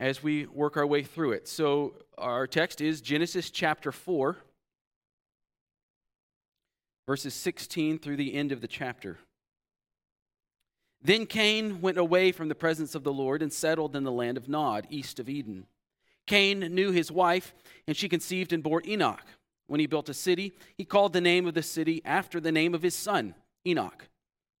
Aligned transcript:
as 0.00 0.22
we 0.22 0.46
work 0.46 0.78
our 0.78 0.86
way 0.86 1.02
through 1.04 1.32
it. 1.32 1.46
So, 1.46 1.94
our 2.16 2.46
text 2.46 2.80
is 2.80 3.02
Genesis 3.02 3.50
chapter 3.50 3.92
4, 3.92 4.36
verses 7.06 7.34
16 7.34 7.98
through 7.98 8.16
the 8.16 8.34
end 8.34 8.50
of 8.50 8.62
the 8.62 8.66
chapter. 8.66 9.18
Then 11.02 11.26
Cain 11.26 11.80
went 11.80 11.98
away 11.98 12.32
from 12.32 12.48
the 12.48 12.54
presence 12.54 12.94
of 12.94 13.04
the 13.04 13.12
Lord 13.12 13.42
and 13.42 13.52
settled 13.52 13.94
in 13.94 14.04
the 14.04 14.12
land 14.12 14.36
of 14.36 14.48
Nod, 14.48 14.86
east 14.90 15.20
of 15.20 15.28
Eden. 15.28 15.66
Cain 16.26 16.60
knew 16.60 16.92
his 16.92 17.12
wife, 17.12 17.54
and 17.86 17.96
she 17.96 18.08
conceived 18.08 18.52
and 18.52 18.62
bore 18.62 18.82
Enoch. 18.86 19.24
When 19.66 19.80
he 19.80 19.86
built 19.86 20.08
a 20.08 20.14
city, 20.14 20.52
he 20.76 20.84
called 20.84 21.12
the 21.12 21.20
name 21.20 21.46
of 21.46 21.54
the 21.54 21.62
city 21.62 22.02
after 22.04 22.40
the 22.40 22.52
name 22.52 22.74
of 22.74 22.82
his 22.82 22.94
son, 22.94 23.34
Enoch. 23.66 24.09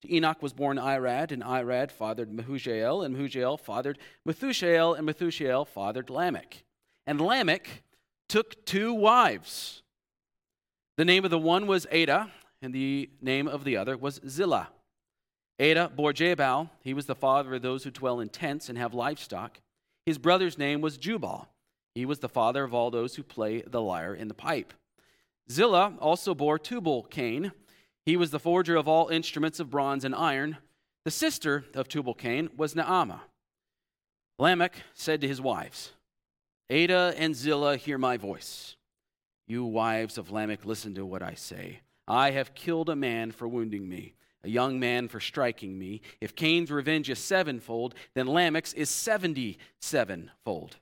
Enoch 0.08 0.42
was 0.42 0.52
born 0.52 0.78
Irad, 0.78 1.30
and 1.30 1.42
Irad 1.42 1.90
fathered 1.90 2.30
Mehujael, 2.30 3.04
and 3.04 3.14
Mehujael 3.14 3.58
fathered 3.60 3.98
Methushael, 4.26 4.96
and 4.96 5.06
Methushael 5.06 5.66
fathered 5.66 6.08
Lamech. 6.08 6.64
And 7.06 7.20
Lamech 7.20 7.82
took 8.28 8.64
two 8.64 8.94
wives. 8.94 9.82
The 10.96 11.04
name 11.04 11.24
of 11.24 11.30
the 11.30 11.38
one 11.38 11.66
was 11.66 11.86
Adah, 11.92 12.30
and 12.62 12.72
the 12.72 13.10
name 13.20 13.48
of 13.48 13.64
the 13.64 13.76
other 13.76 13.96
was 13.96 14.20
Zillah. 14.26 14.68
Adah 15.58 15.90
bore 15.94 16.12
Jabal. 16.12 16.70
He 16.82 16.94
was 16.94 17.06
the 17.06 17.14
father 17.14 17.54
of 17.54 17.62
those 17.62 17.84
who 17.84 17.90
dwell 17.90 18.20
in 18.20 18.30
tents 18.30 18.68
and 18.68 18.78
have 18.78 18.94
livestock. 18.94 19.60
His 20.06 20.18
brother's 20.18 20.56
name 20.56 20.80
was 20.80 20.96
Jubal. 20.96 21.48
He 21.94 22.06
was 22.06 22.20
the 22.20 22.28
father 22.28 22.64
of 22.64 22.72
all 22.72 22.90
those 22.90 23.16
who 23.16 23.22
play 23.22 23.62
the 23.66 23.82
lyre 23.82 24.14
in 24.14 24.28
the 24.28 24.34
pipe. 24.34 24.72
Zillah 25.50 25.94
also 26.00 26.34
bore 26.34 26.58
Tubal 26.58 27.02
Cain. 27.02 27.52
He 28.06 28.16
was 28.16 28.30
the 28.30 28.38
forger 28.38 28.76
of 28.76 28.88
all 28.88 29.08
instruments 29.08 29.60
of 29.60 29.70
bronze 29.70 30.04
and 30.04 30.14
iron. 30.14 30.56
The 31.04 31.10
sister 31.10 31.64
of 31.74 31.88
Tubal 31.88 32.14
Cain 32.14 32.50
was 32.56 32.74
Naamah. 32.74 33.20
Lamech 34.38 34.74
said 34.94 35.20
to 35.20 35.28
his 35.28 35.40
wives, 35.40 35.92
Adah 36.70 37.14
and 37.16 37.34
Zillah, 37.34 37.76
hear 37.76 37.98
my 37.98 38.16
voice. 38.16 38.76
You 39.46 39.64
wives 39.64 40.16
of 40.16 40.30
Lamech, 40.30 40.64
listen 40.64 40.94
to 40.94 41.04
what 41.04 41.22
I 41.22 41.34
say. 41.34 41.80
I 42.06 42.30
have 42.30 42.54
killed 42.54 42.88
a 42.88 42.96
man 42.96 43.32
for 43.32 43.46
wounding 43.46 43.88
me 43.88 44.14
a 44.42 44.48
young 44.48 44.80
man 44.80 45.08
for 45.08 45.20
striking 45.20 45.78
me. 45.78 46.00
If 46.20 46.34
Cain's 46.34 46.70
revenge 46.70 47.10
is 47.10 47.18
sevenfold, 47.18 47.94
then 48.14 48.26
Lamech's 48.26 48.72
is 48.72 48.88
seventy 48.88 49.58
sevenfold. 49.80 50.76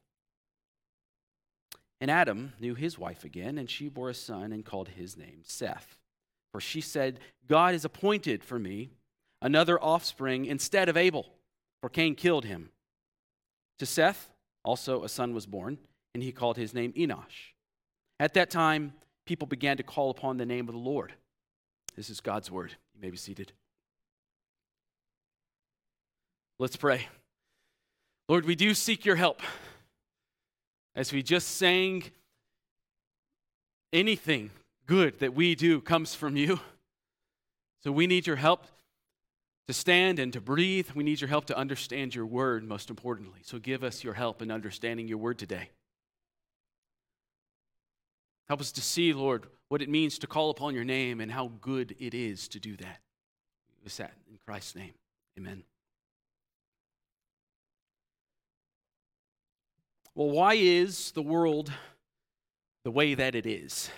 And 2.01 2.11
Adam 2.11 2.53
knew 2.61 2.75
his 2.75 2.99
wife 2.99 3.25
again, 3.25 3.59
and 3.59 3.69
she 3.69 3.89
bore 3.89 4.11
a 4.11 4.15
son 4.15 4.53
and 4.53 4.65
called 4.65 4.91
his 4.91 5.17
name 5.17 5.41
Seth. 5.43 5.98
For 6.53 6.61
she 6.61 6.81
said, 6.81 7.21
God 7.47 7.73
has 7.75 7.85
appointed 7.85 8.43
for 8.43 8.59
me 8.59 8.91
another 9.41 9.83
offspring 9.83 10.45
instead 10.47 10.89
of 10.89 10.97
Abel, 10.97 11.27
for 11.81 11.89
Cain 11.89 12.15
killed 12.15 12.45
him. 12.45 12.71
To 13.79 13.87
Seth 13.87 14.31
also 14.65 15.05
a 15.05 15.09
son 15.09 15.35
was 15.35 15.47
born, 15.47 15.79
and 16.15 16.23
he 16.23 16.33
called 16.33 16.57
his 16.57 16.75
name 16.75 16.93
Enosh. 16.95 17.53
At 18.19 18.35
that 18.35 18.51
time, 18.51 18.93
people 19.25 19.47
began 19.47 19.77
to 19.77 19.83
call 19.83 20.11
upon 20.11 20.37
the 20.37 20.47
name 20.47 20.69
of 20.69 20.75
the 20.75 20.81
Lord. 20.81 21.13
This 21.97 22.11
is 22.11 22.21
God's 22.21 22.51
word. 22.51 22.75
You 22.95 23.01
may 23.01 23.11
be 23.11 23.17
seated. 23.17 23.53
Let's 26.59 26.77
pray. 26.77 27.07
Lord, 28.29 28.45
we 28.45 28.57
do 28.57 28.75
seek 28.75 29.05
your 29.05 29.17
help. 29.17 29.41
As 30.95 31.13
we 31.13 31.23
just 31.23 31.57
sang, 31.57 32.03
anything 33.93 34.51
good 34.89 35.21
that 35.21 35.35
we 35.35 35.55
do 35.55 35.81
comes 35.81 36.15
from 36.15 36.37
you. 36.37 36.59
So 37.85 37.93
we 37.93 38.09
need 38.09 38.27
your 38.27 38.37
help 38.37 38.65
to 39.69 39.73
stand 39.73 40.19
and 40.19 40.33
to 40.33 40.41
breathe. 40.41 40.89
We 40.95 41.05
need 41.05 41.21
your 41.21 41.29
help 41.29 41.45
to 41.47 41.57
understand 41.57 42.15
your 42.15 42.27
word, 42.27 42.65
most 42.65 42.91
importantly. 42.91 43.41
So 43.45 43.59
give 43.59 43.85
us 43.85 44.03
your 44.03 44.15
help 44.15 44.43
in 44.43 44.51
understanding 44.51 45.07
your 45.07 45.19
word 45.19 45.39
today. 45.39 45.69
Help 48.49 48.61
us 48.61 48.73
to 48.73 48.81
see, 48.81 49.13
Lord, 49.13 49.47
what 49.69 49.83
it 49.83 49.91
means 49.91 50.19
to 50.21 50.27
call 50.27 50.49
upon 50.49 50.75
your 50.75 50.85
name 50.85 51.21
and 51.21 51.31
how 51.31 51.53
good 51.61 51.95
it 51.99 52.15
is 52.15 52.49
to 52.49 52.59
do 52.59 52.77
that. 52.79 53.01
We 53.85 53.91
that 53.99 54.15
in 54.31 54.39
Christ's 54.45 54.75
name. 54.75 54.95
Amen. 55.39 55.63
Well, 60.15 60.31
why 60.31 60.55
is 60.55 61.13
the 61.13 61.23
world 61.23 61.71
the 62.85 62.91
way 62.91 63.15
that 63.15 63.35
it 63.35 63.47
is? 63.47 63.91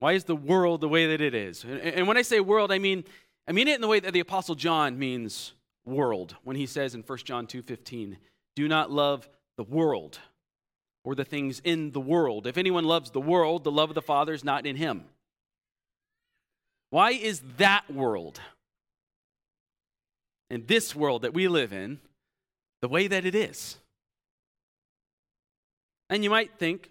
Why 0.00 0.12
is 0.12 0.24
the 0.24 0.36
world 0.36 0.80
the 0.80 0.88
way 0.88 1.06
that 1.06 1.20
it 1.20 1.34
is? 1.34 1.64
And 1.64 2.06
when 2.06 2.16
I 2.16 2.22
say 2.22 2.40
world, 2.40 2.70
I 2.72 2.78
mean 2.78 3.04
I 3.46 3.52
mean 3.52 3.68
it 3.68 3.74
in 3.74 3.80
the 3.80 3.88
way 3.88 4.00
that 4.00 4.12
the 4.12 4.20
apostle 4.20 4.54
John 4.54 4.98
means 4.98 5.52
world 5.84 6.36
when 6.44 6.56
he 6.56 6.66
says 6.66 6.94
in 6.94 7.02
1 7.02 7.18
John 7.24 7.46
2:15, 7.46 8.16
"Do 8.56 8.68
not 8.68 8.90
love 8.90 9.28
the 9.56 9.64
world 9.64 10.18
or 11.04 11.14
the 11.14 11.24
things 11.24 11.60
in 11.60 11.92
the 11.92 12.00
world. 12.00 12.46
If 12.46 12.56
anyone 12.56 12.84
loves 12.84 13.10
the 13.10 13.20
world, 13.20 13.62
the 13.62 13.70
love 13.70 13.90
of 13.90 13.94
the 13.94 14.02
Father 14.02 14.32
is 14.32 14.42
not 14.42 14.66
in 14.66 14.76
him. 14.76 15.04
Why 16.90 17.10
is 17.10 17.42
that 17.58 17.90
world 17.92 18.40
and 20.48 20.66
this 20.66 20.94
world 20.94 21.22
that 21.22 21.34
we 21.34 21.46
live 21.48 21.72
in 21.72 22.00
the 22.80 22.88
way 22.88 23.06
that 23.06 23.24
it 23.24 23.34
is? 23.34 23.76
And 26.08 26.24
you 26.24 26.30
might 26.30 26.58
think, 26.58 26.90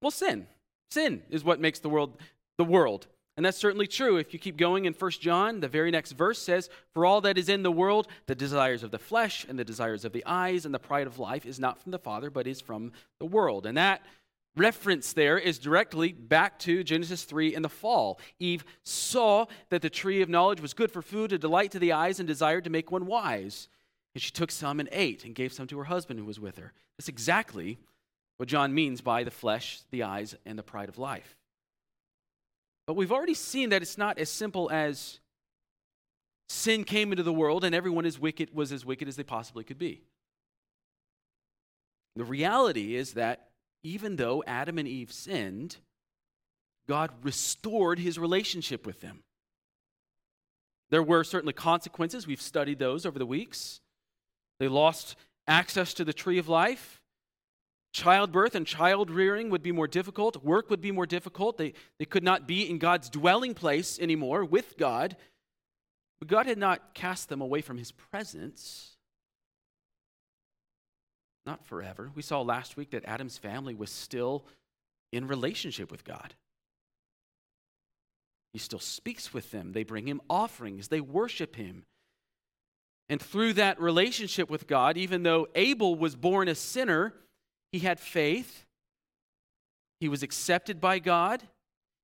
well, 0.00 0.10
sin. 0.10 0.46
Sin 0.90 1.22
is 1.30 1.44
what 1.44 1.60
makes 1.60 1.78
the 1.78 1.88
world 1.88 2.18
the 2.58 2.64
world. 2.64 3.06
And 3.36 3.44
that's 3.44 3.58
certainly 3.58 3.86
true. 3.86 4.16
If 4.16 4.32
you 4.32 4.38
keep 4.38 4.56
going 4.56 4.86
in 4.86 4.94
1 4.94 5.10
John, 5.12 5.60
the 5.60 5.68
very 5.68 5.90
next 5.90 6.12
verse 6.12 6.40
says, 6.40 6.70
For 6.94 7.04
all 7.04 7.20
that 7.20 7.36
is 7.36 7.50
in 7.50 7.62
the 7.62 7.70
world, 7.70 8.08
the 8.26 8.34
desires 8.34 8.82
of 8.82 8.90
the 8.90 8.98
flesh 8.98 9.44
and 9.46 9.58
the 9.58 9.64
desires 9.64 10.06
of 10.06 10.12
the 10.12 10.24
eyes 10.24 10.64
and 10.64 10.74
the 10.74 10.78
pride 10.78 11.06
of 11.06 11.18
life 11.18 11.44
is 11.44 11.60
not 11.60 11.78
from 11.78 11.92
the 11.92 11.98
Father, 11.98 12.30
but 12.30 12.46
is 12.46 12.62
from 12.62 12.92
the 13.18 13.26
world. 13.26 13.66
And 13.66 13.76
that 13.76 14.02
reference 14.56 15.12
there 15.12 15.38
is 15.38 15.58
directly 15.58 16.12
back 16.12 16.58
to 16.60 16.82
Genesis 16.82 17.24
3 17.24 17.54
in 17.54 17.60
the 17.60 17.68
fall. 17.68 18.18
Eve 18.38 18.64
saw 18.84 19.44
that 19.68 19.82
the 19.82 19.90
tree 19.90 20.22
of 20.22 20.30
knowledge 20.30 20.62
was 20.62 20.72
good 20.72 20.90
for 20.90 21.02
food, 21.02 21.30
a 21.30 21.38
delight 21.38 21.72
to 21.72 21.78
the 21.78 21.92
eyes, 21.92 22.18
and 22.18 22.26
desired 22.26 22.64
to 22.64 22.70
make 22.70 22.90
one 22.90 23.04
wise. 23.04 23.68
And 24.14 24.22
she 24.22 24.30
took 24.30 24.50
some 24.50 24.80
and 24.80 24.88
ate, 24.92 25.26
and 25.26 25.34
gave 25.34 25.52
some 25.52 25.66
to 25.66 25.76
her 25.76 25.84
husband 25.84 26.18
who 26.18 26.24
was 26.24 26.40
with 26.40 26.56
her. 26.56 26.72
That's 26.96 27.10
exactly 27.10 27.76
what 28.36 28.48
John 28.48 28.74
means 28.74 29.00
by 29.00 29.24
the 29.24 29.30
flesh, 29.30 29.80
the 29.90 30.02
eyes, 30.02 30.34
and 30.44 30.58
the 30.58 30.62
pride 30.62 30.88
of 30.88 30.98
life. 30.98 31.36
But 32.86 32.94
we've 32.94 33.12
already 33.12 33.34
seen 33.34 33.70
that 33.70 33.82
it's 33.82 33.98
not 33.98 34.18
as 34.18 34.30
simple 34.30 34.70
as 34.70 35.18
sin 36.48 36.84
came 36.84 37.12
into 37.12 37.22
the 37.22 37.32
world 37.32 37.64
and 37.64 37.74
everyone 37.74 38.06
is 38.06 38.18
wicked 38.18 38.54
was 38.54 38.70
as 38.70 38.84
wicked 38.84 39.08
as 39.08 39.16
they 39.16 39.24
possibly 39.24 39.64
could 39.64 39.78
be. 39.78 40.02
The 42.14 42.24
reality 42.24 42.94
is 42.94 43.14
that 43.14 43.48
even 43.82 44.16
though 44.16 44.42
Adam 44.46 44.78
and 44.78 44.88
Eve 44.88 45.12
sinned, 45.12 45.76
God 46.88 47.10
restored 47.22 47.98
his 47.98 48.18
relationship 48.18 48.86
with 48.86 49.00
them. 49.00 49.22
There 50.90 51.02
were 51.02 51.24
certainly 51.24 51.52
consequences. 51.52 52.26
We've 52.26 52.40
studied 52.40 52.78
those 52.78 53.04
over 53.04 53.18
the 53.18 53.26
weeks. 53.26 53.80
They 54.60 54.68
lost 54.68 55.16
access 55.48 55.92
to 55.94 56.04
the 56.04 56.12
tree 56.12 56.38
of 56.38 56.48
life. 56.48 57.00
Childbirth 57.96 58.54
and 58.54 58.66
child 58.66 59.10
rearing 59.10 59.48
would 59.48 59.62
be 59.62 59.72
more 59.72 59.88
difficult. 59.88 60.44
Work 60.44 60.68
would 60.68 60.82
be 60.82 60.92
more 60.92 61.06
difficult. 61.06 61.56
They, 61.56 61.72
they 61.98 62.04
could 62.04 62.22
not 62.22 62.46
be 62.46 62.68
in 62.68 62.76
God's 62.76 63.08
dwelling 63.08 63.54
place 63.54 63.98
anymore 63.98 64.44
with 64.44 64.76
God. 64.76 65.16
But 66.18 66.28
God 66.28 66.44
had 66.44 66.58
not 66.58 66.92
cast 66.92 67.30
them 67.30 67.40
away 67.40 67.62
from 67.62 67.78
his 67.78 67.92
presence. 67.92 68.98
Not 71.46 71.64
forever. 71.64 72.10
We 72.14 72.20
saw 72.20 72.42
last 72.42 72.76
week 72.76 72.90
that 72.90 73.06
Adam's 73.06 73.38
family 73.38 73.74
was 73.74 73.88
still 73.88 74.44
in 75.10 75.26
relationship 75.26 75.90
with 75.90 76.04
God. 76.04 76.34
He 78.52 78.58
still 78.58 78.78
speaks 78.78 79.32
with 79.32 79.50
them. 79.52 79.72
They 79.72 79.84
bring 79.84 80.06
him 80.06 80.20
offerings, 80.28 80.88
they 80.88 81.00
worship 81.00 81.56
him. 81.56 81.86
And 83.08 83.22
through 83.22 83.54
that 83.54 83.80
relationship 83.80 84.50
with 84.50 84.66
God, 84.66 84.98
even 84.98 85.22
though 85.22 85.46
Abel 85.54 85.94
was 85.94 86.14
born 86.14 86.48
a 86.48 86.54
sinner, 86.54 87.14
he 87.76 87.86
had 87.86 88.00
faith. 88.00 88.64
He 90.00 90.08
was 90.08 90.22
accepted 90.22 90.80
by 90.80 90.98
God. 90.98 91.42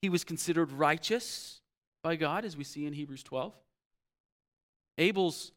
He 0.03 0.11
was 0.11 0.23
considered 0.23 0.71
righteous 0.71 1.63
by 2.03 2.17
God, 2.17 2.45
as 2.45 2.59
we 2.59 2.65
see 2.65 2.85
in 2.85 2.93
Hebrews 2.93 3.23
12. 3.23 3.55
Abel's 4.99 5.53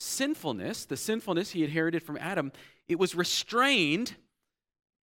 sinfulness, 0.00 0.86
the 0.86 0.96
sinfulness 0.96 1.50
he 1.50 1.64
inherited 1.64 2.02
from 2.02 2.16
Adam, 2.16 2.50
it 2.88 2.98
was 2.98 3.14
restrained 3.14 4.16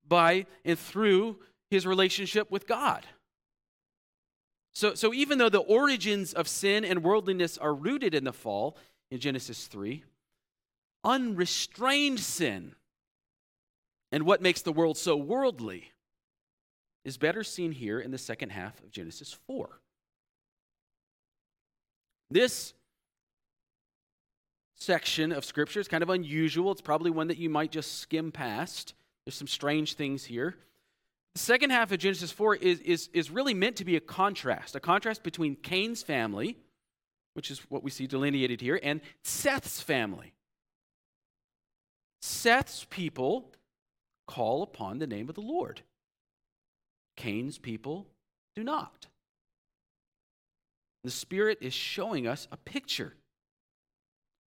by 0.07 0.47
and 0.63 0.79
through 0.79 1.38
his 1.69 1.85
relationship 1.85 2.50
with 2.50 2.65
God. 2.65 3.06
So, 4.73 4.95
so 4.95 5.13
even 5.13 5.38
though 5.38 5.50
the 5.50 5.59
origins 5.59 6.33
of 6.33 6.47
sin 6.47 6.83
and 6.83 7.03
worldliness 7.03 7.59
are 7.59 7.73
rooted 7.75 8.15
in 8.15 8.23
the 8.23 8.33
fall 8.33 8.77
in 9.12 9.19
Genesis 9.19 9.67
3, 9.67 10.03
unrestrained 11.03 12.19
sin 12.19 12.73
and 14.15 14.25
what 14.25 14.41
makes 14.41 14.62
the 14.62 14.71
world 14.71 14.97
so 14.97 15.17
worldly 15.17 15.91
is 17.03 17.17
better 17.17 17.44
seen 17.44 17.73
here 17.73 18.00
in 18.00 18.12
the 18.12 18.17
second 18.17 18.50
half 18.50 18.79
of 18.79 18.89
Genesis 18.89 19.38
4. 19.45 19.81
This 22.31 22.73
section 24.75 25.33
of 25.33 25.44
Scripture. 25.44 25.81
is 25.81 25.89
kind 25.89 26.01
of 26.01 26.09
unusual. 26.09 26.71
It's 26.71 26.79
probably 26.79 27.12
one 27.12 27.27
that 27.27 27.38
you 27.38 27.50
might 27.50 27.73
just 27.73 28.00
skim 28.00 28.31
past. 28.31 28.94
There's 29.25 29.35
some 29.35 29.50
strange 29.50 29.95
things 29.95 30.23
here. 30.23 30.56
The 31.33 31.39
second 31.39 31.71
half 31.71 31.91
of 31.91 32.00
Genesis 32.00 32.31
4 32.31 32.56
is, 32.56 32.79
is, 32.79 33.09
is 33.12 33.29
really 33.29 33.53
meant 33.53 33.75
to 33.75 33.85
be 33.85 33.97
a 33.97 34.00
contrast, 34.00 34.77
a 34.77 34.79
contrast 34.79 35.23
between 35.23 35.57
Cain's 35.57 36.03
family, 36.03 36.56
which 37.33 37.51
is 37.51 37.59
what 37.67 37.83
we 37.83 37.91
see 37.91 38.07
delineated 38.07 38.62
here, 38.62 38.79
and 38.81 39.01
Seth's 39.23 39.81
family. 39.81 40.31
Seth's 42.21 42.88
people 42.89 43.51
call 44.27 44.63
upon 44.63 45.00
the 45.00 45.07
name 45.07 45.30
of 45.30 45.36
the 45.36 45.42
Lord. 45.42 45.81
Cain's 47.16 47.57
people 47.57 48.07
do 48.56 48.63
not. 48.63 49.07
The 51.04 51.12
Spirit 51.12 51.60
is 51.62 51.74
showing 51.74 52.27
us 52.27 52.48
a 52.51 52.57
picture. 52.57 53.13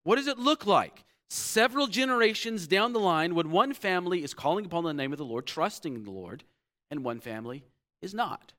What 0.04 0.16
does 0.16 0.28
it 0.28 0.40
look 0.40 0.66
like? 0.66 1.04
Several 1.30 1.88
generations 1.88 2.68
down 2.68 2.94
the 2.94 3.00
line, 3.00 3.36
when 3.36 3.52
one 3.52 3.74
family 3.74 4.24
is 4.24 4.34
calling 4.34 4.66
upon 4.66 4.84
the 4.84 4.94
name 4.94 5.12
of 5.12 5.18
the 5.18 5.26
Lord, 5.26 5.46
trusting 5.46 5.94
in 5.94 6.04
the 6.04 6.12
Lord, 6.12 6.44
and 6.90 7.04
one 7.04 7.20
family 7.20 7.64
is 8.02 8.14
not. 8.14 8.54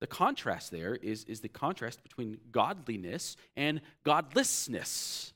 The 0.00 0.06
contrast 0.06 0.70
there 0.70 0.94
is, 0.94 1.24
is 1.24 1.40
the 1.40 1.48
contrast 1.48 2.02
between 2.02 2.38
godliness 2.52 3.36
and 3.56 3.80
godlessness. 4.04 5.32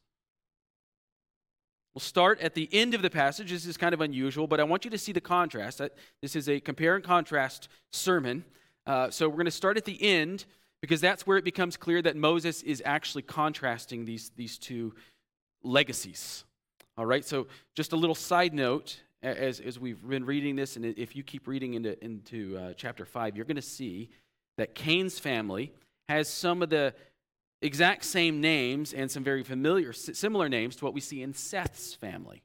We'll 1.94 2.00
start 2.00 2.40
at 2.40 2.54
the 2.54 2.68
end 2.72 2.94
of 2.94 3.02
the 3.02 3.10
passage. 3.10 3.50
This 3.50 3.66
is 3.66 3.76
kind 3.76 3.92
of 3.92 4.00
unusual, 4.00 4.46
but 4.46 4.60
I 4.60 4.64
want 4.64 4.84
you 4.84 4.90
to 4.92 4.98
see 4.98 5.12
the 5.12 5.20
contrast. 5.20 5.80
This 6.22 6.34
is 6.34 6.48
a 6.48 6.58
compare 6.58 6.96
and 6.96 7.04
contrast 7.04 7.68
sermon. 7.90 8.44
Uh, 8.86 9.10
so 9.10 9.28
we're 9.28 9.36
going 9.36 9.44
to 9.44 9.50
start 9.50 9.76
at 9.76 9.84
the 9.84 10.02
end 10.02 10.46
because 10.80 11.00
that's 11.02 11.26
where 11.26 11.36
it 11.36 11.44
becomes 11.44 11.76
clear 11.76 12.00
that 12.02 12.16
Moses 12.16 12.62
is 12.62 12.82
actually 12.84 13.22
contrasting 13.22 14.06
these, 14.06 14.30
these 14.36 14.56
two 14.58 14.94
legacies. 15.62 16.44
All 16.96 17.06
right, 17.06 17.24
so 17.24 17.46
just 17.74 17.92
a 17.92 17.96
little 17.96 18.14
side 18.14 18.54
note 18.54 19.00
as, 19.22 19.60
as 19.60 19.78
we've 19.78 20.02
been 20.06 20.24
reading 20.24 20.56
this, 20.56 20.76
and 20.76 20.84
if 20.84 21.14
you 21.14 21.22
keep 21.22 21.46
reading 21.46 21.74
into, 21.74 22.02
into 22.04 22.58
uh, 22.58 22.72
chapter 22.74 23.04
5, 23.04 23.36
you're 23.36 23.44
going 23.44 23.56
to 23.56 23.62
see 23.62 24.10
that 24.58 24.74
Cain's 24.74 25.18
family 25.18 25.72
has 26.08 26.28
some 26.28 26.62
of 26.62 26.70
the 26.70 26.94
exact 27.62 28.04
same 28.04 28.40
names 28.40 28.92
and 28.92 29.10
some 29.10 29.24
very 29.24 29.42
familiar, 29.42 29.92
similar 29.92 30.48
names 30.48 30.76
to 30.76 30.84
what 30.84 30.94
we 30.94 31.00
see 31.00 31.22
in 31.22 31.32
Seth's 31.32 31.94
family. 31.94 32.42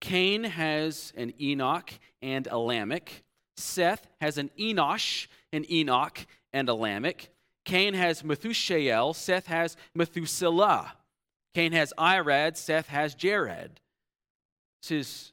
Cain 0.00 0.44
has 0.44 1.12
an 1.16 1.32
Enoch 1.40 1.92
and 2.22 2.46
a 2.50 2.58
Lamech. 2.58 3.22
Seth 3.56 4.06
has 4.20 4.38
an 4.38 4.50
Enosh, 4.58 5.26
an 5.52 5.64
Enoch, 5.70 6.26
and 6.52 6.68
a 6.68 6.74
Lamech. 6.74 7.30
Cain 7.64 7.94
has 7.94 8.22
Methushael. 8.22 9.14
Seth 9.14 9.46
has 9.46 9.76
Methuselah. 9.94 10.92
Cain 11.54 11.72
has 11.72 11.92
Irad. 11.98 12.56
Seth 12.56 12.88
has 12.88 13.14
Jared. 13.14 13.80
This 14.82 14.90
is 14.92 15.32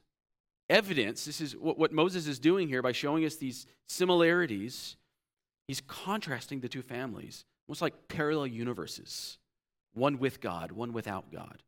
evidence. 0.68 1.24
This 1.24 1.40
is 1.40 1.56
what, 1.56 1.78
what 1.78 1.92
Moses 1.92 2.26
is 2.26 2.38
doing 2.38 2.68
here 2.68 2.82
by 2.82 2.92
showing 2.92 3.24
us 3.24 3.36
these 3.36 3.66
similarities. 3.86 4.96
He's 5.68 5.80
contrasting 5.80 6.60
the 6.60 6.68
two 6.68 6.82
families, 6.82 7.44
almost 7.66 7.82
like 7.82 8.08
parallel 8.08 8.46
universes 8.46 9.38
one 9.94 10.18
with 10.18 10.42
God, 10.42 10.72
one 10.72 10.92
without 10.92 11.32
God. 11.32 11.62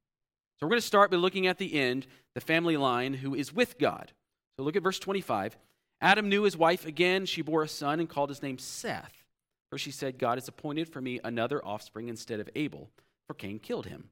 So 0.58 0.66
we're 0.66 0.70
going 0.70 0.80
to 0.80 0.86
start 0.86 1.10
by 1.10 1.16
looking 1.16 1.46
at 1.46 1.56
the 1.56 1.80
end, 1.80 2.06
the 2.34 2.42
family 2.42 2.76
line 2.76 3.14
who 3.14 3.34
is 3.34 3.54
with 3.54 3.78
God. 3.78 4.12
So 4.56 4.64
look 4.64 4.76
at 4.76 4.82
verse 4.82 4.98
25. 4.98 5.56
Adam 6.02 6.28
knew 6.28 6.42
his 6.42 6.56
wife 6.56 6.84
again. 6.84 7.24
She 7.24 7.40
bore 7.40 7.62
a 7.62 7.68
son 7.68 8.00
and 8.00 8.08
called 8.08 8.28
his 8.28 8.42
name 8.42 8.58
Seth. 8.58 9.24
For 9.70 9.78
she 9.78 9.90
said, 9.90 10.18
God 10.18 10.36
has 10.36 10.46
appointed 10.46 10.90
for 10.90 11.00
me 11.00 11.20
another 11.24 11.64
offspring 11.64 12.08
instead 12.08 12.38
of 12.38 12.50
Abel, 12.54 12.90
for 13.26 13.34
Cain 13.34 13.58
killed 13.58 13.86
him. 13.86 14.10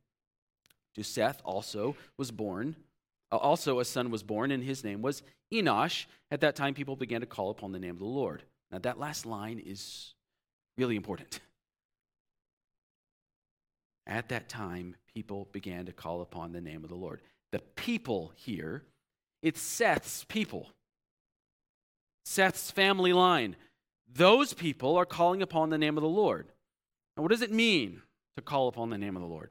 To 0.94 1.03
Seth 1.03 1.43
also 1.44 1.94
was 2.17 2.31
born 2.31 2.77
uh, 3.31 3.37
also, 3.37 3.81
a 3.81 3.85
son 3.85 4.11
was 4.11 4.23
born, 4.23 4.50
and 4.50 4.62
his 4.62 4.85
name 4.85 5.03
was 5.03 5.23
Enosh. 5.53 6.06
At 6.31 6.41
that 6.41 6.56
time, 6.56 6.75
people 6.75 6.97
began 6.97 7.21
to 7.21 7.27
call 7.27 7.50
upon 7.50 7.73
the 7.73 7.79
name 7.79 7.93
of 7.93 7.99
the 7.99 8.05
Lord. 8.05 8.43
Now, 8.71 8.79
that 8.79 8.99
last 8.99 9.27
line 9.27 9.62
is 9.65 10.15
really 10.77 10.97
important. 10.97 11.41
At 14.06 14.29
that 14.29 14.49
time, 14.49 14.97
people 15.14 15.49
began 15.53 15.87
to 15.87 15.93
call 15.93 16.20
upon 16.20 16.53
the 16.53 16.61
name 16.61 16.85
of 16.85 16.91
the 16.91 16.97
Lord. 16.97 17.20
The 17.53 17.58
people 17.58 18.32
here, 18.37 18.85
it's 19.43 19.61
Seth's 19.61 20.25
people, 20.25 20.69
Seth's 22.25 22.70
family 22.70 23.12
line. 23.12 23.56
Those 24.12 24.55
people 24.55 24.97
are 24.97 25.06
calling 25.06 25.43
upon 25.43 25.70
the 25.70 25.79
name 25.79 25.97
of 25.97 26.03
the 26.03 26.08
Lord. 26.08 26.47
Now, 27.17 27.23
what 27.23 27.32
does 27.32 27.43
it 27.43 27.53
mean 27.53 28.03
to 28.37 28.43
call 28.43 28.69
upon 28.69 28.91
the 28.91 28.99
name 28.99 29.17
of 29.17 29.23
the 29.23 29.29
Lord? 29.29 29.50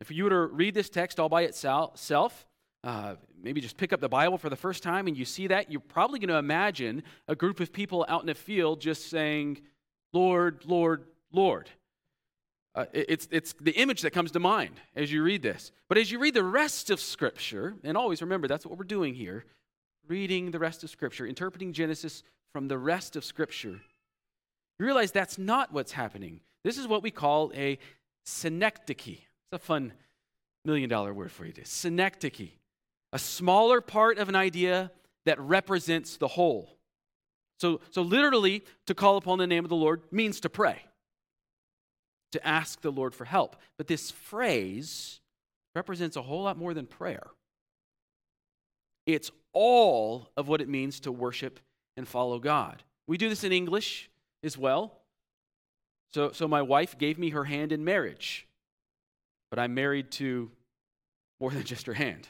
If 0.00 0.10
you 0.10 0.24
were 0.24 0.30
to 0.30 0.46
read 0.46 0.74
this 0.74 0.88
text 0.88 1.20
all 1.20 1.28
by 1.28 1.42
itself, 1.42 2.46
uh, 2.84 3.14
maybe 3.40 3.60
just 3.60 3.76
pick 3.76 3.92
up 3.92 4.00
the 4.00 4.08
Bible 4.08 4.38
for 4.38 4.48
the 4.48 4.56
first 4.56 4.82
time 4.82 5.06
and 5.06 5.16
you 5.16 5.24
see 5.24 5.46
that, 5.48 5.70
you're 5.70 5.80
probably 5.80 6.18
going 6.18 6.28
to 6.28 6.36
imagine 6.36 7.02
a 7.28 7.36
group 7.36 7.60
of 7.60 7.72
people 7.72 8.04
out 8.08 8.22
in 8.22 8.28
a 8.28 8.34
field 8.34 8.80
just 8.80 9.08
saying, 9.08 9.60
Lord, 10.12 10.64
Lord, 10.66 11.04
Lord. 11.30 11.70
Uh, 12.74 12.86
it's, 12.92 13.28
it's 13.30 13.52
the 13.60 13.72
image 13.72 14.02
that 14.02 14.12
comes 14.12 14.30
to 14.30 14.40
mind 14.40 14.74
as 14.96 15.12
you 15.12 15.22
read 15.22 15.42
this. 15.42 15.72
But 15.88 15.98
as 15.98 16.10
you 16.10 16.18
read 16.18 16.34
the 16.34 16.44
rest 16.44 16.90
of 16.90 17.00
Scripture, 17.00 17.74
and 17.84 17.96
always 17.96 18.22
remember 18.22 18.48
that's 18.48 18.64
what 18.64 18.78
we're 18.78 18.84
doing 18.84 19.14
here 19.14 19.44
reading 20.08 20.50
the 20.50 20.58
rest 20.58 20.82
of 20.82 20.90
Scripture, 20.90 21.26
interpreting 21.26 21.72
Genesis 21.72 22.22
from 22.52 22.68
the 22.68 22.78
rest 22.78 23.14
of 23.14 23.24
Scripture, 23.24 23.80
you 24.78 24.86
realize 24.86 25.12
that's 25.12 25.38
not 25.38 25.72
what's 25.72 25.92
happening. 25.92 26.40
This 26.64 26.78
is 26.78 26.88
what 26.88 27.02
we 27.02 27.10
call 27.10 27.52
a 27.54 27.78
synecdoche. 28.24 29.08
It's 29.08 29.52
a 29.52 29.58
fun 29.58 29.92
million 30.64 30.88
dollar 30.88 31.12
word 31.12 31.30
for 31.30 31.44
you. 31.44 31.52
To 31.52 31.64
synecdoche 31.64 32.50
a 33.12 33.18
smaller 33.18 33.80
part 33.80 34.18
of 34.18 34.28
an 34.28 34.36
idea 34.36 34.90
that 35.26 35.38
represents 35.38 36.16
the 36.16 36.28
whole. 36.28 36.76
So, 37.60 37.80
so 37.90 38.02
literally, 38.02 38.64
to 38.86 38.94
call 38.94 39.16
upon 39.16 39.38
the 39.38 39.46
name 39.46 39.64
of 39.64 39.68
the 39.68 39.76
Lord 39.76 40.02
means 40.10 40.40
to 40.40 40.48
pray, 40.48 40.82
to 42.32 42.46
ask 42.46 42.80
the 42.80 42.90
Lord 42.90 43.14
for 43.14 43.24
help. 43.24 43.56
But 43.78 43.86
this 43.86 44.10
phrase 44.10 45.20
represents 45.74 46.16
a 46.16 46.22
whole 46.22 46.42
lot 46.42 46.58
more 46.58 46.74
than 46.74 46.86
prayer. 46.86 47.26
It's 49.06 49.30
all 49.52 50.28
of 50.36 50.48
what 50.48 50.60
it 50.60 50.68
means 50.68 51.00
to 51.00 51.12
worship 51.12 51.60
and 51.96 52.06
follow 52.06 52.38
God. 52.38 52.82
We 53.06 53.18
do 53.18 53.28
this 53.28 53.44
in 53.44 53.52
English 53.52 54.10
as 54.42 54.56
well. 54.56 54.98
So, 56.14 56.30
so 56.32 56.46
my 56.46 56.62
wife 56.62 56.98
gave 56.98 57.18
me 57.18 57.30
her 57.30 57.44
hand 57.44 57.72
in 57.72 57.84
marriage, 57.84 58.46
but 59.50 59.58
I'm 59.58 59.74
married 59.74 60.10
to 60.12 60.50
more 61.40 61.50
than 61.50 61.64
just 61.64 61.86
her 61.86 61.94
hand 61.94 62.28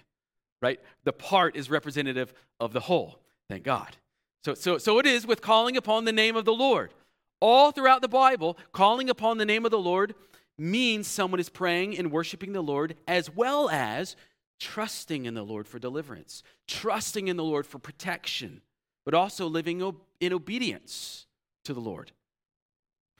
right? 0.63 0.81
The 1.05 1.13
part 1.13 1.57
is 1.57 1.69
representative 1.69 2.33
of 2.59 2.73
the 2.73 2.81
whole. 2.81 3.19
Thank 3.51 3.65
God. 3.65 3.97
So, 4.45 4.55
so, 4.55 4.79
so 4.79 4.99
it 4.99 5.07
is 5.07 5.27
with 5.27 5.43
calling 5.43 5.77
upon 5.77 6.07
the 6.07 6.13
name 6.13 6.37
of 6.37 6.47
the 6.47 6.55
Lord. 6.55 6.95
All 7.43 7.73
throughout 7.73 8.03
the 8.03 8.09
Bible, 8.09 8.57
calling 8.71 9.11
upon 9.11 9.37
the 9.37 9.45
name 9.45 9.65
of 9.65 9.73
the 9.73 9.79
Lord 9.79 10.15
means 10.57 11.09
someone 11.09 11.41
is 11.41 11.49
praying 11.49 11.99
and 11.99 12.13
worshiping 12.13 12.53
the 12.53 12.63
Lord 12.63 12.95
as 13.09 13.29
well 13.29 13.69
as 13.69 14.15
trusting 14.61 15.25
in 15.25 15.35
the 15.35 15.43
Lord 15.43 15.67
for 15.67 15.81
deliverance, 15.81 16.45
trusting 16.69 17.27
in 17.27 17.37
the 17.37 17.43
Lord 17.43 17.67
for 17.67 17.81
protection, 17.81 18.63
but 19.05 19.13
also 19.13 19.49
living 19.49 19.83
in 20.21 20.33
obedience 20.33 21.27
to 21.65 21.75
the 21.75 21.81
Lord. 21.81 22.13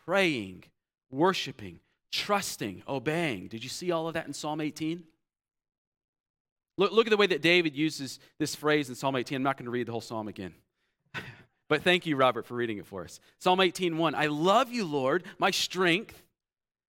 Praying, 0.05 0.67
worshiping, 1.11 1.81
trusting, 2.13 2.85
obeying. 2.87 3.49
Did 3.49 3.65
you 3.65 3.71
see 3.71 3.91
all 3.91 4.07
of 4.07 4.15
that 4.15 4.29
in 4.29 4.35
Psalm 4.35 4.61
18? 4.61 5.03
Look, 6.79 6.93
look 6.93 7.09
at 7.09 7.11
the 7.11 7.17
way 7.17 7.27
that 7.27 7.43
David 7.43 7.75
uses 7.75 8.21
this 8.39 8.55
phrase 8.55 8.89
in 8.89 8.95
Psalm 8.95 9.17
18. 9.17 9.35
I'm 9.35 9.43
not 9.43 9.57
going 9.57 9.65
to 9.65 9.73
read 9.73 9.89
the 9.89 9.93
whole 9.93 10.01
psalm 10.01 10.29
again. 10.29 10.55
but 11.73 11.81
thank 11.81 12.05
you, 12.05 12.17
Robert, 12.17 12.45
for 12.45 12.53
reading 12.53 12.77
it 12.77 12.87
for 12.87 13.03
us. 13.03 13.19
Psalm 13.39 13.59
18:1. 13.59 14.15
I 14.15 14.27
love 14.27 14.71
you, 14.71 14.85
Lord, 14.85 15.25
my 15.39 15.51
strength. 15.51 16.23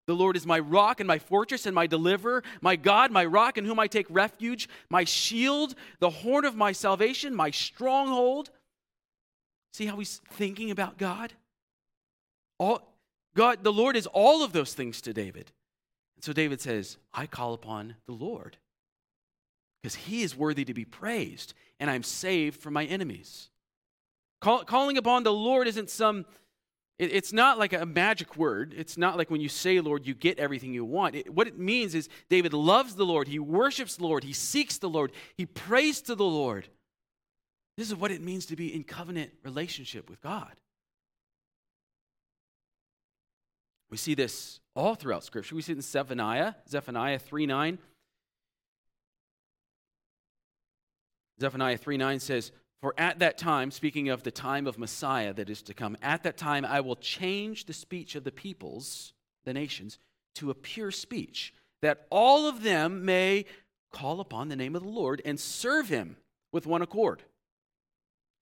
The 0.08 0.14
Lord 0.14 0.36
is 0.36 0.46
my 0.46 0.60
rock 0.60 1.00
and 1.00 1.08
my 1.08 1.20
fortress 1.20 1.66
and 1.66 1.74
my 1.74 1.88
deliverer, 1.88 2.44
my 2.60 2.76
God, 2.76 3.10
my 3.10 3.24
rock 3.24 3.58
in 3.58 3.64
whom 3.64 3.80
I 3.80 3.88
take 3.88 4.08
refuge, 4.10 4.68
my 4.90 5.06
shield, 5.06 5.76
the 6.00 6.10
horn 6.10 6.44
of 6.44 6.58
my 6.58 6.74
salvation, 6.74 7.34
my 7.34 7.50
stronghold. 7.50 8.50
See 9.72 9.86
how 9.86 9.96
he's 9.96 10.20
thinking 10.32 10.70
about 10.70 10.98
God? 10.98 11.32
All, 12.58 12.82
God, 13.36 13.64
the 13.64 13.72
Lord 13.72 13.96
is 13.96 14.08
all 14.08 14.44
of 14.44 14.52
those 14.52 14.74
things 14.74 15.00
to 15.04 15.14
David. 15.14 15.54
And 16.18 16.26
so 16.26 16.34
David 16.34 16.60
says, 16.60 16.98
I 17.14 17.26
call 17.26 17.54
upon 17.54 17.96
the 18.06 18.12
Lord 18.12 18.58
because 19.82 19.96
he 19.96 20.24
is 20.24 20.36
worthy 20.36 20.66
to 20.66 20.74
be 20.74 20.84
praised, 20.84 21.54
and 21.80 21.90
I'm 21.90 22.04
saved 22.04 22.60
from 22.60 22.74
my 22.74 22.84
enemies. 22.84 23.50
Call, 24.44 24.66
calling 24.66 24.98
upon 24.98 25.24
the 25.24 25.32
Lord 25.32 25.70
isn't 25.70 25.90
some, 25.90 26.26
it, 27.00 27.14
it's 27.14 27.32
not 27.32 27.58
like 27.58 27.72
a 27.72 27.86
magic 27.86 28.36
word. 28.36 28.74
It's 28.76 28.98
not 28.98 29.18
like 29.18 29.32
when 29.32 29.40
you 29.40 29.48
say 29.48 29.80
Lord, 29.80 30.06
you 30.06 30.14
get 30.14 30.38
everything 30.38 30.74
you 30.74 30.84
want. 30.84 31.16
It, 31.16 31.34
what 31.34 31.48
it 31.48 31.58
means 31.58 31.96
is 31.96 32.10
David 32.28 32.52
loves 32.52 32.96
the 32.96 33.06
Lord, 33.06 33.30
he 33.30 33.40
worships 33.40 33.96
the 33.96 34.04
Lord, 34.04 34.26
he 34.26 34.34
seeks 34.34 34.80
the 34.80 34.90
Lord, 34.90 35.14
he 35.38 35.46
prays 35.46 36.02
to 36.02 36.16
the 36.16 36.26
Lord. 36.26 36.68
This 37.78 37.88
is 37.88 37.96
what 37.96 38.12
it 38.12 38.22
means 38.22 38.46
to 38.48 38.58
be 38.58 38.76
in 38.76 38.84
covenant 38.84 39.32
relationship 39.46 40.10
with 40.10 40.20
God. 40.20 40.52
We 43.90 43.96
see 43.96 44.14
this 44.14 44.60
all 44.76 44.96
throughout 44.96 45.24
Scripture. 45.24 45.56
We 45.56 45.62
see 45.62 45.72
it 45.72 45.78
in 45.78 45.82
Zephaniah, 45.82 46.56
Zephaniah 46.68 47.20
3 47.20 47.46
9. 47.46 47.78
Zephaniah 51.40 51.78
3 51.78 51.96
9 51.96 52.20
says, 52.20 52.52
For 52.84 52.94
at 52.98 53.20
that 53.20 53.38
time, 53.38 53.72
speaking 53.72 54.10
of 54.10 54.24
the 54.24 54.32
time 54.32 54.68
of 54.68 54.78
Messiah 54.78 55.34
that 55.36 55.50
is 55.50 55.62
to 55.62 55.74
come, 55.74 55.96
at 56.02 56.24
that 56.24 56.36
time 56.36 56.66
I 56.66 56.82
will 56.82 56.98
change 56.98 57.64
the 57.64 57.72
speech 57.72 58.14
of 58.16 58.26
the 58.26 58.32
peoples, 58.32 59.14
the 59.46 59.54
nations, 59.54 60.00
to 60.36 60.50
a 60.50 60.54
pure 60.54 60.92
speech, 60.92 61.54
that 61.82 62.06
all 62.10 62.46
of 62.46 62.62
them 62.62 63.06
may 63.06 63.46
call 63.94 64.20
upon 64.20 64.50
the 64.50 64.58
name 64.58 64.76
of 64.76 64.84
the 64.84 64.90
Lord 64.90 65.22
and 65.24 65.40
serve 65.40 65.88
him 65.88 66.18
with 66.52 66.68
one 66.68 66.82
accord. 66.82 67.24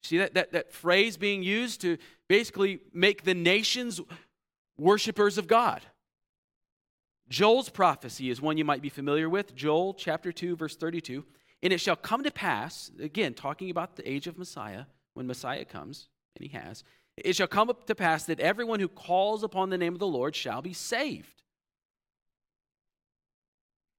See 0.01 0.17
that, 0.17 0.33
that, 0.33 0.53
that 0.53 0.73
phrase 0.73 1.17
being 1.17 1.43
used 1.43 1.79
to 1.81 1.99
basically 2.27 2.79
make 2.91 3.23
the 3.23 3.35
nations 3.35 4.01
worshipers 4.75 5.37
of 5.37 5.45
God. 5.45 5.83
Joel's 7.29 7.69
prophecy 7.69 8.31
is 8.31 8.41
one 8.41 8.57
you 8.57 8.65
might 8.65 8.81
be 8.81 8.89
familiar 8.89 9.29
with. 9.29 9.53
Joel 9.53 9.93
chapter 9.93 10.31
2, 10.31 10.55
verse 10.55 10.75
32. 10.75 11.25
And 11.63 11.71
it 11.71 11.79
shall 11.79 11.95
come 11.95 12.23
to 12.23 12.31
pass, 12.31 12.91
again, 12.99 13.33
talking 13.33 13.69
about 13.69 13.95
the 13.95 14.09
age 14.09 14.27
of 14.27 14.37
Messiah, 14.37 14.85
when 15.13 15.27
Messiah 15.27 15.65
comes, 15.65 16.07
and 16.35 16.49
he 16.49 16.57
has, 16.57 16.83
it 17.17 17.35
shall 17.35 17.47
come 17.47 17.71
to 17.85 17.95
pass 17.95 18.23
that 18.25 18.39
everyone 18.39 18.79
who 18.79 18.87
calls 18.87 19.43
upon 19.43 19.69
the 19.69 19.77
name 19.77 19.93
of 19.93 19.99
the 19.99 20.07
Lord 20.07 20.35
shall 20.35 20.61
be 20.61 20.73
saved. 20.73 21.41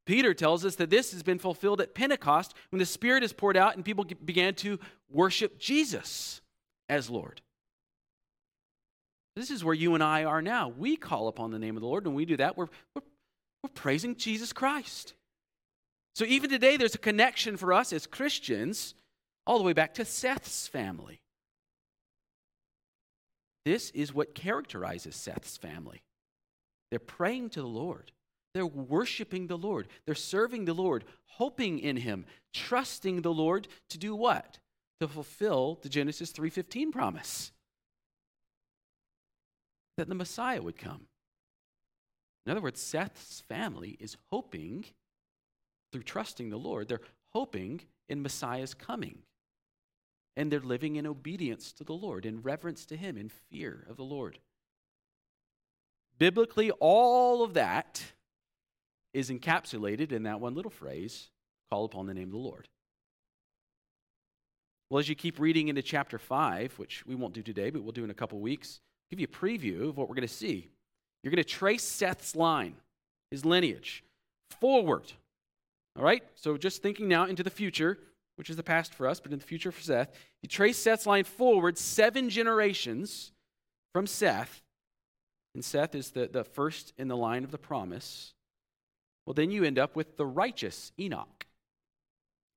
Peter 0.04 0.34
tells 0.34 0.64
us 0.64 0.74
that 0.76 0.90
this 0.90 1.12
has 1.12 1.22
been 1.22 1.38
fulfilled 1.38 1.80
at 1.80 1.94
Pentecost 1.94 2.54
when 2.70 2.80
the 2.80 2.86
Spirit 2.86 3.22
is 3.22 3.32
poured 3.32 3.56
out 3.56 3.76
and 3.76 3.84
people 3.84 4.04
began 4.24 4.54
to 4.56 4.80
worship 5.08 5.58
Jesus 5.58 6.40
as 6.88 7.08
Lord. 7.08 7.40
This 9.36 9.50
is 9.50 9.64
where 9.64 9.74
you 9.74 9.94
and 9.94 10.02
I 10.02 10.24
are 10.24 10.42
now. 10.42 10.68
We 10.68 10.96
call 10.96 11.28
upon 11.28 11.52
the 11.52 11.58
name 11.58 11.76
of 11.76 11.82
the 11.82 11.86
Lord, 11.86 12.04
and 12.04 12.14
we 12.14 12.24
do 12.24 12.36
that, 12.36 12.56
we're, 12.56 12.68
we're, 12.94 13.02
we're 13.62 13.70
praising 13.74 14.16
Jesus 14.16 14.52
Christ. 14.52 15.14
So 16.14 16.24
even 16.24 16.50
today, 16.50 16.76
there's 16.76 16.94
a 16.94 16.98
connection 16.98 17.56
for 17.56 17.72
us 17.72 17.92
as 17.92 18.06
Christians 18.06 18.94
all 19.46 19.58
the 19.58 19.64
way 19.64 19.72
back 19.72 19.94
to 19.94 20.04
Seth's 20.04 20.68
family. 20.68 21.22
This 23.64 23.90
is 23.90 24.12
what 24.12 24.34
characterizes 24.34 25.16
Seth's 25.16 25.56
family. 25.56 26.02
They're 26.90 26.98
praying 26.98 27.50
to 27.50 27.62
the 27.62 27.68
Lord. 27.68 28.12
They're 28.54 28.66
worshiping 28.66 29.46
the 29.46 29.56
Lord. 29.56 29.88
They're 30.04 30.14
serving 30.14 30.66
the 30.66 30.74
Lord, 30.74 31.04
hoping 31.24 31.78
in 31.78 31.96
him, 31.96 32.26
trusting 32.52 33.22
the 33.22 33.32
Lord 33.32 33.66
to 33.88 33.98
do 33.98 34.14
what? 34.14 34.58
To 35.00 35.08
fulfill 35.08 35.78
the 35.80 35.88
Genesis 35.88 36.32
3:15 36.32 36.92
promise. 36.92 37.52
That 39.96 40.08
the 40.08 40.14
Messiah 40.14 40.60
would 40.60 40.76
come. 40.76 41.08
In 42.44 42.52
other 42.52 42.60
words, 42.60 42.80
Seth's 42.80 43.40
family 43.40 43.96
is 44.00 44.16
hoping 44.30 44.84
through 45.92 46.02
trusting 46.02 46.50
the 46.50 46.58
Lord, 46.58 46.88
they're 46.88 47.00
hoping 47.32 47.82
in 48.08 48.22
Messiah's 48.22 48.74
coming. 48.74 49.18
And 50.36 50.50
they're 50.50 50.60
living 50.60 50.96
in 50.96 51.06
obedience 51.06 51.72
to 51.74 51.84
the 51.84 51.92
Lord, 51.92 52.24
in 52.24 52.42
reverence 52.42 52.86
to 52.86 52.96
Him, 52.96 53.18
in 53.18 53.28
fear 53.28 53.86
of 53.88 53.96
the 53.96 54.04
Lord. 54.04 54.38
Biblically, 56.18 56.70
all 56.80 57.42
of 57.42 57.54
that 57.54 58.02
is 59.12 59.30
encapsulated 59.30 60.12
in 60.12 60.22
that 60.22 60.40
one 60.40 60.54
little 60.54 60.70
phrase 60.70 61.28
call 61.70 61.84
upon 61.84 62.06
the 62.06 62.14
name 62.14 62.28
of 62.28 62.32
the 62.32 62.38
Lord. 62.38 62.68
Well, 64.88 65.00
as 65.00 65.08
you 65.08 65.14
keep 65.14 65.38
reading 65.38 65.68
into 65.68 65.82
chapter 65.82 66.18
5, 66.18 66.78
which 66.78 67.06
we 67.06 67.14
won't 67.14 67.34
do 67.34 67.42
today, 67.42 67.70
but 67.70 67.82
we'll 67.82 67.92
do 67.92 68.04
in 68.04 68.10
a 68.10 68.14
couple 68.14 68.38
weeks, 68.40 68.80
I'll 68.82 69.16
give 69.16 69.20
you 69.20 69.26
a 69.30 69.36
preview 69.36 69.88
of 69.88 69.96
what 69.96 70.08
we're 70.08 70.14
going 70.14 70.28
to 70.28 70.32
see. 70.32 70.70
You're 71.22 71.30
going 71.30 71.42
to 71.42 71.48
trace 71.48 71.82
Seth's 71.82 72.36
line, 72.36 72.74
his 73.30 73.44
lineage, 73.44 74.04
forward 74.60 75.12
all 75.96 76.04
right? 76.04 76.22
So 76.34 76.56
just 76.56 76.82
thinking 76.82 77.08
now 77.08 77.26
into 77.26 77.42
the 77.42 77.50
future, 77.50 77.98
which 78.36 78.50
is 78.50 78.56
the 78.56 78.62
past 78.62 78.94
for 78.94 79.06
us, 79.06 79.20
but 79.20 79.32
in 79.32 79.38
the 79.38 79.44
future 79.44 79.72
for 79.72 79.82
Seth, 79.82 80.10
you 80.42 80.48
trace 80.48 80.78
Seth's 80.78 81.06
line 81.06 81.24
forward 81.24 81.78
seven 81.78 82.30
generations 82.30 83.32
from 83.92 84.06
Seth, 84.06 84.62
and 85.54 85.64
Seth 85.64 85.94
is 85.94 86.10
the, 86.10 86.28
the 86.32 86.44
first 86.44 86.92
in 86.96 87.08
the 87.08 87.16
line 87.16 87.44
of 87.44 87.50
the 87.50 87.58
promise. 87.58 88.32
Well, 89.26 89.34
then 89.34 89.50
you 89.50 89.64
end 89.64 89.78
up 89.78 89.94
with 89.94 90.16
the 90.16 90.26
righteous 90.26 90.92
Enoch. 90.98 91.46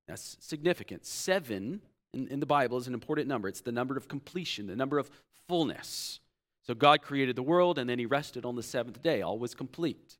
That's 0.08 0.36
significant. 0.40 1.04
Seven 1.04 1.82
in, 2.14 2.28
in 2.28 2.40
the 2.40 2.46
Bible 2.46 2.78
is 2.78 2.86
an 2.86 2.94
important 2.94 3.28
number. 3.28 3.48
It's 3.48 3.60
the 3.60 3.72
number 3.72 3.96
of 3.96 4.08
completion, 4.08 4.66
the 4.66 4.76
number 4.76 4.98
of 4.98 5.10
fullness. 5.48 6.20
So 6.66 6.74
God 6.74 7.02
created 7.02 7.36
the 7.36 7.42
world 7.42 7.78
and 7.78 7.88
then 7.88 7.98
he 7.98 8.06
rested 8.06 8.44
on 8.44 8.56
the 8.56 8.62
seventh 8.62 9.02
day. 9.02 9.22
All 9.22 9.38
was 9.38 9.54
complete. 9.54 10.16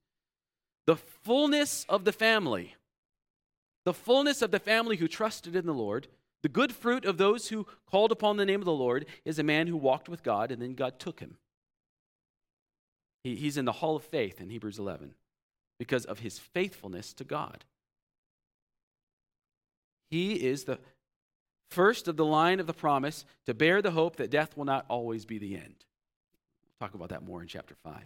The 0.86 0.96
fullness 0.96 1.84
of 1.88 2.04
the 2.04 2.12
family 2.12 2.76
the 3.86 3.94
fullness 3.94 4.42
of 4.42 4.50
the 4.50 4.58
family 4.58 4.96
who 4.96 5.06
trusted 5.06 5.54
in 5.54 5.64
the 5.64 5.72
Lord, 5.72 6.08
the 6.42 6.48
good 6.48 6.72
fruit 6.72 7.04
of 7.04 7.18
those 7.18 7.48
who 7.48 7.66
called 7.88 8.10
upon 8.10 8.36
the 8.36 8.44
name 8.44 8.60
of 8.60 8.66
the 8.66 8.72
Lord, 8.72 9.06
is 9.24 9.38
a 9.38 9.44
man 9.44 9.68
who 9.68 9.76
walked 9.76 10.08
with 10.08 10.24
God 10.24 10.50
and 10.50 10.60
then 10.60 10.74
God 10.74 10.98
took 10.98 11.20
him. 11.20 11.36
He, 13.22 13.36
he's 13.36 13.56
in 13.56 13.64
the 13.64 13.70
hall 13.72 13.94
of 13.94 14.02
faith 14.02 14.40
in 14.40 14.50
Hebrews 14.50 14.80
11 14.80 15.14
because 15.78 16.04
of 16.04 16.18
his 16.18 16.36
faithfulness 16.36 17.12
to 17.14 17.22
God. 17.24 17.64
He 20.10 20.34
is 20.34 20.64
the 20.64 20.80
first 21.70 22.08
of 22.08 22.16
the 22.16 22.24
line 22.24 22.58
of 22.58 22.66
the 22.66 22.74
promise 22.74 23.24
to 23.46 23.54
bear 23.54 23.82
the 23.82 23.92
hope 23.92 24.16
that 24.16 24.30
death 24.30 24.56
will 24.56 24.64
not 24.64 24.84
always 24.88 25.24
be 25.24 25.38
the 25.38 25.54
end. 25.54 25.84
We'll 26.64 26.88
talk 26.88 26.96
about 26.96 27.10
that 27.10 27.24
more 27.24 27.40
in 27.40 27.46
chapter 27.46 27.76
5. 27.84 28.04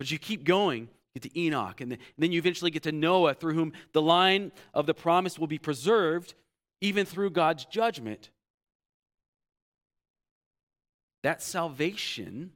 But 0.00 0.10
you 0.10 0.18
keep 0.18 0.42
going, 0.42 0.88
get 1.14 1.22
to 1.22 1.38
Enoch, 1.38 1.80
and 1.80 1.98
then 2.18 2.32
you 2.32 2.38
eventually 2.38 2.70
get 2.70 2.84
to 2.84 2.92
Noah, 2.92 3.34
through 3.34 3.54
whom 3.54 3.72
the 3.92 4.02
line 4.02 4.52
of 4.72 4.86
the 4.86 4.94
promise 4.94 5.38
will 5.38 5.46
be 5.46 5.58
preserved 5.58 6.34
even 6.80 7.06
through 7.06 7.30
God's 7.30 7.64
judgment. 7.64 8.30
That 11.22 11.42
salvation 11.42 12.52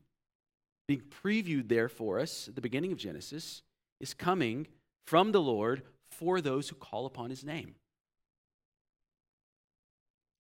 being 0.89 1.03
previewed 1.23 1.69
there 1.69 1.89
for 1.89 2.19
us 2.19 2.49
at 2.49 2.55
the 2.55 2.61
beginning 2.61 2.93
of 2.93 2.99
Genesis 2.99 3.63
is 4.01 4.15
coming 4.15 4.67
from 5.07 5.33
the 5.33 5.41
Lord 5.41 5.83
for 6.11 6.41
those 6.41 6.69
who 6.69 6.77
call 6.77 7.07
upon 7.07 7.31
his 7.31 7.45
name. 7.45 7.75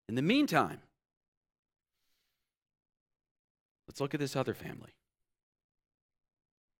In 0.08 0.14
the 0.14 0.22
meantime, 0.22 0.78
let's 3.88 4.00
look 4.00 4.14
at 4.14 4.20
this 4.20 4.36
other 4.36 4.54
family. 4.54 4.94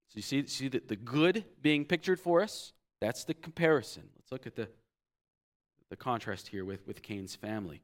So 0.09 0.17
you 0.17 0.23
see, 0.23 0.47
see 0.47 0.69
the, 0.69 0.83
the 0.87 0.97
good 0.97 1.45
being 1.61 1.85
pictured 1.85 2.21
for 2.21 2.43
us? 2.43 2.73
That's 3.01 3.25
the 3.25 3.35
comparison. 3.35 4.05
Let's 4.17 4.33
look 4.33 4.47
at 4.47 4.57
the, 4.57 4.69
the 5.91 5.97
contrast 5.97 6.49
here 6.49 6.65
with, 6.65 6.87
with 6.87 7.03
Cain's 7.03 7.35
family. 7.35 7.83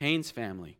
Cain's 0.00 0.30
family. 0.30 0.78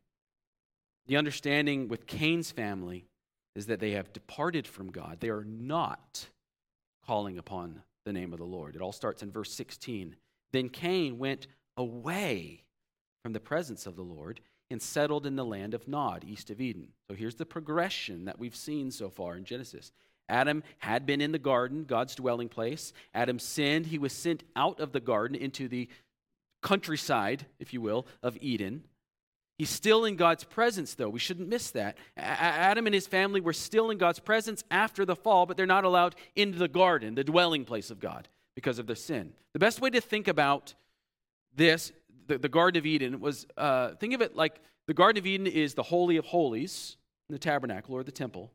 The 1.07 1.17
understanding 1.17 1.89
with 1.89 2.07
Cain's 2.07 2.51
family 2.51 3.07
is 3.55 3.67
that 3.67 3.81
they 3.81 3.93
have 3.93 4.12
departed 4.12 4.67
from 4.67 4.91
God. 4.91 5.19
They 5.21 5.29
are 5.29 5.45
not 5.45 6.27
calling 7.07 7.39
upon 7.39 7.83
the 8.05 8.12
name 8.12 8.33
of 8.33 8.39
the 8.39 8.45
Lord. 8.45 8.75
It 8.75 8.83
all 8.83 8.93
starts 8.93 9.23
in 9.23 9.31
verse 9.31 9.53
16. 9.53 10.17
Then 10.53 10.69
Cain 10.69 11.19
went 11.19 11.47
away 11.77 12.62
from 13.23 13.33
the 13.33 13.41
presence 13.41 13.87
of 13.87 13.97
the 13.97 14.03
Lord 14.03 14.41
and 14.71 14.81
settled 14.81 15.27
in 15.27 15.37
the 15.37 15.45
land 15.45 15.75
of 15.75 15.87
Nod, 15.87 16.25
east 16.27 16.51
of 16.51 16.61
Eden. 16.61 16.89
So 17.09 17.15
here's 17.15 17.35
the 17.35 17.47
progression 17.47 18.25
that 18.25 18.39
we've 18.39 18.57
seen 18.57 18.91
so 18.91 19.11
far 19.11 19.37
in 19.37 19.45
Genesis. 19.45 19.93
Adam 20.33 20.62
had 20.79 21.05
been 21.05 21.21
in 21.21 21.31
the 21.31 21.39
garden, 21.39 21.85
God's 21.85 22.15
dwelling 22.15 22.49
place. 22.49 22.95
Adam 23.12 23.39
sinned. 23.39 23.87
He 23.87 23.99
was 23.99 24.12
sent 24.15 24.43
out 24.57 24.81
of 24.81 24.93
the 24.93 25.01
garden 25.01 25.37
into 25.37 25.69
the 25.69 25.89
countryside, 26.62 27.45
if 27.61 27.75
you 27.75 27.83
will, 27.83 28.07
of 28.23 28.39
Eden. 28.41 28.85
He's 29.59 29.69
still 29.69 30.07
in 30.07 30.17
God's 30.17 30.45
presence, 30.45 30.95
though. 30.95 31.11
We 31.11 31.19
shouldn't 31.19 31.49
miss 31.49 31.71
that. 31.73 31.99
Adam 32.17 32.87
and 32.87 32.95
his 32.95 33.07
family 33.07 33.41
were 33.41 33.53
still 33.53 33.91
in 33.91 33.99
God's 33.99 34.19
presence 34.19 34.65
after 34.71 35.05
the 35.05 35.15
fall, 35.15 35.45
but 35.45 35.59
they're 35.59 35.67
not 35.67 35.85
allowed 35.85 36.17
into 36.35 36.59
the 36.59 36.67
garden, 36.67 37.15
the 37.15 37.23
dwelling 37.23 37.67
place 37.67 37.91
of 37.91 38.01
God, 38.01 38.27
because 38.55 38.79
of 38.79 38.87
their 38.87 38.97
sin. 38.97 39.35
The 39.53 39.59
best 39.59 39.83
way 39.83 39.91
to 39.91 40.01
think 40.01 40.29
about 40.29 40.73
this, 41.55 41.93
the, 42.27 42.39
the 42.39 42.49
Garden 42.49 42.79
of 42.79 42.87
Eden, 42.87 43.21
was 43.21 43.47
uh, 43.59 43.91
think 43.97 44.15
of 44.15 44.23
it 44.23 44.35
like 44.35 44.61
the 44.87 44.95
Garden 44.95 45.19
of 45.19 45.27
Eden 45.27 45.47
is 45.47 45.75
the 45.75 45.83
Holy 45.83 46.17
of 46.17 46.25
Holies, 46.25 46.97
the 47.29 47.39
tabernacle 47.39 47.95
or 47.95 48.03
the 48.03 48.11
temple. 48.11 48.51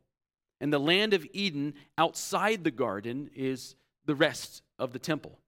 And 0.60 0.72
the 0.72 0.80
land 0.80 1.14
of 1.14 1.26
Eden 1.32 1.74
outside 1.96 2.64
the 2.64 2.70
garden 2.70 3.30
is 3.34 3.76
the 4.06 4.14
rest 4.14 4.62
of 4.78 4.92
the 4.92 4.98
temple. 4.98 5.38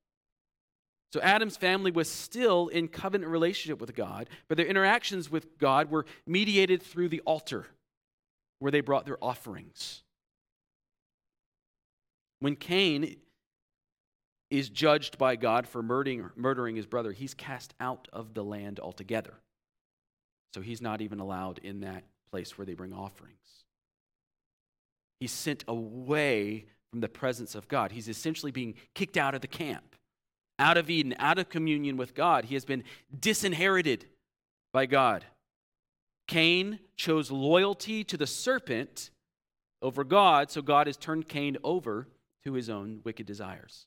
So 1.12 1.20
Adam's 1.20 1.56
family 1.56 1.90
was 1.90 2.08
still 2.08 2.68
in 2.68 2.86
covenant 2.86 3.30
relationship 3.30 3.80
with 3.80 3.96
God, 3.96 4.28
but 4.46 4.56
their 4.56 4.66
interactions 4.66 5.28
with 5.28 5.58
God 5.58 5.90
were 5.90 6.06
mediated 6.26 6.82
through 6.82 7.08
the 7.08 7.20
altar 7.22 7.66
where 8.60 8.70
they 8.70 8.80
brought 8.80 9.06
their 9.06 9.22
offerings. 9.22 10.02
When 12.38 12.54
Cain 12.54 13.16
is 14.50 14.68
judged 14.68 15.18
by 15.18 15.36
God 15.36 15.66
for 15.66 15.82
murdering, 15.82 16.30
murdering 16.36 16.76
his 16.76 16.86
brother, 16.86 17.12
he's 17.12 17.34
cast 17.34 17.74
out 17.80 18.06
of 18.12 18.34
the 18.34 18.44
land 18.44 18.78
altogether. 18.78 19.34
So 20.54 20.60
he's 20.60 20.80
not 20.80 21.00
even 21.00 21.20
allowed 21.20 21.58
in 21.58 21.80
that 21.80 22.04
place 22.30 22.56
where 22.56 22.64
they 22.64 22.74
bring 22.74 22.92
offerings. 22.92 23.64
He's 25.20 25.32
sent 25.32 25.64
away 25.68 26.64
from 26.90 27.00
the 27.00 27.08
presence 27.08 27.54
of 27.54 27.68
God. 27.68 27.92
He's 27.92 28.08
essentially 28.08 28.50
being 28.50 28.74
kicked 28.94 29.16
out 29.16 29.34
of 29.34 29.42
the 29.42 29.46
camp, 29.46 29.94
out 30.58 30.76
of 30.76 30.90
Eden, 30.90 31.14
out 31.18 31.38
of 31.38 31.48
communion 31.48 31.96
with 31.96 32.14
God. 32.14 32.46
He 32.46 32.54
has 32.54 32.64
been 32.64 32.82
disinherited 33.18 34.06
by 34.72 34.86
God. 34.86 35.24
Cain 36.26 36.78
chose 36.96 37.30
loyalty 37.30 38.02
to 38.04 38.16
the 38.16 38.26
serpent 38.26 39.10
over 39.82 40.04
God, 40.04 40.50
so 40.50 40.62
God 40.62 40.86
has 40.86 40.96
turned 40.96 41.28
Cain 41.28 41.56
over 41.62 42.08
to 42.44 42.54
his 42.54 42.70
own 42.70 43.00
wicked 43.04 43.26
desires. 43.26 43.86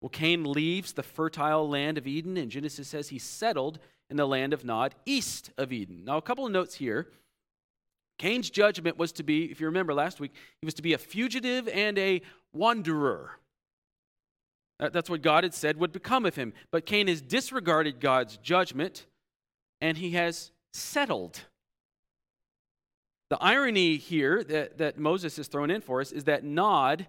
Well, 0.00 0.10
Cain 0.10 0.44
leaves 0.44 0.92
the 0.92 1.02
fertile 1.02 1.68
land 1.68 1.98
of 1.98 2.06
Eden, 2.06 2.36
and 2.36 2.50
Genesis 2.50 2.88
says 2.88 3.08
he 3.08 3.18
settled 3.18 3.78
in 4.10 4.16
the 4.16 4.26
land 4.26 4.52
of 4.52 4.64
Nod, 4.64 4.94
east 5.04 5.50
of 5.58 5.72
Eden. 5.72 6.04
Now, 6.04 6.18
a 6.18 6.22
couple 6.22 6.46
of 6.46 6.52
notes 6.52 6.76
here. 6.76 7.08
Cain's 8.18 8.50
judgment 8.50 8.98
was 8.98 9.12
to 9.12 9.22
be, 9.22 9.44
if 9.44 9.60
you 9.60 9.66
remember 9.66 9.94
last 9.94 10.20
week, 10.20 10.32
he 10.60 10.66
was 10.66 10.74
to 10.74 10.82
be 10.82 10.92
a 10.92 10.98
fugitive 10.98 11.68
and 11.68 11.98
a 11.98 12.20
wanderer. 12.52 13.38
That's 14.78 15.10
what 15.10 15.22
God 15.22 15.44
had 15.44 15.54
said 15.54 15.76
would 15.78 15.92
become 15.92 16.24
of 16.26 16.36
him. 16.36 16.52
But 16.70 16.86
Cain 16.86 17.08
has 17.08 17.20
disregarded 17.20 18.00
God's 18.00 18.36
judgment, 18.36 19.06
and 19.80 19.98
he 19.98 20.10
has 20.12 20.52
settled. 20.72 21.40
The 23.30 23.38
irony 23.40 23.96
here 23.96 24.44
that, 24.44 24.78
that 24.78 24.98
Moses 24.98 25.36
has 25.36 25.48
thrown 25.48 25.70
in 25.70 25.80
for 25.80 26.00
us 26.00 26.12
is 26.12 26.24
that 26.24 26.44
Nod 26.44 27.06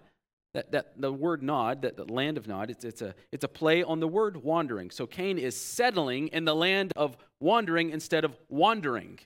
that, 0.54 0.72
that 0.72 1.00
the 1.00 1.12
word 1.12 1.42
Nod, 1.42 1.82
that 1.82 1.96
the 1.96 2.04
land 2.12 2.36
of 2.36 2.48
Nod, 2.48 2.70
it's, 2.70 2.84
it's, 2.84 3.02
a, 3.02 3.14
it's 3.30 3.44
a 3.44 3.48
play 3.48 3.82
on 3.82 4.00
the 4.00 4.08
word 4.08 4.42
wandering. 4.42 4.90
So 4.90 5.06
Cain 5.06 5.38
is 5.38 5.56
settling 5.56 6.28
in 6.28 6.44
the 6.44 6.54
land 6.54 6.92
of 6.96 7.16
wandering 7.40 7.90
instead 7.90 8.24
of 8.24 8.36
wandering 8.48 9.20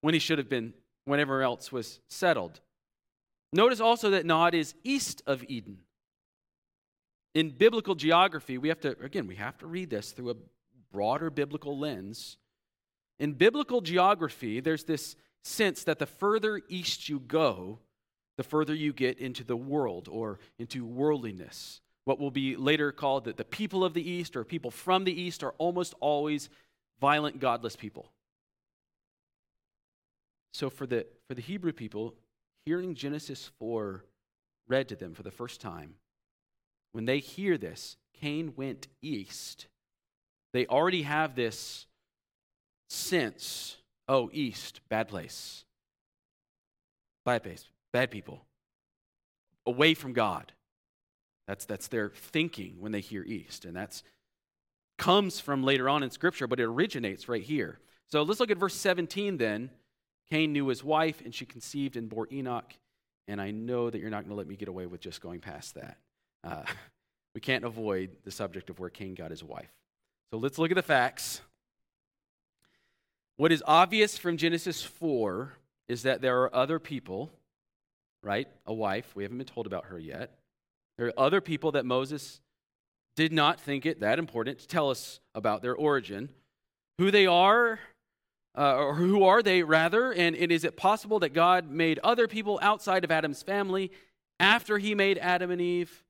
when 0.00 0.14
he 0.14 0.20
should 0.20 0.38
have 0.38 0.48
been 0.48 0.74
whenever 1.04 1.42
else 1.42 1.72
was 1.72 2.00
settled. 2.08 2.60
Notice 3.52 3.80
also 3.80 4.10
that 4.10 4.26
Nod 4.26 4.54
is 4.54 4.74
east 4.84 5.22
of 5.26 5.44
Eden. 5.48 5.78
In 7.34 7.50
biblical 7.50 7.94
geography, 7.94 8.58
we 8.58 8.68
have 8.68 8.80
to, 8.80 8.96
again, 9.02 9.26
we 9.26 9.36
have 9.36 9.56
to 9.58 9.66
read 9.66 9.90
this 9.90 10.12
through 10.12 10.30
a 10.30 10.36
broader 10.92 11.30
biblical 11.30 11.78
lens. 11.78 12.36
In 13.18 13.32
biblical 13.32 13.80
geography, 13.80 14.60
there's 14.60 14.84
this 14.84 15.16
sense 15.42 15.84
that 15.84 15.98
the 15.98 16.06
further 16.06 16.60
east 16.68 17.08
you 17.08 17.20
go, 17.20 17.78
the 18.36 18.44
further 18.44 18.74
you 18.74 18.92
get 18.92 19.18
into 19.18 19.44
the 19.44 19.56
world 19.56 20.08
or 20.10 20.38
into 20.58 20.84
worldliness. 20.84 21.80
What 22.04 22.18
will 22.18 22.30
be 22.30 22.56
later 22.56 22.90
called 22.92 23.24
that 23.24 23.36
the 23.36 23.44
people 23.44 23.84
of 23.84 23.92
the 23.92 24.08
East 24.08 24.34
or 24.34 24.42
people 24.42 24.70
from 24.70 25.04
the 25.04 25.12
East 25.12 25.44
are 25.44 25.54
almost 25.58 25.92
always 26.00 26.48
violent, 27.00 27.38
godless 27.38 27.76
people. 27.76 28.10
So 30.52 30.70
for 30.70 30.86
the, 30.86 31.06
for 31.26 31.34
the 31.34 31.42
Hebrew 31.42 31.72
people, 31.72 32.14
hearing 32.64 32.94
Genesis 32.94 33.50
4 33.58 34.04
read 34.66 34.88
to 34.88 34.96
them 34.96 35.14
for 35.14 35.22
the 35.22 35.30
first 35.30 35.60
time, 35.60 35.94
when 36.92 37.04
they 37.04 37.18
hear 37.18 37.58
this, 37.58 37.96
Cain 38.20 38.52
went 38.56 38.88
east, 39.02 39.66
they 40.52 40.66
already 40.66 41.02
have 41.02 41.34
this 41.34 41.86
sense 42.88 43.76
oh, 44.08 44.30
east, 44.32 44.80
bad 44.88 45.08
place. 45.08 45.64
Bad 47.24 47.42
place, 47.42 47.66
bad 47.92 48.10
people, 48.10 48.46
away 49.66 49.92
from 49.92 50.14
God. 50.14 50.52
That's, 51.46 51.66
that's 51.66 51.88
their 51.88 52.08
thinking 52.10 52.76
when 52.78 52.92
they 52.92 53.00
hear 53.00 53.22
east. 53.22 53.64
And 53.64 53.76
that's 53.76 54.02
comes 54.96 55.38
from 55.38 55.62
later 55.62 55.88
on 55.88 56.02
in 56.02 56.10
Scripture, 56.10 56.46
but 56.46 56.58
it 56.58 56.64
originates 56.64 57.28
right 57.28 57.42
here. 57.42 57.78
So 58.10 58.22
let's 58.22 58.40
look 58.40 58.50
at 58.50 58.56
verse 58.56 58.74
17 58.74 59.36
then. 59.36 59.70
Cain 60.30 60.52
knew 60.52 60.68
his 60.68 60.84
wife, 60.84 61.20
and 61.24 61.34
she 61.34 61.46
conceived 61.46 61.96
and 61.96 62.08
bore 62.08 62.28
Enoch. 62.32 62.72
And 63.26 63.40
I 63.40 63.50
know 63.50 63.90
that 63.90 63.98
you're 63.98 64.10
not 64.10 64.24
going 64.24 64.30
to 64.30 64.36
let 64.36 64.46
me 64.46 64.56
get 64.56 64.68
away 64.68 64.86
with 64.86 65.00
just 65.00 65.20
going 65.20 65.40
past 65.40 65.74
that. 65.74 65.98
Uh, 66.44 66.62
we 67.34 67.40
can't 67.40 67.64
avoid 67.64 68.10
the 68.24 68.30
subject 68.30 68.70
of 68.70 68.78
where 68.78 68.90
Cain 68.90 69.14
got 69.14 69.30
his 69.30 69.44
wife. 69.44 69.70
So 70.30 70.38
let's 70.38 70.58
look 70.58 70.70
at 70.70 70.76
the 70.76 70.82
facts. 70.82 71.40
What 73.36 73.52
is 73.52 73.62
obvious 73.66 74.18
from 74.18 74.36
Genesis 74.36 74.82
4 74.82 75.52
is 75.88 76.02
that 76.02 76.20
there 76.20 76.42
are 76.42 76.54
other 76.54 76.78
people 76.78 77.30
right? 78.22 78.48
A 78.66 78.74
wife. 78.74 79.14
We 79.14 79.22
haven't 79.22 79.38
been 79.38 79.46
told 79.46 79.66
about 79.66 79.86
her 79.86 79.98
yet. 79.98 80.38
There 80.96 81.06
are 81.06 81.18
other 81.18 81.40
people 81.40 81.72
that 81.72 81.86
Moses 81.86 82.40
did 83.16 83.32
not 83.32 83.60
think 83.60 83.86
it 83.86 84.00
that 84.00 84.18
important 84.18 84.58
to 84.60 84.68
tell 84.68 84.90
us 84.90 85.20
about 85.34 85.62
their 85.62 85.74
origin, 85.74 86.28
who 86.98 87.10
they 87.10 87.26
are, 87.26 87.80
uh, 88.58 88.74
or 88.76 88.94
who 88.94 89.22
are 89.22 89.42
they 89.42 89.62
rather, 89.62 90.12
and, 90.12 90.34
and 90.34 90.50
is 90.50 90.64
it 90.64 90.76
possible 90.76 91.20
that 91.20 91.32
God 91.32 91.70
made 91.70 92.00
other 92.00 92.26
people 92.26 92.58
outside 92.60 93.04
of 93.04 93.10
Adam's 93.10 93.42
family 93.42 93.92
after 94.40 94.78
he 94.78 94.94
made 94.94 95.16
Adam 95.18 95.50
and 95.50 95.60
Eve? 95.60 96.02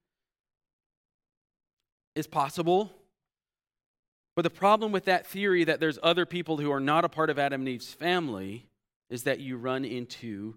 Is 2.16 2.26
possible. 2.26 2.90
But 4.34 4.42
the 4.42 4.50
problem 4.50 4.92
with 4.92 5.04
that 5.04 5.26
theory 5.26 5.64
that 5.64 5.78
there's 5.78 5.98
other 6.02 6.24
people 6.24 6.56
who 6.56 6.72
are 6.72 6.80
not 6.80 7.04
a 7.04 7.08
part 7.08 7.28
of 7.28 7.38
Adam 7.38 7.60
and 7.60 7.68
Eve's 7.68 7.92
family 7.92 8.68
is 9.10 9.24
that 9.24 9.40
you 9.40 9.56
run 9.56 9.84
into 9.84 10.54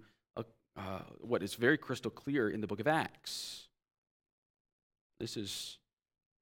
uh, 0.78 1.00
what 1.20 1.44
is 1.44 1.56
very 1.56 1.78
crystal 1.78 2.12
clear 2.12 2.50
in 2.50 2.62
the 2.62 2.68
book 2.68 2.80
of 2.80 2.88
Acts. 2.88 3.68
This 5.20 5.36
is 5.36 5.78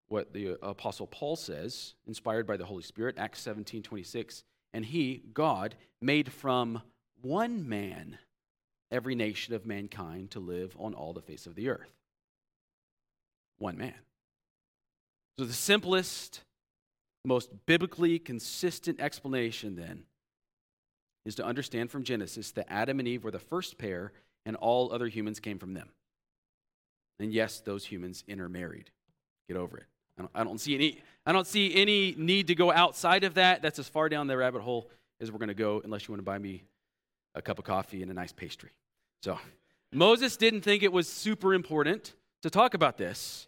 what 0.07 0.33
the 0.33 0.57
Apostle 0.61 1.07
Paul 1.07 1.35
says, 1.35 1.95
inspired 2.07 2.47
by 2.47 2.57
the 2.57 2.65
Holy 2.65 2.83
Spirit, 2.83 3.15
Acts 3.17 3.41
17 3.41 3.83
26. 3.83 4.43
And 4.73 4.85
he, 4.85 5.23
God, 5.33 5.75
made 6.01 6.31
from 6.31 6.81
one 7.21 7.67
man 7.67 8.17
every 8.91 9.15
nation 9.15 9.53
of 9.53 9.65
mankind 9.65 10.31
to 10.31 10.39
live 10.39 10.75
on 10.79 10.93
all 10.93 11.13
the 11.13 11.21
face 11.21 11.45
of 11.45 11.55
the 11.55 11.69
earth. 11.69 11.93
One 13.57 13.77
man. 13.77 13.93
So, 15.37 15.45
the 15.45 15.53
simplest, 15.53 16.41
most 17.25 17.49
biblically 17.65 18.19
consistent 18.19 18.99
explanation 18.99 19.75
then 19.75 20.03
is 21.25 21.35
to 21.35 21.45
understand 21.45 21.91
from 21.91 22.03
Genesis 22.03 22.51
that 22.51 22.71
Adam 22.71 22.99
and 22.99 23.07
Eve 23.07 23.23
were 23.23 23.31
the 23.31 23.39
first 23.39 23.77
pair 23.77 24.11
and 24.45 24.55
all 24.55 24.91
other 24.91 25.07
humans 25.07 25.39
came 25.39 25.59
from 25.59 25.73
them. 25.73 25.89
And 27.19 27.33
yes, 27.33 27.59
those 27.59 27.85
humans 27.85 28.23
intermarried. 28.27 28.91
Get 29.47 29.57
over 29.57 29.77
it. 29.77 29.85
I 30.19 30.21
don't, 30.21 30.31
I 30.35 30.43
don't, 30.43 30.59
see 30.59 30.75
any 30.75 31.01
I 31.25 31.31
don't 31.31 31.47
see 31.47 31.73
any 31.75 32.13
need 32.17 32.47
to 32.47 32.55
go 32.55 32.71
outside 32.71 33.23
of 33.23 33.35
that. 33.35 33.61
That's 33.61 33.79
as 33.79 33.87
far 33.87 34.09
down 34.09 34.27
the 34.27 34.35
rabbit 34.35 34.61
hole 34.61 34.89
as 35.21 35.31
we're 35.31 35.37
going 35.37 35.47
to 35.47 35.53
go 35.53 35.81
unless 35.83 36.07
you 36.07 36.11
want 36.11 36.19
to 36.19 36.25
buy 36.25 36.37
me 36.37 36.63
a 37.35 37.41
cup 37.41 37.57
of 37.57 37.65
coffee 37.65 38.01
and 38.01 38.11
a 38.11 38.13
nice 38.13 38.33
pastry. 38.33 38.71
So, 39.23 39.39
Moses 39.93 40.35
didn't 40.35 40.61
think 40.61 40.83
it 40.83 40.91
was 40.91 41.07
super 41.07 41.53
important 41.53 42.13
to 42.41 42.49
talk 42.49 42.73
about 42.73 42.97
this 42.97 43.47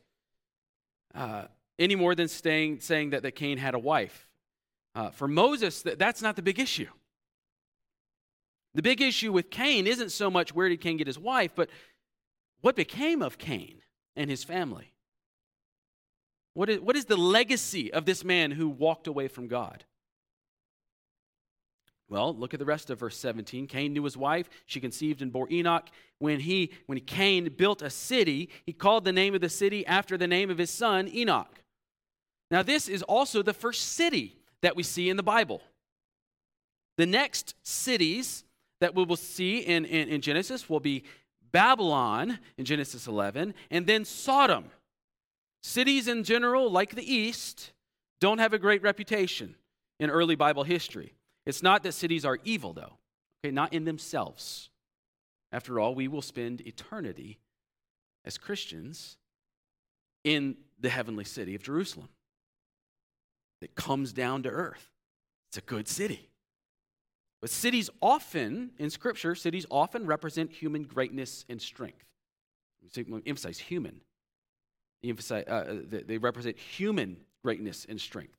uh, 1.14 1.46
any 1.78 1.96
more 1.96 2.16
than 2.16 2.28
staying, 2.28 2.80
saying 2.80 3.12
that, 3.12 3.24
that 3.24 3.32
Cain 3.32 3.58
had 3.58 3.74
a 3.74 3.80
wife. 3.80 4.28
Uh, 4.96 5.10
for 5.10 5.28
Moses, 5.28 5.82
that, 5.84 6.00
that's 6.00 6.22
not 6.22 6.36
the 6.36 6.42
big 6.42 6.60
issue. 6.60 6.88
The 8.74 8.82
big 8.82 9.02
issue 9.02 9.32
with 9.34 9.50
Cain 9.50 9.88
isn't 9.88 10.12
so 10.12 10.30
much 10.30 10.54
where 10.54 10.70
did 10.70 10.80
Cain 10.80 10.98
get 10.98 11.08
his 11.08 11.20
wife, 11.20 11.52
but 11.56 11.70
what 12.62 12.76
became 12.76 13.22
of 13.22 13.38
Cain 13.38 13.82
and 14.16 14.30
his 14.30 14.44
family? 14.44 14.94
What 16.54 16.70
is, 16.70 16.80
what 16.80 16.96
is 16.96 17.06
the 17.06 17.18
legacy 17.18 17.94
of 17.94 18.06
this 18.06 18.24
man 18.24 18.52
who 18.52 18.70
walked 18.70 19.08
away 19.08 19.28
from 19.28 19.48
God? 19.48 19.86
Well, 22.10 22.36
look 22.36 22.54
at 22.54 22.60
the 22.60 22.66
rest 22.66 22.90
of 22.90 23.00
verse 23.00 23.18
17. 23.18 23.68
Cain 23.68 23.94
knew 23.94 24.04
his 24.04 24.18
wife. 24.18 24.50
She 24.66 24.82
conceived 24.82 25.22
and 25.22 25.32
bore 25.32 25.48
Enoch. 25.50 25.88
When 26.20 26.42
he, 26.42 26.72
when 26.86 27.00
Cain 27.00 27.54
built 27.58 27.82
a 27.82 27.90
city, 27.90 28.50
he 28.66 28.74
called 28.74 29.06
the 29.06 29.14
name 29.14 29.34
of 29.34 29.40
the 29.40 29.48
city 29.48 29.88
after 29.88 30.18
the 30.18 30.28
name 30.28 30.50
of 30.50 30.58
his 30.58 30.70
son, 30.70 31.08
Enoch. 31.08 31.62
Now, 32.52 32.64
this 32.64 32.90
is 32.90 33.02
also 33.02 33.42
the 33.42 33.54
first 33.54 33.94
city 33.94 34.36
that 34.62 34.76
we 34.76 34.84
see 34.84 35.10
in 35.10 35.16
the 35.16 35.24
Bible. 35.24 35.62
The 36.98 37.06
next 37.06 37.56
cities 37.64 38.44
that 38.82 38.94
we 38.94 39.06
will 39.06 39.16
see 39.16 39.60
in, 39.60 39.86
in, 39.86 40.10
in 40.10 40.20
Genesis 40.20 40.70
will 40.70 40.82
be 40.82 41.06
Babylon 41.54 42.40
in 42.58 42.66
Genesis 42.66 43.08
11, 43.08 43.54
and 43.70 43.88
then 43.88 44.04
Sodom. 44.04 44.66
Cities 45.62 46.08
in 46.08 46.24
general, 46.24 46.72
like 46.72 46.96
the 46.96 47.14
East, 47.14 47.72
don't 48.20 48.40
have 48.40 48.54
a 48.54 48.60
great 48.60 48.82
reputation 48.82 49.56
in 50.00 50.10
early 50.10 50.36
Bible 50.36 50.64
history. 50.64 51.14
It's 51.46 51.64
not 51.64 51.84
that 51.84 51.94
cities 51.94 52.26
are 52.26 52.40
evil, 52.44 52.74
though, 52.74 52.98
okay, 53.44 53.52
not 53.52 53.74
in 53.74 53.86
themselves. 53.86 54.70
After 55.52 55.80
all, 55.80 55.94
we 55.96 56.08
will 56.08 56.22
spend 56.22 56.62
eternity 56.62 57.40
as 58.26 58.38
Christians 58.38 59.18
in 60.24 60.56
the 60.80 60.90
heavenly 60.90 61.26
city 61.26 61.56
of 61.56 61.64
Jerusalem 61.64 62.10
that 63.60 63.76
comes 63.76 64.14
down 64.14 64.44
to 64.44 64.50
earth. 64.50 64.90
It's 65.50 65.58
a 65.58 65.62
good 65.62 65.88
city. 65.88 66.30
But 67.42 67.50
cities 67.50 67.90
often, 68.02 68.72
in 68.78 68.90
Scripture, 68.90 69.36
cities 69.36 69.66
often 69.70 70.06
represent 70.06 70.52
human 70.52 70.84
greatness 70.84 71.44
and 71.50 71.62
strength. 71.62 72.06
So 72.92 73.04
emphasize 73.26 73.60
human. 73.60 74.02
They, 75.04 75.10
emphasize, 75.10 75.46
uh, 75.48 75.82
they 75.90 76.18
represent 76.18 76.58
human 76.58 77.18
greatness 77.44 77.86
and 77.90 78.00
strength. 78.00 78.38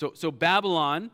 So, 0.00 0.12
so 0.14 0.30
Babylon 0.30 1.10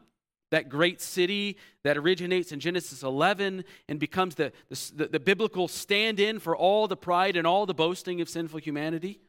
that 0.50 0.68
great 0.68 1.00
city 1.00 1.56
that 1.82 1.96
originates 1.96 2.52
in 2.52 2.60
Genesis 2.60 3.02
11 3.02 3.64
and 3.88 3.98
becomes 3.98 4.36
the, 4.36 4.52
the, 4.94 5.08
the 5.08 5.20
biblical 5.20 5.68
stand 5.68 6.20
in 6.20 6.38
for 6.38 6.56
all 6.56 6.86
the 6.86 6.96
pride 6.96 7.36
and 7.36 7.46
all 7.46 7.66
the 7.66 7.74
boasting 7.74 8.20
of 8.20 8.28
sinful 8.28 8.60
humanity. 8.60 9.20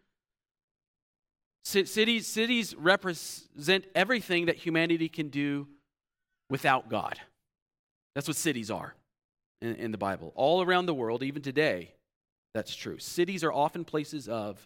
Cities, 1.63 2.28
cities 2.28 2.76
represent 2.76 3.86
everything 3.93 4.46
that 4.46 4.56
humanity 4.56 5.10
can 5.10 5.28
do 5.28 5.67
without 6.50 6.89
God. 6.89 7.20
That's 8.15 8.28
what 8.28 8.38
cities 8.38 8.72
are 8.72 8.96
in, 9.62 9.76
in 9.76 9.91
the 9.91 9.98
Bible. 9.98 10.32
All 10.36 10.62
around 10.62 10.86
the 10.86 10.93
world, 10.93 11.24
even 11.24 11.41
today, 11.41 11.93
that's 12.54 12.74
true. 12.74 13.00
Cities 13.00 13.43
are 13.43 13.52
often 13.52 13.84
places 13.84 14.30
of 14.30 14.65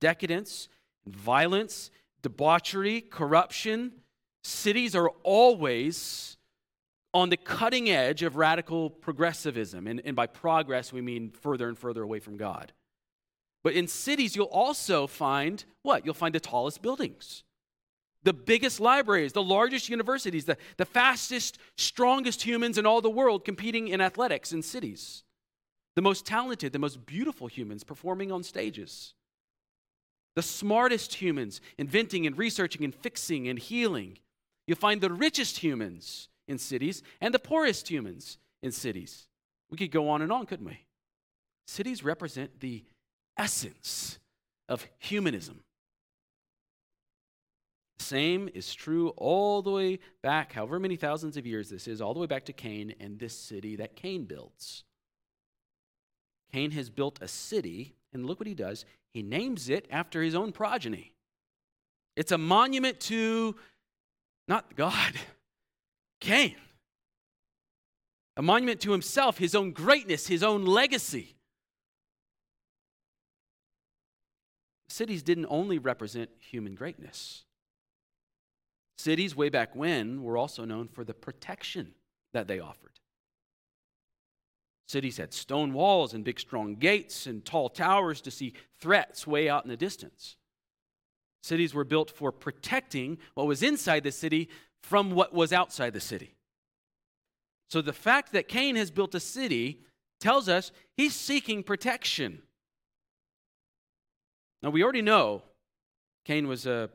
decadence, 0.00 0.68
violence, 1.06 1.90
debauchery, 2.22 3.00
corruption, 3.00 3.92
cities 4.42 4.94
are 4.94 5.10
always 5.22 6.36
on 7.14 7.30
the 7.30 7.36
cutting 7.36 7.88
edge 7.88 8.22
of 8.22 8.36
radical 8.36 8.90
progressivism. 8.90 9.86
And, 9.86 10.00
and 10.04 10.14
by 10.14 10.26
progress, 10.26 10.92
we 10.92 11.00
mean 11.00 11.30
further 11.30 11.68
and 11.68 11.78
further 11.78 12.02
away 12.02 12.20
from 12.20 12.36
God. 12.36 12.72
But 13.64 13.74
in 13.74 13.88
cities, 13.88 14.36
you'll 14.36 14.46
also 14.46 15.06
find 15.06 15.64
what? 15.82 16.04
You'll 16.04 16.14
find 16.14 16.34
the 16.34 16.40
tallest 16.40 16.80
buildings, 16.80 17.42
the 18.22 18.32
biggest 18.32 18.78
libraries, 18.78 19.32
the 19.32 19.42
largest 19.42 19.88
universities, 19.88 20.44
the, 20.44 20.56
the 20.76 20.84
fastest, 20.84 21.58
strongest 21.76 22.42
humans 22.42 22.78
in 22.78 22.86
all 22.86 23.00
the 23.00 23.10
world 23.10 23.44
competing 23.44 23.88
in 23.88 24.00
athletics 24.00 24.52
in 24.52 24.62
cities, 24.62 25.24
the 25.96 26.02
most 26.02 26.24
talented, 26.24 26.72
the 26.72 26.78
most 26.78 27.04
beautiful 27.04 27.46
humans 27.46 27.84
performing 27.84 28.30
on 28.30 28.42
stages, 28.42 29.14
the 30.38 30.42
smartest 30.42 31.14
humans 31.14 31.60
inventing 31.76 32.24
and 32.24 32.38
researching 32.38 32.84
and 32.84 32.94
fixing 32.94 33.48
and 33.48 33.58
healing 33.58 34.18
You'll 34.68 34.76
find 34.76 35.00
the 35.00 35.10
richest 35.10 35.58
humans 35.58 36.28
in 36.46 36.58
cities 36.58 37.02
and 37.22 37.32
the 37.32 37.38
poorest 37.38 37.90
humans 37.90 38.36
in 38.62 38.70
cities. 38.70 39.26
We 39.70 39.78
could 39.78 39.90
go 39.90 40.10
on 40.10 40.20
and 40.20 40.30
on, 40.30 40.44
couldn't 40.44 40.66
we? 40.66 40.84
Cities 41.66 42.04
represent 42.04 42.60
the 42.60 42.84
essence 43.38 44.18
of 44.68 44.86
humanism. 44.98 45.62
The 47.96 48.04
same 48.04 48.50
is 48.52 48.74
true 48.74 49.08
all 49.16 49.62
the 49.62 49.70
way 49.70 50.00
back, 50.22 50.52
however 50.52 50.78
many 50.78 50.96
thousands 50.96 51.38
of 51.38 51.46
years 51.46 51.70
this 51.70 51.88
is, 51.88 52.02
all 52.02 52.12
the 52.12 52.20
way 52.20 52.26
back 52.26 52.44
to 52.44 52.52
Cain 52.52 52.94
and 53.00 53.18
this 53.18 53.34
city 53.34 53.76
that 53.76 53.96
Cain 53.96 54.26
builds. 54.26 54.84
Cain 56.52 56.72
has 56.72 56.90
built 56.90 57.22
a 57.22 57.28
city, 57.28 57.94
and 58.12 58.26
look 58.26 58.40
what 58.40 58.46
he 58.46 58.54
does. 58.54 58.84
He 59.12 59.22
names 59.22 59.68
it 59.68 59.86
after 59.90 60.22
his 60.22 60.34
own 60.34 60.52
progeny. 60.52 61.12
It's 62.16 62.32
a 62.32 62.38
monument 62.38 63.00
to 63.00 63.56
not 64.46 64.74
God, 64.74 65.12
Cain. 66.20 66.56
A 68.36 68.42
monument 68.42 68.80
to 68.82 68.92
himself, 68.92 69.38
his 69.38 69.54
own 69.54 69.72
greatness, 69.72 70.26
his 70.26 70.42
own 70.42 70.64
legacy. 70.64 71.36
Cities 74.88 75.22
didn't 75.22 75.46
only 75.50 75.78
represent 75.78 76.30
human 76.38 76.74
greatness. 76.74 77.44
Cities, 78.96 79.36
way 79.36 79.48
back 79.48 79.76
when, 79.76 80.22
were 80.22 80.36
also 80.36 80.64
known 80.64 80.88
for 80.88 81.04
the 81.04 81.14
protection 81.14 81.94
that 82.32 82.48
they 82.48 82.58
offered. 82.58 82.98
Cities 84.88 85.18
had 85.18 85.34
stone 85.34 85.74
walls 85.74 86.14
and 86.14 86.24
big, 86.24 86.40
strong 86.40 86.74
gates 86.74 87.26
and 87.26 87.44
tall 87.44 87.68
towers 87.68 88.22
to 88.22 88.30
see 88.30 88.54
threats 88.80 89.26
way 89.26 89.46
out 89.46 89.62
in 89.62 89.68
the 89.68 89.76
distance. 89.76 90.36
Cities 91.42 91.74
were 91.74 91.84
built 91.84 92.10
for 92.10 92.32
protecting 92.32 93.18
what 93.34 93.46
was 93.46 93.62
inside 93.62 94.02
the 94.02 94.10
city 94.10 94.48
from 94.82 95.10
what 95.10 95.34
was 95.34 95.52
outside 95.52 95.92
the 95.92 96.00
city. 96.00 96.34
So 97.68 97.82
the 97.82 97.92
fact 97.92 98.32
that 98.32 98.48
Cain 98.48 98.76
has 98.76 98.90
built 98.90 99.14
a 99.14 99.20
city 99.20 99.82
tells 100.20 100.48
us 100.48 100.72
he's 100.96 101.14
seeking 101.14 101.62
protection. 101.62 102.40
Now, 104.62 104.70
we 104.70 104.82
already 104.82 105.02
know 105.02 105.42
Cain 106.24 106.48
was 106.48 106.64
a, 106.66 106.88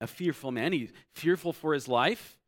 a 0.00 0.06
fearful 0.06 0.50
man. 0.50 0.72
He's 0.72 0.92
fearful 1.12 1.52
for 1.52 1.74
his 1.74 1.88
life. 1.88 2.38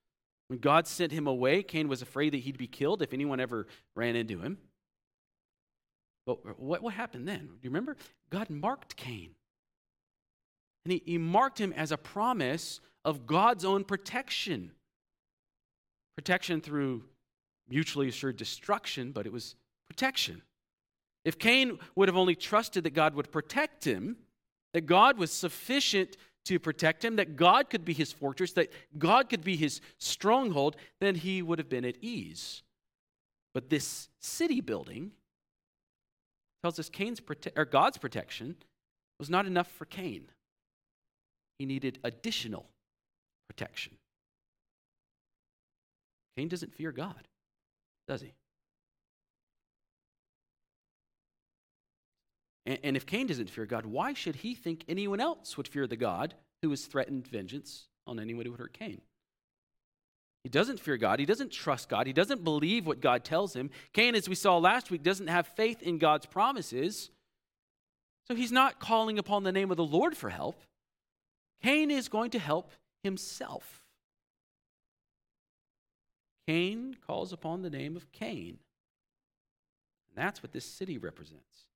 When 0.48 0.58
God 0.58 0.86
sent 0.86 1.12
him 1.12 1.26
away, 1.26 1.62
Cain 1.62 1.88
was 1.88 2.02
afraid 2.02 2.32
that 2.32 2.38
he'd 2.38 2.58
be 2.58 2.68
killed 2.68 3.02
if 3.02 3.12
anyone 3.12 3.40
ever 3.40 3.66
ran 3.94 4.14
into 4.14 4.40
him. 4.40 4.58
But 6.24 6.60
what, 6.60 6.82
what 6.82 6.94
happened 6.94 7.26
then? 7.26 7.46
Do 7.46 7.58
you 7.62 7.70
remember? 7.70 7.96
God 8.30 8.50
marked 8.50 8.96
Cain. 8.96 9.30
And 10.84 10.92
he, 10.92 11.02
he 11.04 11.18
marked 11.18 11.60
him 11.60 11.72
as 11.72 11.90
a 11.90 11.96
promise 11.96 12.80
of 13.04 13.26
God's 13.26 13.64
own 13.64 13.84
protection. 13.84 14.72
Protection 16.16 16.60
through 16.60 17.04
mutually 17.68 18.08
assured 18.08 18.36
destruction, 18.36 19.12
but 19.12 19.26
it 19.26 19.32
was 19.32 19.56
protection. 19.88 20.42
If 21.24 21.38
Cain 21.38 21.78
would 21.96 22.08
have 22.08 22.16
only 22.16 22.36
trusted 22.36 22.84
that 22.84 22.94
God 22.94 23.14
would 23.14 23.32
protect 23.32 23.84
him, 23.84 24.16
that 24.74 24.86
God 24.86 25.18
was 25.18 25.32
sufficient 25.32 26.16
to 26.46 26.58
protect 26.58 27.04
him, 27.04 27.16
that 27.16 27.36
God 27.36 27.70
could 27.70 27.84
be 27.84 27.92
his 27.92 28.12
fortress, 28.12 28.52
that 28.52 28.72
God 28.98 29.28
could 29.28 29.44
be 29.44 29.56
his 29.56 29.80
stronghold, 29.98 30.76
then 31.00 31.14
he 31.14 31.42
would 31.42 31.58
have 31.58 31.68
been 31.68 31.84
at 31.84 31.96
ease. 32.00 32.62
But 33.54 33.70
this 33.70 34.08
city 34.20 34.60
building 34.60 35.12
tells 36.62 36.78
us 36.78 36.88
Cain's 36.88 37.20
prote- 37.20 37.56
or 37.56 37.64
God's 37.64 37.98
protection 37.98 38.56
was 39.18 39.30
not 39.30 39.46
enough 39.46 39.70
for 39.70 39.84
Cain 39.84 40.30
he 41.58 41.66
needed 41.66 41.98
additional 42.04 42.66
protection. 43.48 43.96
Cain 46.36 46.48
doesn't 46.48 46.74
fear 46.74 46.92
God, 46.92 47.28
does 48.06 48.20
he? 48.20 48.34
And, 52.66 52.78
and 52.82 52.96
if 52.96 53.06
Cain 53.06 53.28
doesn't 53.28 53.48
fear 53.48 53.64
God, 53.64 53.86
why 53.86 54.12
should 54.12 54.36
he 54.36 54.54
think 54.54 54.84
anyone 54.88 55.20
else 55.20 55.56
would 55.56 55.68
fear 55.68 55.86
the 55.86 55.96
God 55.96 56.34
who 56.62 56.70
has 56.70 56.84
threatened 56.84 57.26
vengeance 57.26 57.86
on 58.06 58.18
anyone 58.18 58.44
who 58.44 58.50
would 58.50 58.60
hurt 58.60 58.72
Cain? 58.72 59.00
He 60.42 60.50
doesn't 60.50 60.78
fear 60.78 60.96
God. 60.96 61.18
He 61.18 61.26
doesn't 61.26 61.50
trust 61.50 61.88
God. 61.88 62.06
He 62.06 62.12
doesn't 62.12 62.44
believe 62.44 62.86
what 62.86 63.00
God 63.00 63.24
tells 63.24 63.54
him. 63.54 63.70
Cain, 63.92 64.14
as 64.14 64.28
we 64.28 64.34
saw 64.34 64.58
last 64.58 64.90
week, 64.90 65.02
doesn't 65.02 65.26
have 65.26 65.46
faith 65.48 65.82
in 65.82 65.98
God's 65.98 66.26
promises. 66.26 67.10
So 68.28 68.34
he's 68.34 68.52
not 68.52 68.78
calling 68.78 69.18
upon 69.18 69.42
the 69.42 69.52
name 69.52 69.70
of 69.70 69.76
the 69.76 69.84
Lord 69.84 70.16
for 70.16 70.30
help. 70.30 70.62
Cain 71.62 71.90
is 71.90 72.08
going 72.08 72.30
to 72.30 72.38
help 72.38 72.70
himself. 73.02 73.82
Cain 76.46 76.96
calls 77.04 77.32
upon 77.32 77.62
the 77.62 77.70
name 77.70 77.96
of 77.96 78.12
Cain. 78.12 78.58
And 80.08 80.24
that's 80.24 80.44
what 80.44 80.52
this 80.52 80.64
city 80.64 80.96
represents. 80.96 81.66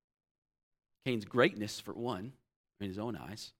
Cain's 1.04 1.24
greatness, 1.24 1.80
for 1.80 1.92
one, 1.92 2.32
in 2.80 2.88
his 2.88 2.98
own 2.98 3.16
eyes, 3.16 3.52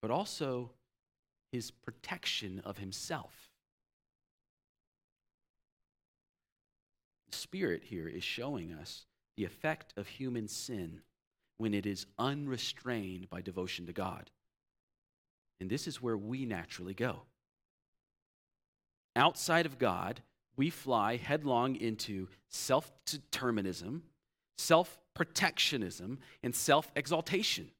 but 0.00 0.10
also 0.10 0.70
his 1.52 1.70
protection 1.70 2.60
of 2.64 2.78
himself. 2.78 3.50
The 7.30 7.36
Spirit 7.36 7.82
here 7.84 8.08
is 8.08 8.24
showing 8.24 8.72
us 8.72 9.06
the 9.36 9.44
effect 9.44 9.92
of 9.96 10.06
human 10.06 10.48
sin 10.48 11.00
when 11.58 11.74
it 11.74 11.86
is 11.86 12.06
unrestrained 12.18 13.30
by 13.30 13.40
devotion 13.40 13.86
to 13.86 13.92
God. 13.92 14.30
And 15.60 15.70
this 15.70 15.86
is 15.86 16.02
where 16.02 16.16
we 16.16 16.44
naturally 16.44 16.94
go. 16.94 17.22
Outside 19.16 19.66
of 19.66 19.78
God, 19.78 20.22
we 20.56 20.70
fly 20.70 21.16
headlong 21.16 21.76
into 21.76 22.28
self 22.48 22.92
determinism, 23.06 24.02
self 24.58 24.98
protectionism, 25.14 26.18
and 26.42 26.54
self 26.54 26.90
exaltation. 26.96 27.70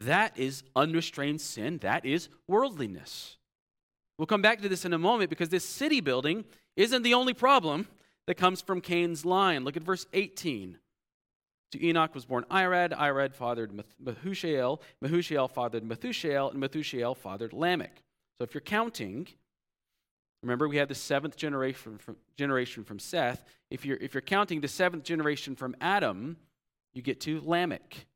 That 0.00 0.38
is 0.38 0.62
unrestrained 0.74 1.40
sin. 1.40 1.78
That 1.78 2.04
is 2.04 2.28
worldliness. 2.46 3.36
We'll 4.18 4.26
come 4.26 4.42
back 4.42 4.60
to 4.62 4.68
this 4.68 4.84
in 4.84 4.92
a 4.92 4.98
moment 4.98 5.30
because 5.30 5.48
this 5.48 5.64
city 5.64 6.00
building 6.00 6.44
isn't 6.76 7.02
the 7.02 7.14
only 7.14 7.34
problem 7.34 7.88
that 8.26 8.36
comes 8.36 8.60
from 8.60 8.80
Cain's 8.80 9.24
line. 9.24 9.64
Look 9.64 9.76
at 9.76 9.82
verse 9.82 10.06
18. 10.12 10.78
To 11.72 11.86
Enoch 11.86 12.14
was 12.14 12.24
born 12.24 12.44
Irad. 12.50 12.96
Irad 12.96 13.34
fathered 13.34 13.72
Methushael. 14.02 14.80
Methushael 15.02 15.50
fathered 15.50 15.82
Methushael, 15.82 16.52
and 16.52 16.62
Methushael 16.62 17.16
fathered 17.16 17.52
Lamech. 17.52 18.02
So 18.38 18.44
if 18.44 18.54
you're 18.54 18.60
counting, 18.60 19.26
remember 20.44 20.68
we 20.68 20.76
had 20.76 20.88
the 20.88 20.94
seventh 20.94 21.36
generation 21.36 21.98
from, 21.98 22.16
generation 22.36 22.84
from 22.84 22.98
Seth. 22.98 23.44
If 23.70 23.84
you're, 23.84 23.96
if 23.96 24.14
you're 24.14 24.20
counting 24.20 24.60
the 24.60 24.68
seventh 24.68 25.04
generation 25.04 25.56
from 25.56 25.74
Adam, 25.80 26.36
you 26.92 27.02
get 27.02 27.20
to 27.22 27.40
Lamech. 27.44 28.06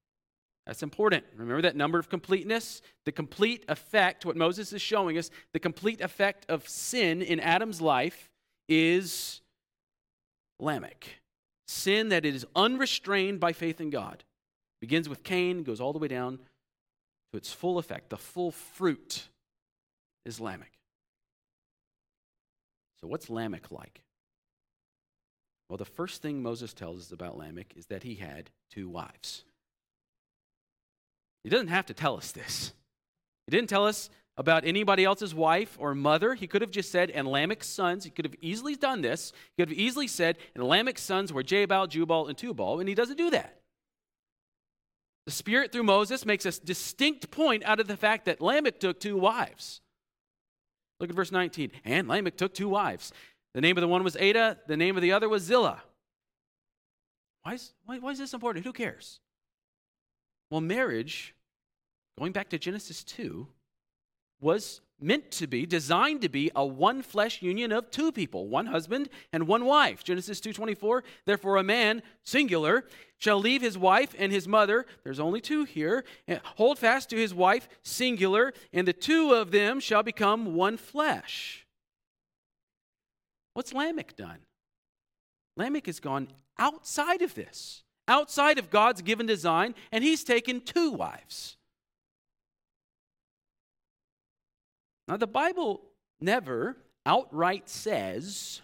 That's 0.67 0.83
important. 0.83 1.25
Remember 1.35 1.63
that 1.63 1.75
number 1.75 1.99
of 1.99 2.11
completeness? 2.11 2.83
The 3.07 3.13
complete 3.13 3.65
effect, 3.69 4.27
what 4.27 4.37
Moses 4.37 4.75
is 4.75 4.83
showing 4.83 5.17
us, 5.17 5.31
the 5.55 5.59
complete 5.59 6.03
effect 6.03 6.45
of 6.51 6.69
sin 6.69 7.23
in 7.23 7.41
Adam's 7.41 7.81
life 7.81 8.31
is 8.69 9.41
Lamech. 10.61 11.09
Sin 11.67 12.11
that 12.11 12.27
is 12.27 12.47
unrestrained 12.55 13.41
by 13.41 13.55
faith 13.55 13.81
in 13.81 13.89
God. 13.89 14.25
Begins 14.83 15.09
with 15.09 15.23
Cain, 15.25 15.63
goes 15.63 15.81
all 15.81 15.95
the 15.95 15.99
way 15.99 16.09
down 16.09 16.39
to 17.33 17.39
its 17.39 17.53
full 17.53 17.79
effect, 17.79 18.11
the 18.11 18.17
full 18.19 18.51
fruit 18.51 19.29
is 20.27 20.39
Lamech. 20.41 20.78
So, 23.01 23.09
what's 23.09 23.31
Lamech 23.31 23.71
like? 23.71 24.03
Well, 25.69 25.77
the 25.77 25.85
first 25.85 26.23
thing 26.23 26.43
Moses 26.43 26.73
tells 26.73 27.01
us 27.01 27.13
about 27.13 27.37
Lamech 27.37 27.75
is 27.77 27.87
that 27.87 28.03
he 28.03 28.15
had 28.15 28.51
two 28.71 28.89
wives. 28.89 29.45
He 31.45 31.51
doesn't 31.51 31.69
have 31.69 31.87
to 31.87 31.95
tell 31.95 32.17
us 32.17 32.33
this. 32.33 32.73
He 33.47 33.51
didn't 33.51 33.69
tell 33.69 33.87
us 33.87 34.11
about 34.37 34.65
anybody 34.65 35.05
else's 35.05 35.35
wife 35.35 35.77
or 35.79 35.95
mother. 35.95 36.35
He 36.35 36.47
could 36.47 36.63
have 36.63 36.71
just 36.71 36.91
said, 36.93 37.11
and 37.11 37.27
Lamech's 37.29 37.67
sons. 37.67 38.05
He 38.05 38.11
could 38.11 38.25
have 38.25 38.37
easily 38.41 38.77
done 38.77 39.03
this. 39.03 39.33
He 39.57 39.63
could 39.63 39.71
have 39.71 39.79
easily 39.79 40.07
said, 40.07 40.39
and 40.55 40.65
Lamech's 40.65 41.03
sons 41.03 41.33
were 41.33 41.43
Jabal, 41.43 41.87
Jubal, 41.87 42.29
and 42.29 42.39
Tubal, 42.39 42.81
and 42.81 42.89
he 42.89 42.95
doesn't 42.95 43.17
do 43.17 43.31
that. 43.31 43.61
The 45.27 45.33
Spirit, 45.33 45.73
through 45.73 45.83
Moses, 45.83 46.25
makes 46.25 46.47
a 46.47 46.53
distinct 46.53 47.31
point 47.31 47.63
out 47.65 47.81
of 47.81 47.89
the 47.89 47.97
fact 47.97 48.25
that 48.25 48.41
Lamech 48.41 48.81
took 48.81 48.99
two 49.01 49.17
wives. 49.17 49.81
Look 51.01 51.11
at 51.11 51.17
verse 51.17 51.33
19. 51.33 51.71
And 51.85 52.09
Lamech 52.09 52.37
took 52.37 52.55
two 52.55 52.69
wives. 52.69 53.13
The 53.55 53.61
name 53.61 53.77
of 53.77 53.81
the 53.81 53.89
one 53.89 54.05
was 54.05 54.17
Adah, 54.17 54.57
the 54.67 54.77
name 54.77 54.97
of 54.97 55.03
the 55.03 55.13
other 55.13 55.29
was 55.29 55.43
Zillah. 55.43 55.83
Why 57.43 57.55
is, 57.55 57.73
why, 57.87 57.99
why 57.99 58.11
is 58.11 58.19
this 58.19 58.35
important? 58.35 58.65
Who 58.65 58.73
cares? 58.73 59.21
Well, 60.51 60.61
marriage, 60.61 61.35
going 62.19 62.33
back 62.33 62.51
to 62.51 62.59
Genesis 62.59 63.05
2, 63.05 63.47
was 64.41 64.81
meant 65.01 65.31
to 65.31 65.47
be 65.47 65.65
designed 65.65 66.21
to 66.23 66.29
be 66.29 66.51
a 66.57 66.67
one 66.67 67.03
flesh 67.03 67.41
union 67.41 67.71
of 67.71 67.91
two 67.91 68.11
people 68.11 68.49
one 68.49 68.67
husband 68.67 69.09
and 69.33 69.47
one 69.47 69.65
wife. 69.65 70.03
Genesis 70.03 70.41
2.24 70.41 71.03
therefore 71.25 71.57
a 71.57 71.63
man 71.63 72.03
singular 72.25 72.85
shall 73.17 73.39
leave 73.39 73.63
his 73.63 73.79
wife 73.79 74.15
and 74.19 74.33
his 74.33 74.49
mother 74.49 74.87
there's 75.05 75.21
only 75.21 75.41
two 75.41 75.65
here 75.65 76.05
hold 76.57 76.79
fast 76.79 77.11
to 77.11 77.17
his 77.17 77.33
wife 77.33 77.69
singular 77.83 78.53
and 78.73 78.89
the 78.89 78.93
two 78.93 79.33
of 79.33 79.51
them 79.51 79.79
shall 79.81 80.03
become 80.03 80.55
one 80.55 80.77
flesh. 80.77 81.67
What's 83.55 83.73
lamech 83.73 84.17
done? 84.17 84.39
Lamech 85.57 85.87
has 85.87 86.01
gone 86.01 86.29
outside 86.59 87.23
of 87.23 87.35
this 87.35 87.83
outside 88.09 88.59
of 88.59 88.71
god's 88.71 89.03
given 89.03 89.27
design 89.27 89.75
and 89.93 90.03
he's 90.03 90.25
taken 90.25 90.61
two 90.61 90.91
wives 90.91 91.58
Now, 95.09 95.17
the 95.17 95.27
Bible 95.27 95.81
never 96.21 96.77
outright 97.07 97.69
says, 97.69 98.61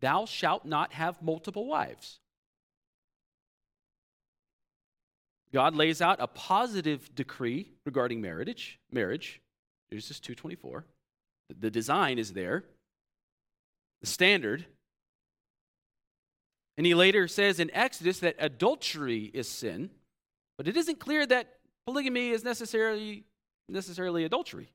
Thou 0.00 0.24
shalt 0.24 0.64
not 0.64 0.92
have 0.92 1.20
multiple 1.20 1.66
wives. 1.66 2.20
God 5.52 5.74
lays 5.74 6.00
out 6.00 6.16
a 6.20 6.26
positive 6.26 7.14
decree 7.14 7.72
regarding 7.84 8.22
marriage, 8.22 8.78
marriage, 8.90 9.40
Genesis 9.90 10.18
2:24. 10.20 10.84
The 11.60 11.70
design 11.70 12.18
is 12.18 12.32
there. 12.32 12.64
The 14.00 14.06
standard. 14.06 14.64
And 16.78 16.86
he 16.86 16.94
later 16.94 17.28
says 17.28 17.60
in 17.60 17.70
Exodus 17.74 18.20
that 18.20 18.36
adultery 18.38 19.24
is 19.34 19.46
sin, 19.46 19.90
but 20.56 20.66
it 20.66 20.76
isn't 20.76 20.98
clear 20.98 21.26
that 21.26 21.58
polygamy 21.84 22.30
is 22.30 22.42
necessarily 22.42 23.24
necessarily 23.68 24.24
adultery. 24.24 24.72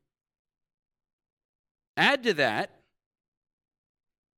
Add 1.97 2.23
to 2.23 2.33
that, 2.35 2.69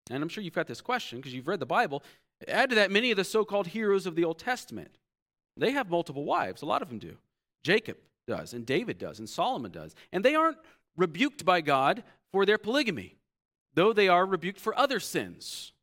and 0.09 0.23
I'm 0.23 0.29
sure 0.29 0.43
you've 0.43 0.53
got 0.53 0.67
this 0.67 0.81
question 0.81 1.19
because 1.19 1.33
you've 1.33 1.47
read 1.47 1.59
the 1.59 1.65
Bible, 1.65 2.03
add 2.47 2.69
to 2.69 2.75
that 2.77 2.89
many 2.89 3.11
of 3.11 3.17
the 3.17 3.23
so 3.23 3.43
called 3.43 3.67
heroes 3.67 4.05
of 4.05 4.15
the 4.15 4.23
Old 4.23 4.39
Testament. 4.39 4.97
They 5.57 5.71
have 5.71 5.89
multiple 5.89 6.23
wives, 6.23 6.61
a 6.61 6.65
lot 6.65 6.81
of 6.81 6.89
them 6.89 6.99
do. 6.99 7.17
Jacob 7.63 7.97
does, 8.27 8.53
and 8.53 8.65
David 8.65 8.97
does, 8.97 9.19
and 9.19 9.29
Solomon 9.29 9.71
does. 9.71 9.93
And 10.13 10.23
they 10.23 10.35
aren't 10.35 10.57
rebuked 10.95 11.43
by 11.43 11.59
God 11.59 12.03
for 12.31 12.45
their 12.45 12.57
polygamy, 12.57 13.17
though 13.73 13.91
they 13.91 14.07
are 14.07 14.25
rebuked 14.25 14.59
for 14.59 14.77
other 14.77 14.99
sins. 14.99 15.73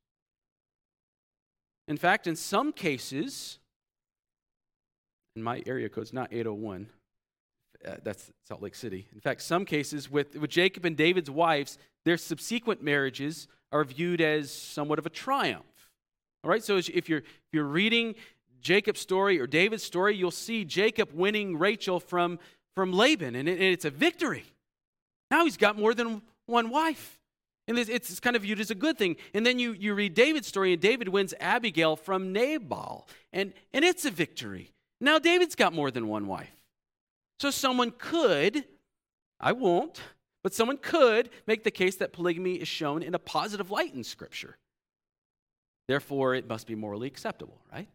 In 1.89 1.99
fact, 1.99 2.27
in 2.27 2.37
some 2.37 2.73
cases, 2.73 3.59
and 5.35 5.45
my 5.45 5.63
area 5.67 5.89
code's 5.89 6.13
not 6.13 6.33
801, 6.33 6.89
uh, 7.87 7.97
that's 8.03 8.31
Salt 8.47 8.63
Lake 8.63 8.75
City. 8.75 9.07
In 9.15 9.21
fact, 9.21 9.43
some 9.43 9.65
cases 9.65 10.11
with, 10.11 10.37
with 10.37 10.51
Jacob 10.51 10.85
and 10.85 10.97
David's 10.97 11.31
wives, 11.31 11.79
their 12.05 12.17
subsequent 12.17 12.83
marriages 12.83 13.49
are 13.73 13.85
viewed 13.85 14.21
as 14.21 14.53
somewhat 14.53 14.99
of 14.99 15.07
a 15.07 15.11
triumph. 15.11 15.65
All 16.45 16.51
right, 16.51 16.63
so 16.63 16.77
if 16.77 17.09
you're, 17.09 17.19
if 17.19 17.53
you're 17.53 17.65
reading 17.65 18.15
Jacob's 18.61 19.01
story 19.01 19.41
or 19.41 19.47
David's 19.47 19.83
story, 19.83 20.17
you'll 20.17 20.31
see 20.31 20.65
Jacob 20.65 21.11
winning 21.13 21.59
Rachel 21.59 22.01
from, 22.01 22.39
from 22.75 22.93
Laban, 22.93 23.35
and, 23.35 23.49
it, 23.49 23.53
and 23.53 23.63
it's 23.63 23.85
a 23.85 23.91
victory. 23.91 24.45
Now 25.31 25.45
he's 25.45 25.57
got 25.57 25.77
more 25.77 25.95
than 25.95 26.23
one 26.47 26.71
wife. 26.71 27.19
And 27.69 27.79
it's, 27.79 27.91
it's 27.91 28.21
kind 28.21 28.37
of 28.37 28.43
viewed 28.43 28.61
as 28.61 28.71
a 28.71 28.77
good 28.77 28.97
thing. 28.97 29.17
And 29.35 29.45
then 29.45 29.59
you, 29.59 29.73
you 29.73 29.95
read 29.95 30.15
David's 30.15 30.47
story, 30.47 30.73
and 30.73 30.81
David 30.81 31.09
wins 31.09 31.35
Abigail 31.41 31.97
from 31.97 32.33
Nabal, 32.33 33.09
and, 33.33 33.53
and 33.75 33.85
it's 33.85 34.05
a 34.05 34.11
victory. 34.11 34.71
Now 35.01 35.19
David's 35.19 35.57
got 35.57 35.73
more 35.73 35.91
than 35.91 36.07
one 36.07 36.27
wife. 36.27 36.56
So 37.39 37.51
someone 37.51 37.93
could, 37.97 38.65
I 39.39 39.53
won't, 39.53 40.01
but 40.43 40.55
someone 40.55 40.79
could 40.79 41.31
make 41.47 41.65
the 41.65 41.71
case 41.71 41.97
that 41.97 42.13
polygamy 42.13 42.55
is 42.55 42.69
shown 42.69 43.03
in 43.03 43.15
a 43.15 43.19
positive 43.19 43.71
light 43.71 43.95
in 43.95 44.05
Scripture. 44.05 44.57
Therefore, 45.89 46.35
it 46.35 46.49
must 46.49 46.67
be 46.67 46.75
morally 46.75 47.07
acceptable, 47.07 47.61
right? 47.73 47.89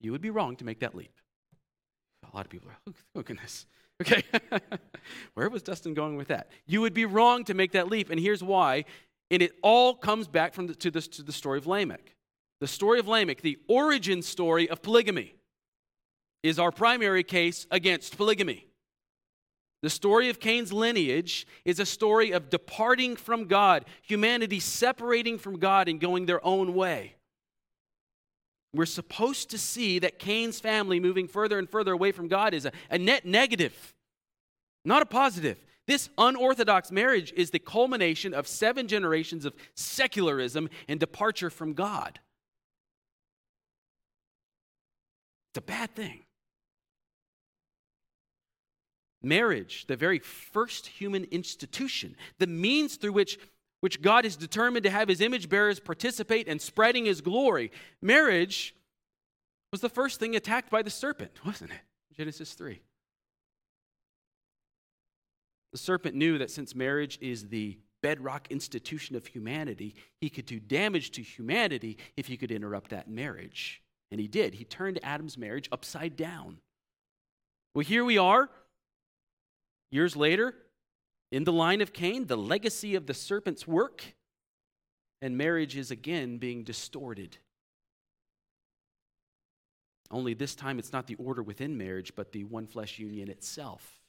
You 0.00 0.12
would 0.12 0.20
be 0.20 0.30
wrong 0.30 0.56
to 0.56 0.64
make 0.64 0.80
that 0.80 0.94
leap. 0.94 1.12
A 2.32 2.36
lot 2.36 2.44
of 2.44 2.50
people 2.50 2.70
are, 2.70 2.76
oh, 2.88 2.92
oh 3.16 3.22
goodness. 3.22 3.66
Okay. 4.00 4.22
Where 5.34 5.48
was 5.48 5.62
Dustin 5.62 5.94
going 5.94 6.16
with 6.16 6.28
that? 6.28 6.50
You 6.66 6.80
would 6.82 6.94
be 6.94 7.06
wrong 7.06 7.44
to 7.44 7.54
make 7.54 7.72
that 7.72 7.88
leap, 7.88 8.10
and 8.10 8.20
here's 8.20 8.42
why. 8.42 8.84
And 9.30 9.42
it 9.42 9.52
all 9.62 9.94
comes 9.94 10.28
back 10.28 10.54
from 10.54 10.66
the, 10.66 10.74
to, 10.76 10.90
this, 10.90 11.08
to 11.08 11.22
the 11.22 11.32
story 11.32 11.58
of 11.58 11.66
Lamech. 11.66 12.14
The 12.60 12.66
story 12.66 12.98
of 12.98 13.08
Lamech, 13.08 13.42
the 13.42 13.58
origin 13.68 14.22
story 14.22 14.68
of 14.68 14.82
polygamy 14.82 15.34
is 16.46 16.58
our 16.58 16.70
primary 16.70 17.22
case 17.22 17.66
against 17.70 18.16
polygamy. 18.16 18.66
The 19.82 19.90
story 19.90 20.30
of 20.30 20.40
Cain's 20.40 20.72
lineage 20.72 21.46
is 21.64 21.78
a 21.78 21.86
story 21.86 22.32
of 22.32 22.50
departing 22.50 23.14
from 23.16 23.46
God, 23.46 23.84
humanity 24.02 24.58
separating 24.58 25.38
from 25.38 25.58
God 25.58 25.88
and 25.88 26.00
going 26.00 26.26
their 26.26 26.44
own 26.44 26.74
way. 26.74 27.14
We're 28.74 28.86
supposed 28.86 29.50
to 29.50 29.58
see 29.58 29.98
that 30.00 30.18
Cain's 30.18 30.60
family 30.60 31.00
moving 31.00 31.28
further 31.28 31.58
and 31.58 31.68
further 31.68 31.92
away 31.92 32.12
from 32.12 32.28
God 32.28 32.52
is 32.52 32.66
a, 32.66 32.72
a 32.90 32.98
net 32.98 33.24
negative, 33.24 33.94
not 34.84 35.02
a 35.02 35.06
positive. 35.06 35.62
This 35.86 36.10
unorthodox 36.18 36.90
marriage 36.90 37.32
is 37.36 37.50
the 37.50 37.58
culmination 37.58 38.34
of 38.34 38.48
seven 38.48 38.88
generations 38.88 39.44
of 39.44 39.54
secularism 39.74 40.68
and 40.88 40.98
departure 40.98 41.48
from 41.48 41.74
God. 41.74 42.18
It's 45.50 45.58
a 45.58 45.62
bad 45.62 45.94
thing. 45.94 46.25
Marriage, 49.26 49.86
the 49.88 49.96
very 49.96 50.20
first 50.20 50.86
human 50.86 51.24
institution, 51.24 52.16
the 52.38 52.46
means 52.46 52.94
through 52.94 53.12
which, 53.12 53.38
which 53.80 54.00
God 54.00 54.24
is 54.24 54.36
determined 54.36 54.84
to 54.84 54.90
have 54.90 55.08
his 55.08 55.20
image 55.20 55.48
bearers 55.48 55.80
participate 55.80 56.46
in 56.46 56.60
spreading 56.60 57.06
his 57.06 57.20
glory. 57.20 57.72
Marriage 58.00 58.74
was 59.72 59.80
the 59.80 59.88
first 59.88 60.20
thing 60.20 60.36
attacked 60.36 60.70
by 60.70 60.82
the 60.82 60.90
serpent, 60.90 61.32
wasn't 61.44 61.72
it? 61.72 61.80
Genesis 62.16 62.54
3. 62.54 62.80
The 65.72 65.78
serpent 65.78 66.14
knew 66.14 66.38
that 66.38 66.52
since 66.52 66.74
marriage 66.74 67.18
is 67.20 67.48
the 67.48 67.78
bedrock 68.02 68.46
institution 68.50 69.16
of 69.16 69.26
humanity, 69.26 69.96
he 70.20 70.30
could 70.30 70.46
do 70.46 70.60
damage 70.60 71.10
to 71.10 71.22
humanity 71.22 71.98
if 72.16 72.28
he 72.28 72.36
could 72.36 72.52
interrupt 72.52 72.90
that 72.90 73.10
marriage. 73.10 73.82
And 74.12 74.20
he 74.20 74.28
did. 74.28 74.54
He 74.54 74.64
turned 74.64 75.00
Adam's 75.02 75.36
marriage 75.36 75.68
upside 75.72 76.14
down. 76.16 76.58
Well, 77.74 77.84
here 77.84 78.04
we 78.04 78.16
are, 78.16 78.48
Years 79.96 80.14
later, 80.14 80.54
in 81.32 81.44
the 81.44 81.54
line 81.54 81.80
of 81.80 81.94
Cain, 81.94 82.26
the 82.26 82.36
legacy 82.36 82.96
of 82.96 83.06
the 83.06 83.14
serpent's 83.14 83.66
work, 83.66 84.04
and 85.22 85.38
marriage 85.38 85.74
is 85.74 85.90
again 85.90 86.36
being 86.36 86.64
distorted. 86.64 87.38
Only 90.10 90.34
this 90.34 90.54
time 90.54 90.78
it's 90.78 90.92
not 90.92 91.06
the 91.06 91.14
order 91.14 91.42
within 91.42 91.78
marriage, 91.78 92.12
but 92.14 92.32
the 92.32 92.44
one 92.44 92.66
flesh 92.66 92.98
union 92.98 93.30
itself. 93.30 94.02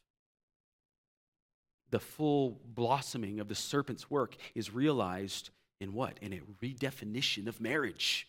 The 1.91 2.01
full 2.01 2.59
blossoming 2.65 3.39
of 3.39 3.47
the 3.47 3.55
serpent's 3.55 4.11
work 4.11 4.35
is 4.55 4.73
realized 4.73 5.51
in 5.79 5.93
what? 5.93 6.19
In 6.21 6.33
a 6.33 6.41
redefinition 6.61 7.47
of 7.47 7.61
marriage. 7.61 8.27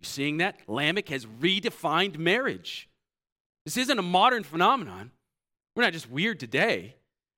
You 0.00 0.06
seeing 0.06 0.38
that? 0.38 0.60
Lamech 0.66 1.10
has 1.10 1.26
redefined 1.26 2.16
marriage. 2.16 2.88
This 3.66 3.76
isn't 3.76 3.98
a 3.98 4.02
modern 4.02 4.44
phenomenon. 4.44 5.10
We're 5.78 5.84
not 5.84 5.92
just 5.92 6.10
weird 6.10 6.40
today. 6.40 6.96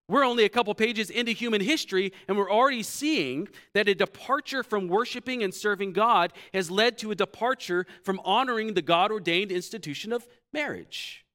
We're 0.09 0.25
only 0.25 0.47
a 0.47 0.49
couple 0.49 0.75
pages 0.75 1.11
into 1.11 1.31
human 1.33 1.61
history, 1.61 2.15
and 2.27 2.39
we're 2.39 2.51
already 2.51 2.83
seeing 2.83 3.49
that 3.75 3.87
a 3.87 3.95
departure 3.95 4.63
from 4.63 4.89
worshiping 4.89 5.43
and 5.43 5.53
serving 5.53 5.93
God 5.93 6.33
has 6.55 6.71
led 6.71 6.97
to 6.99 7.11
a 7.11 7.15
departure 7.15 7.85
from 8.03 8.19
honoring 8.25 8.73
the 8.73 8.81
God 8.81 9.13
ordained 9.13 9.53
institution 9.53 10.11
of 10.11 10.27
marriage. 10.55 11.27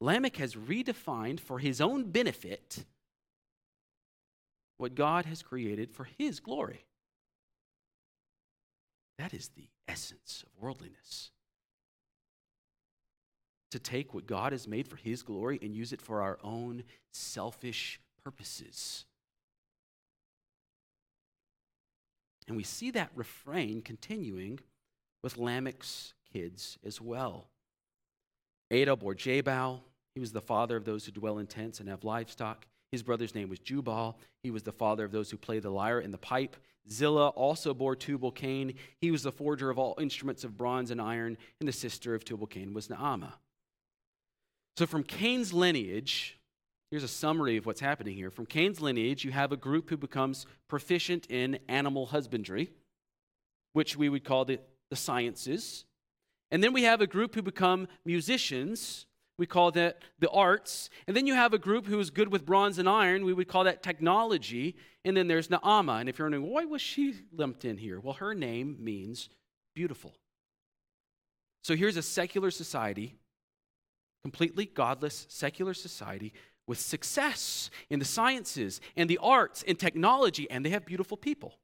Lamech 0.00 0.36
has 0.36 0.54
redefined 0.54 1.40
for 1.40 1.58
his 1.58 1.80
own 1.80 2.04
benefit 2.04 2.84
what 4.76 4.94
God 4.94 5.24
has 5.24 5.42
created 5.42 5.90
for 5.90 6.06
his 6.16 6.38
glory. 6.38 6.84
That 9.18 9.34
is 9.34 9.48
the 9.48 9.66
essence 9.88 10.44
of 10.46 10.62
worldliness. 10.62 11.32
To 13.70 13.78
take 13.78 14.12
what 14.12 14.26
God 14.26 14.52
has 14.52 14.66
made 14.66 14.88
for 14.88 14.96
his 14.96 15.22
glory 15.22 15.58
and 15.62 15.76
use 15.76 15.92
it 15.92 16.02
for 16.02 16.22
our 16.22 16.38
own 16.42 16.82
selfish 17.12 18.00
purposes. 18.24 19.04
And 22.48 22.56
we 22.56 22.64
see 22.64 22.90
that 22.90 23.12
refrain 23.14 23.80
continuing 23.80 24.58
with 25.22 25.36
Lamech's 25.36 26.14
kids 26.32 26.78
as 26.84 27.00
well. 27.00 27.46
Adah 28.72 28.96
bore 28.96 29.14
Jabal. 29.14 29.84
He 30.14 30.20
was 30.20 30.32
the 30.32 30.40
father 30.40 30.76
of 30.76 30.84
those 30.84 31.04
who 31.04 31.12
dwell 31.12 31.38
in 31.38 31.46
tents 31.46 31.78
and 31.78 31.88
have 31.88 32.02
livestock. 32.02 32.66
His 32.90 33.04
brother's 33.04 33.36
name 33.36 33.48
was 33.48 33.60
Jubal. 33.60 34.18
He 34.42 34.50
was 34.50 34.64
the 34.64 34.72
father 34.72 35.04
of 35.04 35.12
those 35.12 35.30
who 35.30 35.36
play 35.36 35.60
the 35.60 35.70
lyre 35.70 36.00
and 36.00 36.12
the 36.12 36.18
pipe. 36.18 36.56
Zillah 36.90 37.28
also 37.28 37.72
bore 37.72 37.94
Tubal 37.94 38.32
Cain. 38.32 38.74
He 39.00 39.12
was 39.12 39.22
the 39.22 39.30
forger 39.30 39.70
of 39.70 39.78
all 39.78 39.96
instruments 40.00 40.42
of 40.42 40.56
bronze 40.56 40.90
and 40.90 41.00
iron, 41.00 41.38
and 41.60 41.68
the 41.68 41.72
sister 41.72 42.16
of 42.16 42.24
Tubal 42.24 42.48
Cain 42.48 42.74
was 42.74 42.88
Naamah. 42.88 43.34
So, 44.80 44.86
from 44.86 45.02
Cain's 45.02 45.52
lineage, 45.52 46.38
here's 46.90 47.04
a 47.04 47.08
summary 47.08 47.58
of 47.58 47.66
what's 47.66 47.82
happening 47.82 48.16
here. 48.16 48.30
From 48.30 48.46
Cain's 48.46 48.80
lineage, 48.80 49.26
you 49.26 49.30
have 49.30 49.52
a 49.52 49.56
group 49.58 49.90
who 49.90 49.98
becomes 49.98 50.46
proficient 50.68 51.26
in 51.26 51.58
animal 51.68 52.06
husbandry, 52.06 52.70
which 53.74 53.98
we 53.98 54.08
would 54.08 54.24
call 54.24 54.46
the, 54.46 54.58
the 54.88 54.96
sciences. 54.96 55.84
And 56.50 56.64
then 56.64 56.72
we 56.72 56.84
have 56.84 57.02
a 57.02 57.06
group 57.06 57.34
who 57.34 57.42
become 57.42 57.88
musicians. 58.06 59.04
We 59.36 59.44
call 59.44 59.70
that 59.72 59.98
the 60.18 60.30
arts. 60.30 60.88
And 61.06 61.14
then 61.14 61.26
you 61.26 61.34
have 61.34 61.52
a 61.52 61.58
group 61.58 61.84
who 61.84 62.00
is 62.00 62.08
good 62.08 62.32
with 62.32 62.46
bronze 62.46 62.78
and 62.78 62.88
iron. 62.88 63.26
We 63.26 63.34
would 63.34 63.48
call 63.48 63.64
that 63.64 63.82
technology. 63.82 64.76
And 65.04 65.14
then 65.14 65.28
there's 65.28 65.48
Naamah. 65.48 66.00
And 66.00 66.08
if 66.08 66.18
you're 66.18 66.24
wondering, 66.24 66.50
why 66.50 66.64
was 66.64 66.80
she 66.80 67.16
lumped 67.36 67.66
in 67.66 67.76
here? 67.76 68.00
Well, 68.00 68.14
her 68.14 68.34
name 68.34 68.78
means 68.80 69.28
beautiful. 69.74 70.14
So 71.64 71.76
here's 71.76 71.98
a 71.98 72.02
secular 72.02 72.50
society, 72.50 73.19
completely 74.22 74.66
godless 74.66 75.26
secular 75.28 75.74
society 75.74 76.32
with 76.66 76.78
success 76.78 77.70
in 77.88 77.98
the 77.98 78.04
sciences 78.04 78.80
and 78.96 79.08
the 79.08 79.18
arts 79.22 79.64
and 79.66 79.78
technology, 79.78 80.50
and 80.50 80.64
they 80.64 80.70
have 80.70 80.86
beautiful 80.86 81.16
people. 81.16 81.54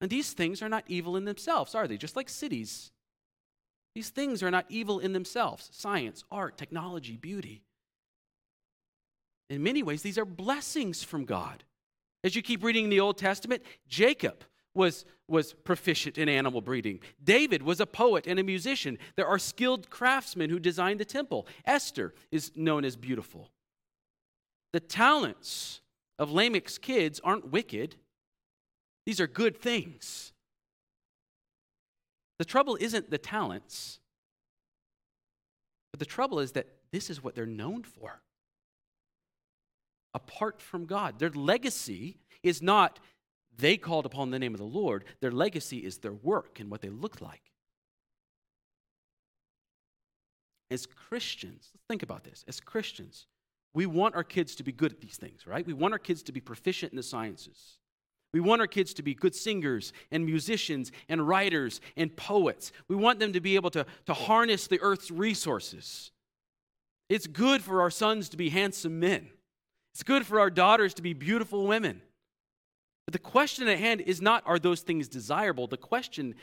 And 0.00 0.10
these 0.10 0.32
things 0.32 0.62
are 0.62 0.68
not 0.68 0.84
evil 0.88 1.16
in 1.16 1.24
themselves, 1.24 1.74
are 1.74 1.86
they? 1.86 1.96
Just 1.96 2.16
like 2.16 2.28
cities. 2.28 2.90
These 3.94 4.10
things 4.10 4.42
are 4.42 4.50
not 4.50 4.66
evil 4.68 4.98
in 4.98 5.12
themselves 5.12 5.68
science, 5.72 6.24
art, 6.30 6.56
technology, 6.56 7.16
beauty. 7.16 7.62
In 9.50 9.62
many 9.62 9.82
ways, 9.82 10.02
these 10.02 10.18
are 10.18 10.24
blessings 10.24 11.02
from 11.02 11.24
God. 11.24 11.64
As 12.24 12.34
you 12.34 12.42
keep 12.42 12.62
reading 12.62 12.84
in 12.84 12.90
the 12.90 13.00
Old 13.00 13.18
Testament, 13.18 13.62
Jacob 13.86 14.44
was, 14.74 15.04
was 15.28 15.52
proficient 15.52 16.18
in 16.18 16.28
animal 16.28 16.60
breeding. 16.60 17.00
David 17.22 17.62
was 17.62 17.80
a 17.80 17.86
poet 17.86 18.26
and 18.26 18.38
a 18.38 18.42
musician. 18.42 18.98
There 19.16 19.26
are 19.26 19.38
skilled 19.38 19.90
craftsmen 19.90 20.50
who 20.50 20.58
designed 20.58 21.00
the 21.00 21.04
temple. 21.04 21.46
Esther 21.64 22.14
is 22.30 22.52
known 22.56 22.84
as 22.84 22.96
beautiful. 22.96 23.50
The 24.72 24.80
talents 24.80 25.80
of 26.18 26.30
Lamech's 26.30 26.78
kids 26.78 27.20
aren't 27.22 27.50
wicked, 27.50 27.96
these 29.04 29.20
are 29.20 29.26
good 29.26 29.60
things. 29.60 30.32
The 32.38 32.44
trouble 32.44 32.76
isn't 32.80 33.10
the 33.10 33.18
talents, 33.18 34.00
but 35.92 36.00
the 36.00 36.06
trouble 36.06 36.40
is 36.40 36.52
that 36.52 36.66
this 36.92 37.10
is 37.10 37.22
what 37.22 37.34
they're 37.34 37.46
known 37.46 37.82
for. 37.82 38.20
Apart 40.14 40.60
from 40.60 40.86
God, 40.86 41.18
their 41.18 41.30
legacy 41.30 42.18
is 42.42 42.60
not 42.60 43.00
they 43.58 43.76
called 43.76 44.06
upon 44.06 44.30
the 44.30 44.38
name 44.38 44.54
of 44.54 44.60
the 44.60 44.64
Lord, 44.64 45.04
their 45.20 45.30
legacy 45.30 45.78
is 45.78 45.98
their 45.98 46.12
work 46.12 46.60
and 46.60 46.70
what 46.70 46.80
they 46.80 46.88
look 46.88 47.20
like. 47.20 47.42
As 50.70 50.86
Christians, 50.86 51.70
let's 51.74 51.84
think 51.86 52.02
about 52.02 52.24
this. 52.24 52.44
As 52.48 52.60
Christians, 52.60 53.26
we 53.74 53.86
want 53.86 54.14
our 54.14 54.24
kids 54.24 54.54
to 54.56 54.62
be 54.62 54.72
good 54.72 54.92
at 54.92 55.00
these 55.00 55.16
things, 55.16 55.46
right? 55.46 55.66
We 55.66 55.74
want 55.74 55.92
our 55.92 55.98
kids 55.98 56.22
to 56.24 56.32
be 56.32 56.40
proficient 56.40 56.92
in 56.92 56.96
the 56.96 57.02
sciences. 57.02 57.78
We 58.32 58.40
want 58.40 58.62
our 58.62 58.66
kids 58.66 58.94
to 58.94 59.02
be 59.02 59.14
good 59.14 59.34
singers 59.34 59.92
and 60.10 60.24
musicians 60.24 60.90
and 61.08 61.26
writers 61.26 61.80
and 61.96 62.16
poets. 62.16 62.72
We 62.88 62.96
want 62.96 63.20
them 63.20 63.34
to 63.34 63.40
be 63.40 63.56
able 63.56 63.70
to, 63.70 63.84
to 64.06 64.14
harness 64.14 64.66
the 64.66 64.80
earth's 64.80 65.10
resources. 65.10 66.10
It's 67.10 67.26
good 67.26 67.62
for 67.62 67.82
our 67.82 67.90
sons 67.90 68.30
to 68.30 68.38
be 68.38 68.48
handsome 68.48 68.98
men, 68.98 69.28
it's 69.92 70.02
good 70.02 70.24
for 70.24 70.40
our 70.40 70.50
daughters 70.50 70.94
to 70.94 71.02
be 71.02 71.12
beautiful 71.12 71.66
women. 71.66 72.00
But 73.06 73.12
the 73.12 73.18
question 73.18 73.68
at 73.68 73.78
hand 73.78 74.00
is 74.00 74.20
not 74.20 74.42
are 74.46 74.58
those 74.58 74.80
things 74.80 75.08
desirable? 75.08 75.66
The 75.66 75.76
question 75.76 76.34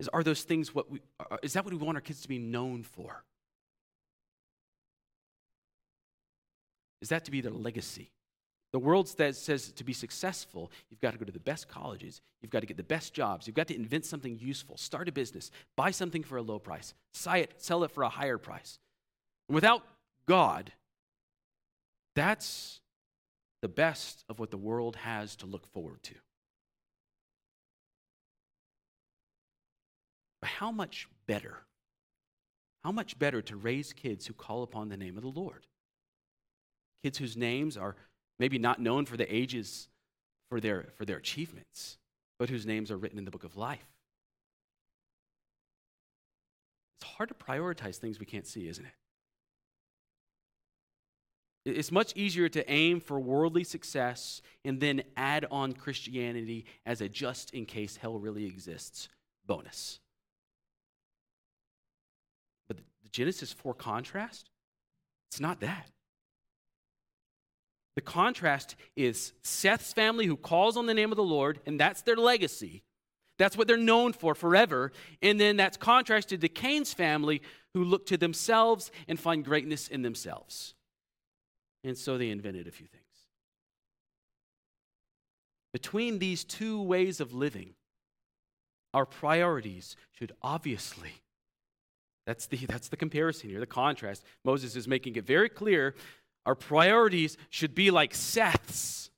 is 0.00 0.08
are 0.08 0.22
those 0.22 0.42
things 0.42 0.74
what 0.74 0.90
we 0.90 1.00
uh, 1.20 1.36
is 1.42 1.52
that 1.52 1.64
what 1.64 1.72
we 1.72 1.78
want 1.78 1.96
our 1.96 2.02
kids 2.02 2.22
to 2.22 2.28
be 2.28 2.38
known 2.38 2.82
for? 2.82 3.24
Is 7.00 7.10
that 7.10 7.24
to 7.26 7.30
be 7.30 7.40
their 7.40 7.52
legacy? 7.52 8.10
The 8.72 8.80
world 8.80 9.08
says 9.08 9.70
to 9.70 9.84
be 9.84 9.92
successful, 9.92 10.72
you've 10.90 11.00
got 11.00 11.12
to 11.12 11.18
go 11.18 11.24
to 11.24 11.30
the 11.30 11.38
best 11.38 11.68
colleges, 11.68 12.20
you've 12.42 12.50
got 12.50 12.60
to 12.60 12.66
get 12.66 12.76
the 12.76 12.82
best 12.82 13.14
jobs, 13.14 13.46
you've 13.46 13.54
got 13.54 13.68
to 13.68 13.76
invent 13.76 14.04
something 14.04 14.36
useful, 14.40 14.76
start 14.76 15.06
a 15.06 15.12
business, 15.12 15.52
buy 15.76 15.92
something 15.92 16.24
for 16.24 16.38
a 16.38 16.42
low 16.42 16.58
price, 16.58 16.92
sell 17.12 17.34
it, 17.34 17.52
sell 17.58 17.84
it 17.84 17.92
for 17.92 18.02
a 18.02 18.08
higher 18.08 18.36
price. 18.36 18.80
Without 19.48 19.84
God, 20.26 20.72
that's 22.16 22.80
the 23.64 23.68
best 23.68 24.26
of 24.28 24.38
what 24.38 24.50
the 24.50 24.58
world 24.58 24.94
has 24.94 25.36
to 25.36 25.46
look 25.46 25.66
forward 25.72 26.02
to. 26.02 26.14
But 30.42 30.50
how 30.50 30.70
much 30.70 31.08
better? 31.26 31.60
How 32.84 32.92
much 32.92 33.18
better 33.18 33.40
to 33.40 33.56
raise 33.56 33.94
kids 33.94 34.26
who 34.26 34.34
call 34.34 34.64
upon 34.64 34.90
the 34.90 34.98
name 34.98 35.16
of 35.16 35.22
the 35.22 35.30
Lord? 35.30 35.66
Kids 37.02 37.16
whose 37.16 37.38
names 37.38 37.78
are 37.78 37.96
maybe 38.38 38.58
not 38.58 38.80
known 38.80 39.06
for 39.06 39.16
the 39.16 39.34
ages 39.34 39.88
for 40.50 40.60
their, 40.60 40.88
for 40.98 41.06
their 41.06 41.16
achievements, 41.16 41.96
but 42.38 42.50
whose 42.50 42.66
names 42.66 42.90
are 42.90 42.98
written 42.98 43.16
in 43.18 43.24
the 43.24 43.30
book 43.30 43.44
of 43.44 43.56
life. 43.56 43.88
It's 47.00 47.10
hard 47.12 47.30
to 47.30 47.34
prioritize 47.34 47.96
things 47.96 48.20
we 48.20 48.26
can't 48.26 48.46
see, 48.46 48.68
isn't 48.68 48.84
it? 48.84 48.92
It's 51.64 51.90
much 51.90 52.12
easier 52.14 52.48
to 52.50 52.70
aim 52.70 53.00
for 53.00 53.18
worldly 53.18 53.64
success 53.64 54.42
and 54.64 54.80
then 54.80 55.02
add 55.16 55.46
on 55.50 55.72
Christianity 55.72 56.66
as 56.84 57.00
a 57.00 57.08
just 57.08 57.54
in 57.54 57.64
case 57.64 57.96
hell 57.96 58.18
really 58.18 58.44
exists 58.44 59.08
bonus. 59.46 59.98
But 62.68 62.76
the 62.76 63.08
Genesis 63.10 63.52
4 63.52 63.72
contrast, 63.74 64.50
it's 65.30 65.40
not 65.40 65.60
that. 65.60 65.88
The 67.96 68.02
contrast 68.02 68.76
is 68.96 69.32
Seth's 69.42 69.92
family 69.92 70.26
who 70.26 70.36
calls 70.36 70.76
on 70.76 70.86
the 70.86 70.94
name 70.94 71.12
of 71.12 71.16
the 71.16 71.22
Lord, 71.22 71.60
and 71.64 71.80
that's 71.80 72.02
their 72.02 72.16
legacy. 72.16 72.82
That's 73.38 73.56
what 73.56 73.68
they're 73.68 73.76
known 73.76 74.12
for 74.12 74.34
forever. 74.34 74.92
And 75.22 75.40
then 75.40 75.56
that's 75.56 75.76
contrasted 75.76 76.40
to 76.40 76.48
Cain's 76.48 76.92
family 76.92 77.40
who 77.72 77.84
look 77.84 78.06
to 78.06 78.16
themselves 78.16 78.90
and 79.08 79.18
find 79.18 79.44
greatness 79.44 79.88
in 79.88 80.02
themselves. 80.02 80.74
And 81.84 81.96
so 81.96 82.18
they 82.18 82.30
invented 82.30 82.66
a 82.66 82.72
few 82.72 82.86
things. 82.86 83.04
Between 85.72 86.18
these 86.18 86.44
two 86.44 86.82
ways 86.82 87.20
of 87.20 87.34
living, 87.34 87.74
our 88.92 89.04
priorities 89.04 89.96
should 90.12 90.32
obviously 90.42 91.12
that's 92.26 92.46
the, 92.46 92.56
that's 92.66 92.88
the 92.88 92.96
comparison 92.96 93.50
here, 93.50 93.60
the 93.60 93.66
contrast. 93.66 94.24
Moses 94.44 94.76
is 94.76 94.88
making 94.88 95.16
it 95.16 95.26
very 95.26 95.48
clear 95.48 95.94
our 96.46 96.54
priorities 96.54 97.36
should 97.48 97.74
be 97.74 97.90
like 97.90 98.14
Seth's 98.14 99.10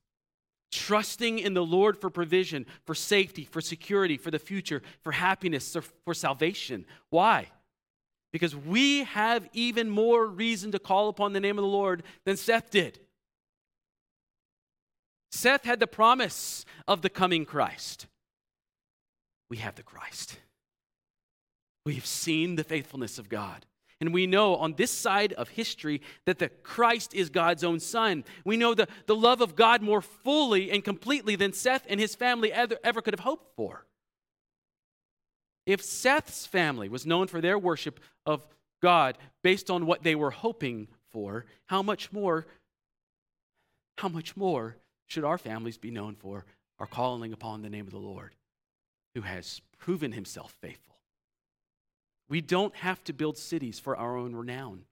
trusting 0.71 1.39
in 1.39 1.53
the 1.53 1.63
Lord 1.63 1.97
for 1.97 2.09
provision, 2.09 2.65
for 2.85 2.95
safety, 2.95 3.43
for 3.43 3.61
security, 3.61 4.17
for 4.17 4.31
the 4.31 4.39
future, 4.39 4.81
for 5.01 5.11
happiness, 5.11 5.75
for 6.05 6.13
salvation. 6.13 6.85
Why? 7.09 7.47
Because 8.33 8.55
we 8.55 9.03
have 9.05 9.47
even 9.53 9.89
more 9.89 10.25
reason 10.25 10.71
to 10.71 10.79
call 10.79 11.09
upon 11.09 11.33
the 11.33 11.39
name 11.39 11.57
of 11.57 11.63
the 11.63 11.69
Lord 11.69 12.03
than 12.25 12.37
Seth 12.37 12.69
did. 12.69 12.99
Seth 15.31 15.63
had 15.63 15.79
the 15.79 15.87
promise 15.87 16.65
of 16.87 17.01
the 17.01 17.09
coming 17.09 17.45
Christ. 17.45 18.07
We 19.49 19.57
have 19.57 19.75
the 19.75 19.83
Christ. 19.83 20.39
We've 21.85 22.05
seen 22.05 22.55
the 22.55 22.63
faithfulness 22.63 23.17
of 23.17 23.29
God. 23.29 23.65
And 23.99 24.13
we 24.13 24.27
know 24.27 24.55
on 24.57 24.73
this 24.73 24.91
side 24.91 25.33
of 25.33 25.49
history 25.49 26.01
that 26.25 26.37
the 26.37 26.49
Christ 26.49 27.15
is 27.15 27.29
God's 27.29 27.63
own 27.63 27.79
son. 27.79 28.25
We 28.45 28.57
know 28.57 28.75
the, 28.75 28.87
the 29.07 29.15
love 29.15 29.41
of 29.41 29.55
God 29.55 29.81
more 29.81 30.01
fully 30.01 30.69
and 30.69 30.83
completely 30.83 31.35
than 31.35 31.53
Seth 31.53 31.85
and 31.89 31.99
his 31.99 32.13
family 32.13 32.53
ever, 32.53 32.77
ever 32.83 33.01
could 33.01 33.15
have 33.15 33.21
hoped 33.21 33.55
for. 33.55 33.86
If 35.67 35.83
Seth's 35.83 36.45
family 36.45 36.87
was 36.87 37.05
known 37.05 37.27
for 37.27 37.41
their 37.41 37.59
worship 37.59 37.99
of 38.25 38.47
God 38.81 39.17
based 39.43 39.69
on 39.69 39.85
what 39.85 40.01
they 40.01 40.15
were 40.15 40.31
hoping 40.31 40.87
for, 41.11 41.45
how 41.65 41.83
much 41.83 42.13
more, 42.13 42.47
how 43.97 44.07
much 44.07 44.37
more 44.37 44.77
should 45.07 45.25
our 45.25 45.37
families 45.37 45.77
be 45.77 45.91
known 45.91 46.15
for 46.15 46.45
our 46.79 46.87
calling 46.87 47.33
upon 47.33 47.61
the 47.61 47.69
name 47.69 47.85
of 47.85 47.91
the 47.91 47.99
Lord, 47.99 48.33
who 49.13 49.21
has 49.21 49.61
proven 49.77 50.13
himself 50.13 50.55
faithful? 50.61 50.95
We 52.29 52.39
don't 52.39 52.75
have 52.77 53.03
to 53.03 53.13
build 53.13 53.37
cities 53.37 53.77
for 53.77 53.97
our 53.97 54.15
own 54.15 54.37
renown 54.37 54.85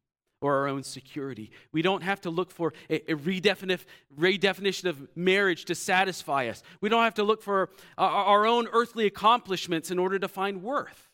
or 0.45 0.53
our 0.57 0.67
own 0.67 0.83
security. 0.83 1.49
We 1.71 1.81
don't 1.81 2.03
have 2.03 2.21
to 2.21 2.29
look 2.29 2.51
for 2.51 2.73
a, 2.87 3.11
a 3.11 3.15
redefinition 3.15 4.85
of 4.85 5.07
marriage 5.15 5.65
to 5.65 5.73
satisfy 5.73 6.47
us. 6.49 6.61
We 6.81 6.89
don't 6.89 7.03
have 7.03 7.15
to 7.15 7.23
look 7.23 7.41
for 7.41 7.71
our, 7.97 8.09
our 8.09 8.45
own 8.45 8.67
earthly 8.71 9.07
accomplishments 9.07 9.89
in 9.89 9.97
order 9.97 10.19
to 10.19 10.27
find 10.27 10.61
worth. 10.61 11.09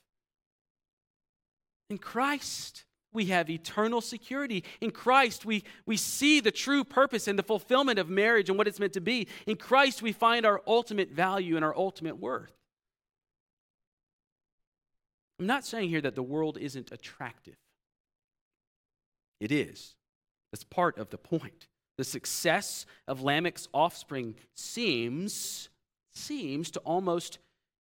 In 1.90 1.98
Christ, 1.98 2.84
we 3.14 3.28
have 3.28 3.50
eternal 3.50 4.02
security. 4.02 4.66
In 4.82 4.92
Christ, 4.92 5.46
we, 5.46 5.64
we 5.86 5.96
see 5.96 6.42
the 6.42 6.52
true 6.52 6.84
purpose 6.84 7.30
and 7.30 7.40
the 7.40 7.44
fulfillment 7.44 8.00
of 8.00 8.10
marriage 8.10 8.50
and 8.50 8.58
what 8.58 8.68
it's 8.68 8.82
meant 8.82 8.94
to 8.94 9.02
be. 9.02 9.30
In 9.48 9.56
Christ, 9.56 10.02
we 10.02 10.12
find 10.12 10.46
our 10.46 10.62
ultimate 10.68 11.12
value 11.12 11.56
and 11.56 11.64
our 11.64 11.76
ultimate 11.76 12.20
worth. 12.20 12.52
I'm 15.40 15.48
not 15.48 15.66
saying 15.66 15.88
here 15.88 16.02
that 16.02 16.16
the 16.16 16.22
world 16.22 16.58
isn't 16.58 16.92
attractive. 16.92 17.56
It 19.42 19.52
is. 19.52 19.96
That's 20.52 20.64
part 20.64 20.98
of 20.98 21.10
the 21.10 21.18
point. 21.18 21.68
The 21.98 22.04
success 22.06 22.86
of 23.08 23.20
Lamech's 23.22 23.68
offspring 23.74 24.36
seems 24.54 25.68
seems 26.14 26.72
to 26.72 26.80
almost 26.82 27.40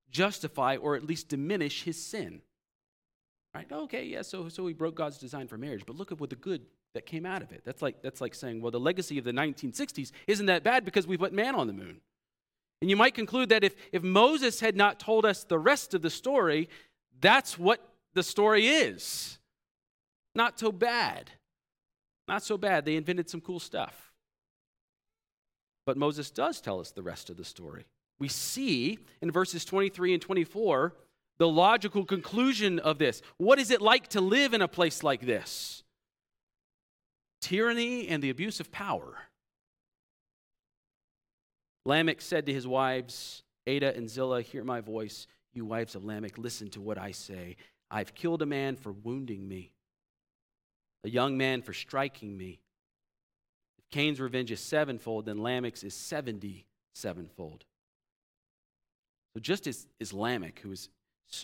justify 0.09 0.78
or 0.78 0.95
at 0.95 1.03
least 1.03 1.28
diminish 1.28 1.84
his 1.84 2.01
sin. 2.01 2.41
Right? 3.53 3.70
Okay, 3.70 4.05
yeah, 4.05 4.22
so 4.22 4.49
so 4.49 4.66
he 4.68 4.74
broke 4.74 4.95
God's 4.95 5.18
design 5.18 5.47
for 5.47 5.57
marriage, 5.57 5.84
but 5.86 5.95
look 5.95 6.12
at 6.12 6.20
what 6.20 6.30
the 6.30 6.36
good 6.36 6.62
that 6.93 7.05
came 7.05 7.26
out 7.26 7.41
of 7.41 7.51
it. 7.51 7.62
That's 7.64 7.82
like 7.82 8.01
that's 8.01 8.20
like 8.20 8.34
saying, 8.34 8.62
well, 8.62 8.72
the 8.72 8.80
legacy 8.80 9.18
of 9.18 9.24
the 9.24 9.32
1960s 9.32 10.12
isn't 10.28 10.47
that 10.47 10.64
bad 10.64 10.84
because 10.84 11.05
we 11.05 11.18
put 11.18 11.32
man 11.32 11.55
on 11.55 11.68
the 11.68 11.74
moon. 11.74 12.01
And 12.82 12.89
you 12.89 12.95
might 12.95 13.14
conclude 13.14 13.49
that 13.49 13.64
if, 13.64 13.76
if 13.91 14.01
Moses 14.01 14.59
had 14.59 14.76
not 14.76 14.99
told 14.99 15.24
us 15.24 15.43
the 15.43 15.59
rest 15.59 15.93
of 15.93 16.01
the 16.01 16.09
story, 16.09 16.68
that's 17.20 17.59
what 17.59 17.80
the 18.16 18.24
story 18.24 18.68
is. 18.68 19.38
Not 20.34 20.59
so 20.59 20.72
bad. 20.72 21.30
Not 22.32 22.43
so 22.43 22.57
bad. 22.57 22.86
They 22.86 22.95
invented 22.95 23.29
some 23.29 23.41
cool 23.41 23.59
stuff. 23.59 24.13
But 25.86 25.97
Moses 25.97 26.32
does 26.32 26.61
tell 26.61 26.79
us 26.79 26.91
the 26.91 27.01
rest 27.01 27.29
of 27.29 27.36
the 27.36 27.43
story. 27.43 27.84
We 28.19 28.29
see 28.29 28.99
in 29.21 29.32
verses 29.32 29.65
23 29.65 30.13
and 30.13 30.21
24 30.21 30.95
the 31.39 31.49
logical 31.49 32.05
conclusion 32.05 32.79
of 32.79 32.99
this. 32.99 33.21
What 33.36 33.59
is 33.59 33.69
it 33.69 33.82
like 33.82 34.07
to 34.09 34.21
live 34.21 34.53
in 34.53 34.61
a 34.61 34.69
place 34.69 35.03
like 35.03 35.25
this? 35.25 35.84
Tyranny 37.41 38.07
and 38.07 38.23
the 38.23 38.29
abuse 38.29 38.61
of 38.61 38.71
power. 38.71 39.17
Lamech 41.86 42.21
said 42.21 42.45
to 42.45 42.53
his 42.53 42.65
wives, 42.65 43.43
Adah 43.67 43.93
and 43.93 44.09
Zillah, 44.09 44.41
Hear 44.41 44.63
my 44.63 44.79
voice, 44.79 45.27
you 45.51 45.65
wives 45.65 45.95
of 45.95 46.05
Lamech, 46.05 46.38
listen 46.38 46.69
to 46.69 46.79
what 46.79 46.97
I 46.97 47.11
say. 47.11 47.57
I've 47.89 48.13
killed 48.13 48.41
a 48.41 48.45
man 48.45 48.77
for 48.77 48.93
wounding 48.93 49.45
me 49.49 49.73
a 51.04 51.10
young 51.10 51.38
man 51.38 51.62
for 51.62 51.74
striking 51.74 52.38
me. 52.38 52.60
If 53.80 53.89
Cain's 53.89 54.20
revenge 54.20 54.52
is 54.52 54.60
sevenfold, 54.60 55.26
then 55.26 55.38
Lamech's 55.38 55.84
is 55.84 55.93
seventy 55.93 56.66
sevenfold. 56.93 57.66
So 59.34 59.39
just 59.39 59.66
as, 59.68 59.88
as 59.99 60.14
Lamech, 60.14 60.60
who 60.60 60.72
is 60.72 60.89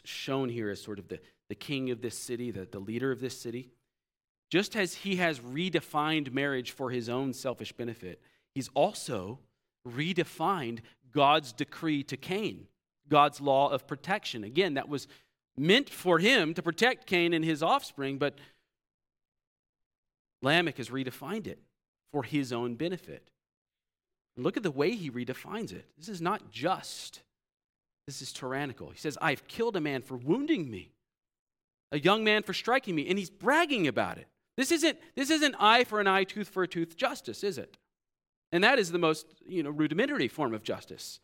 shown 0.03 0.49
here 0.49 0.70
as 0.70 0.82
sort 0.82 0.99
of 0.99 1.08
the, 1.08 1.20
the 1.49 1.55
king 1.55 1.89
of 1.91 2.01
this 2.01 2.18
city, 2.18 2.51
the, 2.51 2.68
the 2.70 2.80
leader 2.80 3.12
of 3.12 3.22
this 3.22 3.39
city, 3.39 3.70
just 4.49 4.76
as 4.76 4.93
he 4.93 5.16
has 5.18 5.39
redefined 5.39 6.34
marriage 6.34 6.72
for 6.72 6.91
his 6.91 7.10
own 7.10 7.34
selfish 7.34 7.72
benefit, 7.74 8.22
he's 8.53 8.70
also 8.74 9.39
redefined 9.88 10.80
God's 11.14 11.53
decree 11.53 12.03
to 12.03 12.18
Cain, 12.18 12.68
God's 13.10 13.39
law 13.39 13.70
of 13.70 13.88
protection. 13.88 14.43
Again, 14.43 14.74
that 14.74 14.89
was 14.89 15.08
meant 15.58 15.89
for 15.89 16.20
him 16.20 16.53
to 16.53 16.62
protect 16.62 17.08
Cain 17.08 17.34
and 17.34 17.43
his 17.43 17.64
offspring, 17.64 18.18
but 18.18 18.36
Lamech 20.41 20.77
has 20.77 20.89
redefined 20.89 21.47
it 21.47 21.59
for 22.11 22.23
his 22.23 22.53
own 22.53 22.75
benefit. 22.75 23.29
And 24.35 24.45
look 24.45 24.57
at 24.57 24.63
the 24.63 24.71
way 24.71 24.91
he 24.91 25.09
redefines 25.09 25.71
it. 25.71 25.85
This 25.97 26.09
is 26.09 26.21
not 26.21 26.51
just, 26.51 27.21
this 28.05 28.21
is 28.21 28.31
tyrannical. 28.31 28.89
He 28.91 28.97
says, 28.97 29.17
I've 29.21 29.47
killed 29.47 29.75
a 29.75 29.81
man 29.81 30.01
for 30.01 30.15
wounding 30.15 30.69
me, 30.69 30.91
a 31.91 31.99
young 31.99 32.23
man 32.23 32.43
for 32.43 32.53
striking 32.53 32.95
me, 32.95 33.07
and 33.09 33.17
he's 33.17 33.29
bragging 33.29 33.88
about 33.88 34.17
it. 34.17 34.27
This 34.55 34.71
isn't, 34.71 34.97
this 35.15 35.29
isn't 35.29 35.55
eye 35.59 35.83
for 35.83 35.99
an 35.99 36.07
eye, 36.07 36.23
tooth 36.23 36.49
for 36.49 36.63
a 36.63 36.67
tooth 36.67 36.95
justice, 36.97 37.43
is 37.43 37.57
it? 37.57 37.77
And 38.51 38.63
that 38.63 38.79
is 38.79 38.91
the 38.91 38.97
most 38.97 39.27
you 39.45 39.63
know, 39.63 39.69
rudimentary 39.69 40.27
form 40.27 40.53
of 40.53 40.63
justice. 40.63 41.19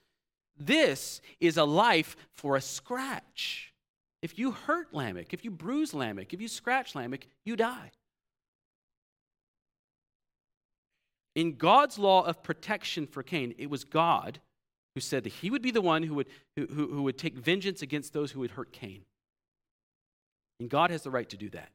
This 0.58 1.22
is 1.40 1.58
a 1.58 1.64
life 1.64 2.16
for 2.34 2.56
a 2.56 2.62
scratch. 2.62 3.74
If 4.22 4.38
you 4.38 4.52
hurt 4.52 4.94
Lamech, 4.94 5.34
if 5.34 5.44
you 5.44 5.52
bruise 5.52 5.94
Lamech, 5.94 6.34
if 6.34 6.42
you 6.42 6.48
scratch 6.48 6.96
Lamech, 6.96 7.28
you 7.44 7.56
die. 7.56 7.92
In 11.36 11.56
God's 11.56 11.98
law 11.98 12.24
of 12.24 12.44
protection 12.44 13.08
for 13.08 13.24
Cain, 13.24 13.56
it 13.58 13.70
was 13.70 13.84
God 13.84 14.40
who 14.94 15.02
said 15.02 15.24
that 15.24 15.34
he 15.34 15.50
would 15.50 15.62
be 15.62 15.72
the 15.72 15.82
one 15.82 16.04
who 16.04 16.14
would, 16.16 16.28
who, 16.56 16.68
who, 16.68 17.04
would 17.04 17.18
take 17.18 17.36
vengeance 17.36 17.82
against 17.82 18.14
those 18.14 18.32
who 18.32 18.42
would 18.42 18.52
hurt 18.52 18.72
Cain. 18.72 19.02
And 20.60 20.70
God 20.70 20.92
has 20.92 21.02
the 21.02 21.12
right 21.12 21.28
to 21.30 21.38
do 21.38 21.50
that. 21.50 21.70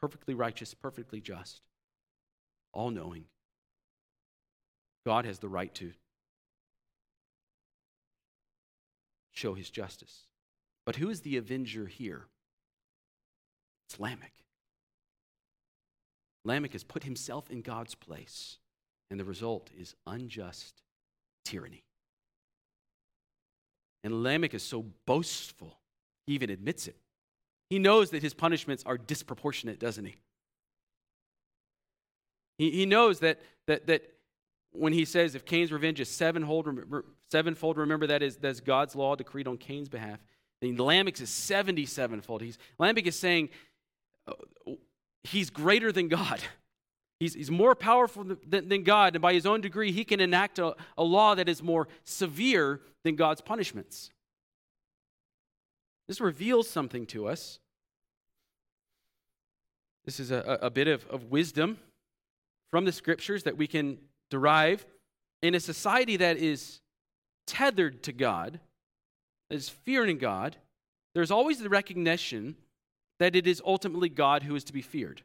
Perfectly 0.00 0.34
righteous, 0.34 0.74
perfectly 0.74 1.20
just, 1.20 1.60
all 2.72 2.90
knowing. 2.90 3.24
God 5.04 5.24
has 5.24 5.40
the 5.40 5.48
right 5.48 5.74
to 5.74 5.92
show 9.32 9.54
his 9.54 9.70
justice. 9.70 10.26
But 10.86 10.96
who 10.96 11.10
is 11.10 11.22
the 11.22 11.36
avenger 11.36 11.86
here? 11.86 12.26
It's 13.88 13.98
Lamech. 13.98 14.32
Lamech 16.44 16.72
has 16.72 16.84
put 16.84 17.04
himself 17.04 17.50
in 17.50 17.62
God's 17.62 17.94
place. 17.94 18.58
And 19.10 19.18
the 19.18 19.24
result 19.24 19.70
is 19.78 19.94
unjust 20.06 20.82
tyranny. 21.44 21.82
And 24.04 24.22
Lamech 24.22 24.54
is 24.54 24.62
so 24.62 24.84
boastful, 25.06 25.78
he 26.26 26.34
even 26.34 26.50
admits 26.50 26.86
it. 26.86 26.96
He 27.70 27.78
knows 27.78 28.10
that 28.10 28.22
his 28.22 28.32
punishments 28.32 28.82
are 28.86 28.96
disproportionate, 28.96 29.78
doesn't 29.78 30.04
he? 30.04 30.16
He, 32.56 32.70
he 32.70 32.86
knows 32.86 33.20
that, 33.20 33.40
that, 33.66 33.86
that 33.86 34.02
when 34.72 34.92
he 34.92 35.04
says, 35.04 35.34
if 35.34 35.44
Cain's 35.44 35.72
revenge 35.72 36.00
is 36.00 36.08
sevenfold, 36.08 36.66
remember, 36.66 37.04
sevenfold, 37.30 37.76
remember 37.76 38.06
that 38.06 38.22
is 38.22 38.36
that's 38.36 38.60
God's 38.60 38.94
law 38.94 39.16
decreed 39.16 39.48
on 39.48 39.56
Cain's 39.56 39.88
behalf. 39.88 40.18
Then 40.60 40.76
Lamech 40.76 41.20
is 41.20 41.30
77fold. 41.30 42.40
He's, 42.40 42.58
Lamech 42.78 43.06
is 43.06 43.18
saying 43.18 43.50
uh, 44.26 44.72
he's 45.24 45.50
greater 45.50 45.92
than 45.92 46.08
God. 46.08 46.40
He's, 47.20 47.34
he's 47.34 47.50
more 47.50 47.74
powerful 47.74 48.24
than, 48.24 48.68
than 48.68 48.84
God, 48.84 49.16
and 49.16 49.22
by 49.22 49.32
his 49.32 49.44
own 49.44 49.60
degree, 49.60 49.90
he 49.90 50.04
can 50.04 50.20
enact 50.20 50.58
a, 50.58 50.76
a 50.96 51.02
law 51.02 51.34
that 51.34 51.48
is 51.48 51.62
more 51.62 51.88
severe 52.04 52.80
than 53.02 53.16
God's 53.16 53.40
punishments. 53.40 54.10
This 56.06 56.20
reveals 56.20 56.70
something 56.70 57.06
to 57.06 57.26
us. 57.26 57.58
This 60.04 60.20
is 60.20 60.30
a, 60.30 60.58
a 60.62 60.70
bit 60.70 60.88
of, 60.88 61.06
of 61.08 61.24
wisdom 61.24 61.78
from 62.70 62.84
the 62.84 62.92
scriptures 62.92 63.42
that 63.42 63.56
we 63.56 63.66
can 63.66 63.98
derive 64.30 64.86
in 65.42 65.54
a 65.54 65.60
society 65.60 66.16
that 66.16 66.36
is 66.36 66.80
tethered 67.46 68.02
to 68.04 68.12
God, 68.12 68.60
that 69.50 69.56
is 69.56 69.68
fearing 69.68 70.18
God. 70.18 70.56
There's 71.14 71.30
always 71.30 71.58
the 71.58 71.68
recognition 71.68 72.56
that 73.18 73.34
it 73.34 73.46
is 73.46 73.60
ultimately 73.66 74.08
God 74.08 74.44
who 74.44 74.54
is 74.54 74.64
to 74.64 74.72
be 74.72 74.82
feared. 74.82 75.22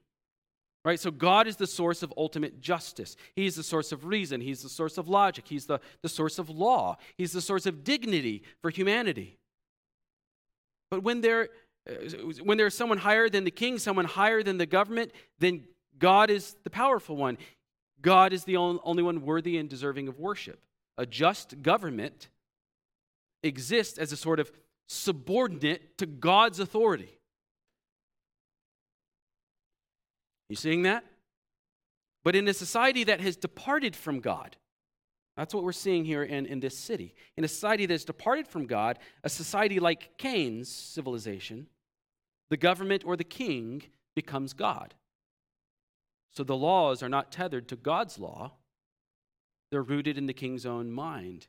Right? 0.86 1.00
So 1.00 1.12
God 1.12 1.48
is 1.48 1.56
the 1.56 1.68
source 1.68 2.04
of 2.04 2.14
ultimate 2.18 2.60
justice. 2.60 3.16
He's 3.36 3.56
the 3.56 3.64
source 3.64 3.94
of 3.94 4.06
reason. 4.06 4.42
He's 4.42 4.62
the 4.62 4.70
source 4.70 4.98
of 4.98 5.08
logic. 5.08 5.46
He's 5.48 5.66
the, 5.66 5.80
the 6.02 6.10
source 6.10 6.40
of 6.40 6.50
law. 6.50 6.98
He's 7.18 7.32
the 7.32 7.42
source 7.42 7.66
of 7.66 7.86
dignity 7.86 8.44
for 8.62 8.70
humanity. 8.70 9.38
But 10.92 11.04
when 11.04 11.22
there, 11.22 11.50
uh, 11.90 11.94
when 12.44 12.58
there's 12.58 12.76
someone 12.76 12.98
higher 12.98 13.30
than 13.30 13.46
the 13.46 13.52
king, 13.52 13.80
someone 13.80 14.06
higher 14.06 14.44
than 14.44 14.58
the 14.58 14.66
government, 14.66 15.12
then 15.40 15.64
God 15.98 16.30
is 16.30 16.56
the 16.66 16.70
powerful 16.70 17.16
one. 17.16 17.38
God 18.02 18.34
is 18.34 18.44
the 18.44 18.58
only 18.58 19.04
one 19.04 19.22
worthy 19.22 19.58
and 19.58 19.70
deserving 19.70 20.10
of 20.10 20.20
worship. 20.20 20.60
A 20.98 21.06
just 21.06 21.62
government 21.62 22.28
exists 23.42 23.98
as 23.98 24.12
a 24.12 24.18
sort 24.18 24.42
of 24.42 24.52
subordinate 24.88 25.98
to 25.98 26.06
God's 26.06 26.60
authority. 26.60 27.18
You 30.54 30.58
seeing 30.58 30.84
that? 30.84 31.04
But 32.24 32.36
in 32.36 32.48
a 32.48 32.54
society 32.54 33.04
that 33.06 33.20
has 33.22 33.36
departed 33.36 33.96
from 33.96 34.20
God, 34.20 34.56
that's 35.36 35.52
what 35.52 35.64
we're 35.64 35.72
seeing 35.72 36.06
here 36.06 36.22
in, 36.22 36.46
in 36.46 36.60
this 36.60 36.78
city. 36.78 37.16
In 37.36 37.44
a 37.44 37.48
society 37.48 37.88
that 37.88 37.94
has 37.96 38.06
departed 38.06 38.48
from 38.48 38.68
God, 38.68 39.00
a 39.24 39.30
society 39.30 39.80
like 39.80 40.16
Cain's 40.20 40.70
civilization, 40.70 41.66
the 42.52 42.58
government 42.58 43.02
or 43.04 43.18
the 43.18 43.24
king 43.24 43.82
becomes 44.16 44.54
God. 44.54 44.94
So 46.30 46.44
the 46.44 46.56
laws 46.56 47.02
are 47.02 47.10
not 47.10 47.32
tethered 47.32 47.68
to 47.70 47.76
God's 47.76 48.20
law, 48.20 48.52
they're 49.72 49.82
rooted 49.82 50.20
in 50.20 50.28
the 50.28 50.34
king's 50.34 50.68
own 50.68 50.92
mind. 50.92 51.48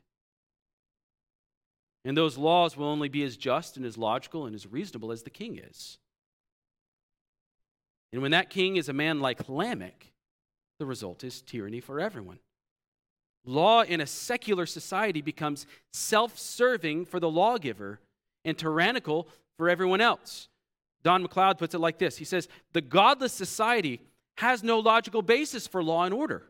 And 2.03 2.17
those 2.17 2.39
laws 2.39 2.75
will 2.75 2.87
only 2.87 3.09
be 3.09 3.21
as 3.21 3.37
just 3.37 3.77
and 3.77 3.85
as 3.85 3.99
logical 3.99 4.47
and 4.47 4.55
as 4.55 4.65
reasonable 4.65 5.11
as 5.11 5.21
the 5.21 5.29
king 5.29 5.59
is. 5.59 5.99
And 8.11 8.21
when 8.21 8.31
that 8.31 8.49
king 8.49 8.77
is 8.77 8.89
a 8.89 8.93
man 8.93 9.19
like 9.19 9.49
Lamech, 9.49 10.13
the 10.79 10.85
result 10.85 11.23
is 11.23 11.41
tyranny 11.41 11.79
for 11.79 11.99
everyone. 11.99 12.39
Law 13.45 13.81
in 13.83 14.01
a 14.01 14.07
secular 14.07 14.65
society 14.65 15.21
becomes 15.21 15.67
self 15.93 16.39
serving 16.39 17.05
for 17.05 17.19
the 17.19 17.29
lawgiver 17.29 17.99
and 18.43 18.57
tyrannical 18.57 19.27
for 19.57 19.69
everyone 19.69 20.01
else. 20.01 20.49
Don 21.03 21.25
McLeod 21.25 21.59
puts 21.59 21.75
it 21.75 21.79
like 21.79 21.99
this 21.99 22.17
He 22.17 22.25
says, 22.25 22.47
The 22.73 22.81
godless 22.81 23.33
society 23.33 24.01
has 24.37 24.63
no 24.63 24.79
logical 24.79 25.21
basis 25.21 25.67
for 25.67 25.83
law 25.83 26.03
and 26.03 26.13
order. 26.13 26.43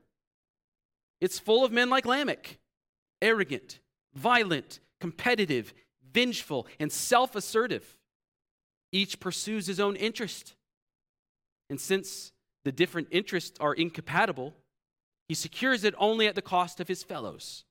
It's 1.22 1.40
full 1.40 1.66
of 1.66 1.72
men 1.72 1.90
like 1.90 2.06
Lamech, 2.06 2.58
arrogant, 3.22 3.80
violent, 4.14 4.80
competitive, 5.00 5.74
vengeful, 6.14 6.68
and 6.80 6.92
self 6.92 7.36
assertive. 7.36 7.98
Each 8.92 9.20
pursues 9.20 9.68
his 9.68 9.80
own 9.80 9.96
interest. 9.98 10.56
And 11.70 11.80
since 11.80 12.32
the 12.64 12.72
different 12.72 13.08
interests 13.12 13.58
are 13.60 13.74
incompatible, 13.74 14.54
he 15.28 15.34
secures 15.34 15.84
it 15.84 15.94
only 15.98 16.28
at 16.28 16.36
the 16.36 16.42
cost 16.42 16.80
of 16.80 16.88
his 16.88 17.04
fellows. 17.04 17.64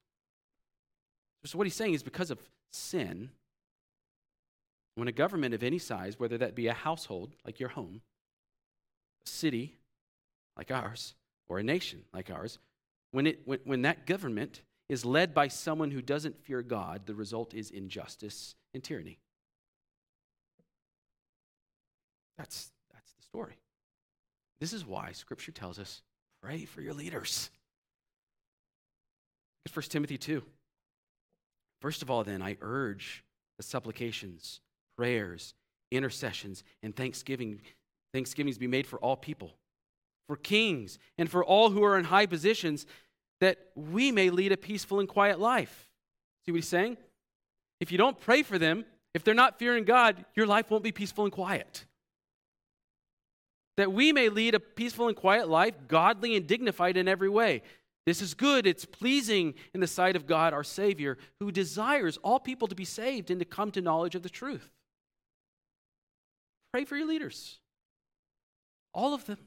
So, 1.44 1.58
what 1.58 1.66
he's 1.66 1.74
saying 1.74 1.94
is 1.94 2.02
because 2.02 2.30
of 2.30 2.38
sin, 2.72 3.30
when 4.94 5.08
a 5.08 5.12
government 5.12 5.54
of 5.54 5.62
any 5.62 5.78
size, 5.78 6.18
whether 6.18 6.38
that 6.38 6.54
be 6.54 6.68
a 6.68 6.72
household 6.72 7.34
like 7.44 7.60
your 7.60 7.68
home, 7.68 8.00
a 9.26 9.28
city 9.28 9.76
like 10.56 10.70
ours, 10.70 11.14
or 11.48 11.58
a 11.58 11.62
nation 11.62 12.04
like 12.12 12.30
ours, 12.30 12.58
when, 13.10 13.26
it, 13.26 13.40
when, 13.44 13.58
when 13.64 13.82
that 13.82 14.06
government 14.06 14.62
is 14.88 15.04
led 15.04 15.34
by 15.34 15.48
someone 15.48 15.90
who 15.90 16.02
doesn't 16.02 16.42
fear 16.44 16.62
God, 16.62 17.06
the 17.06 17.14
result 17.14 17.54
is 17.54 17.70
injustice 17.70 18.54
and 18.72 18.82
tyranny. 18.82 19.18
That's, 22.38 22.70
that's 22.92 23.12
the 23.12 23.22
story. 23.22 23.54
This 24.64 24.72
is 24.72 24.86
why 24.86 25.12
Scripture 25.12 25.52
tells 25.52 25.78
us 25.78 26.00
pray 26.42 26.64
for 26.64 26.80
your 26.80 26.94
leaders. 26.94 27.50
Look 29.66 29.72
at 29.72 29.76
1 29.76 29.90
Timothy 29.90 30.16
2. 30.16 30.42
First 31.82 32.00
of 32.00 32.10
all, 32.10 32.24
then, 32.24 32.40
I 32.40 32.56
urge 32.62 33.24
the 33.58 33.62
supplications, 33.62 34.62
prayers, 34.96 35.52
intercessions, 35.90 36.64
and 36.82 36.96
thanksgiving, 36.96 37.60
thanksgivings 38.14 38.56
be 38.56 38.66
made 38.66 38.86
for 38.86 38.98
all 39.00 39.18
people, 39.18 39.52
for 40.28 40.36
kings, 40.36 40.98
and 41.18 41.30
for 41.30 41.44
all 41.44 41.68
who 41.68 41.84
are 41.84 41.98
in 41.98 42.06
high 42.06 42.24
positions, 42.24 42.86
that 43.42 43.58
we 43.74 44.10
may 44.10 44.30
lead 44.30 44.50
a 44.50 44.56
peaceful 44.56 44.98
and 44.98 45.10
quiet 45.10 45.38
life. 45.38 45.90
See 46.46 46.52
what 46.52 46.56
he's 46.56 46.68
saying? 46.68 46.96
If 47.80 47.92
you 47.92 47.98
don't 47.98 48.18
pray 48.18 48.42
for 48.42 48.58
them, 48.58 48.86
if 49.12 49.24
they're 49.24 49.34
not 49.34 49.58
fearing 49.58 49.84
God, 49.84 50.24
your 50.34 50.46
life 50.46 50.70
won't 50.70 50.84
be 50.84 50.90
peaceful 50.90 51.24
and 51.24 51.32
quiet 51.34 51.84
that 53.76 53.92
we 53.92 54.12
may 54.12 54.28
lead 54.28 54.54
a 54.54 54.60
peaceful 54.60 55.08
and 55.08 55.16
quiet 55.16 55.48
life, 55.48 55.74
godly 55.88 56.36
and 56.36 56.46
dignified 56.46 56.96
in 56.96 57.08
every 57.08 57.28
way. 57.28 57.62
This 58.06 58.20
is 58.20 58.34
good. 58.34 58.66
It's 58.66 58.84
pleasing 58.84 59.54
in 59.72 59.80
the 59.80 59.86
sight 59.86 60.14
of 60.14 60.26
God, 60.26 60.52
our 60.52 60.64
Savior, 60.64 61.16
who 61.40 61.50
desires 61.50 62.18
all 62.22 62.38
people 62.38 62.68
to 62.68 62.74
be 62.74 62.84
saved 62.84 63.30
and 63.30 63.40
to 63.40 63.46
come 63.46 63.70
to 63.72 63.80
knowledge 63.80 64.14
of 64.14 64.22
the 64.22 64.28
truth. 64.28 64.70
Pray 66.72 66.84
for 66.84 66.96
your 66.96 67.06
leaders, 67.06 67.58
all 68.92 69.14
of 69.14 69.24
them. 69.26 69.38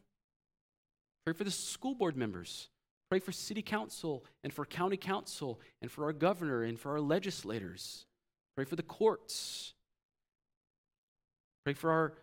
Pray 1.25 1.33
for 1.33 1.43
the 1.43 1.51
school 1.51 1.93
board 1.93 2.15
members. 2.15 2.69
Pray 3.09 3.19
for 3.19 3.31
city 3.31 3.61
council 3.61 4.23
and 4.43 4.51
for 4.51 4.65
county 4.65 4.97
council 4.97 5.59
and 5.81 5.91
for 5.91 6.05
our 6.05 6.13
governor 6.13 6.63
and 6.63 6.79
for 6.79 6.93
our 6.93 7.01
legislators. 7.01 8.05
Pray 8.55 8.65
for 8.65 8.75
the 8.75 8.83
courts. 8.83 9.73
Pray 11.63 11.73
for 11.73 11.91
our 11.91 12.13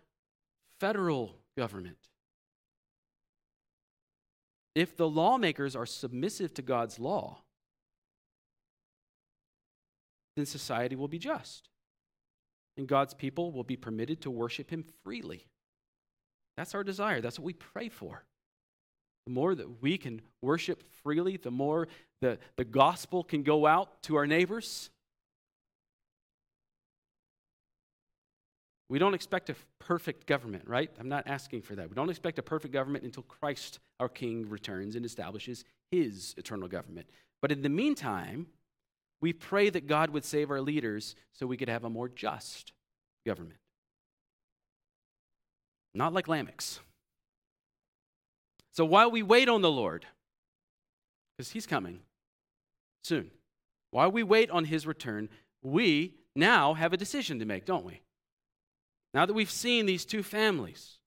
federal 0.79 1.35
government. 1.57 1.97
If 4.73 4.97
the 4.97 5.07
lawmakers 5.07 5.75
are 5.75 5.85
submissive 5.85 6.53
to 6.55 6.61
God's 6.61 6.99
law, 6.99 7.39
then 10.35 10.45
society 10.45 10.95
will 10.95 11.07
be 11.07 11.19
just. 11.19 11.69
And 12.77 12.87
God's 12.87 13.13
people 13.13 13.51
will 13.53 13.63
be 13.63 13.77
permitted 13.77 14.21
to 14.21 14.31
worship 14.31 14.69
Him 14.69 14.83
freely. 15.03 15.47
That's 16.57 16.75
our 16.75 16.83
desire. 16.83 17.21
That's 17.21 17.39
what 17.39 17.45
we 17.45 17.53
pray 17.53 17.87
for. 17.89 18.25
The 19.25 19.31
more 19.31 19.55
that 19.55 19.81
we 19.81 19.97
can 19.97 20.21
worship 20.41 20.83
freely, 21.03 21.37
the 21.37 21.51
more 21.51 21.87
the, 22.21 22.37
the 22.57 22.65
gospel 22.65 23.23
can 23.23 23.43
go 23.43 23.65
out 23.65 24.03
to 24.03 24.15
our 24.17 24.27
neighbors, 24.27 24.89
We 28.87 28.99
don't 28.99 29.15
expect 29.15 29.49
a 29.49 29.55
perfect 29.79 30.27
government, 30.27 30.67
right? 30.67 30.91
I'm 30.99 31.09
not 31.09 31.27
asking 31.27 31.63
for 31.63 31.75
that. 31.75 31.89
We 31.89 31.95
don't 31.95 32.09
expect 32.09 32.37
a 32.37 32.43
perfect 32.43 32.73
government 32.73 33.03
until 33.03 33.23
Christ, 33.23 33.79
our 33.99 34.09
King, 34.09 34.47
returns 34.47 34.95
and 34.95 35.05
establishes 35.05 35.65
his 35.91 36.35
eternal 36.37 36.67
government. 36.67 37.07
But 37.41 37.51
in 37.51 37.63
the 37.63 37.69
meantime, 37.69 38.47
we 39.21 39.33
pray 39.33 39.69
that 39.71 39.87
God 39.87 40.11
would 40.11 40.23
save 40.23 40.51
our 40.51 40.61
leaders 40.61 41.15
so 41.33 41.47
we 41.47 41.57
could 41.57 41.69
have 41.69 41.83
a 41.83 41.89
more 41.89 42.09
just 42.09 42.73
government. 43.25 43.59
Not 45.95 46.13
like 46.13 46.27
Lamech's. 46.27 46.79
So 48.71 48.85
while 48.85 49.09
we 49.09 49.23
wait 49.23 49.49
on 49.49 49.61
the 49.61 49.71
Lord, 49.71 50.05
because 51.37 51.51
he's 51.51 51.65
coming 51.65 52.01
soon, 53.03 53.31
while 53.91 54.11
we 54.11 54.21
wait 54.21 54.51
on 54.51 54.65
his 54.65 54.85
return, 54.85 55.29
we 55.63 56.13
now 56.35 56.73
have 56.73 56.91
a 56.91 56.97
decision 56.97 57.39
to 57.39 57.45
make, 57.45 57.65
don't 57.65 57.85
we? 57.85 58.01
Now 59.15 59.25
that 59.25 59.33
we've 59.33 59.49
seen 59.49 59.85
these 59.85 60.03
two 60.03 60.23
families, 60.23 60.97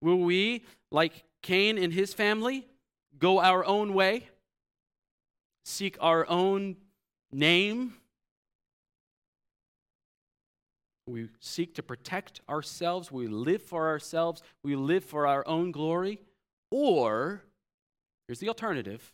will 0.00 0.20
we, 0.20 0.64
like 0.92 1.24
Cain 1.42 1.78
and 1.78 1.92
his 1.92 2.14
family, 2.14 2.68
go 3.18 3.40
our 3.40 3.64
own 3.64 3.92
way, 3.92 4.28
seek 5.64 5.96
our 6.00 6.24
own 6.28 6.76
name? 7.32 7.94
We 11.08 11.28
seek 11.40 11.74
to 11.74 11.82
protect 11.82 12.40
ourselves, 12.48 13.10
we 13.10 13.26
live 13.26 13.62
for 13.62 13.88
ourselves, 13.88 14.44
we 14.62 14.76
live 14.76 15.02
for 15.02 15.26
our 15.26 15.42
own 15.48 15.72
glory? 15.72 16.20
Or, 16.70 17.42
here's 18.28 18.38
the 18.38 18.46
alternative 18.46 19.12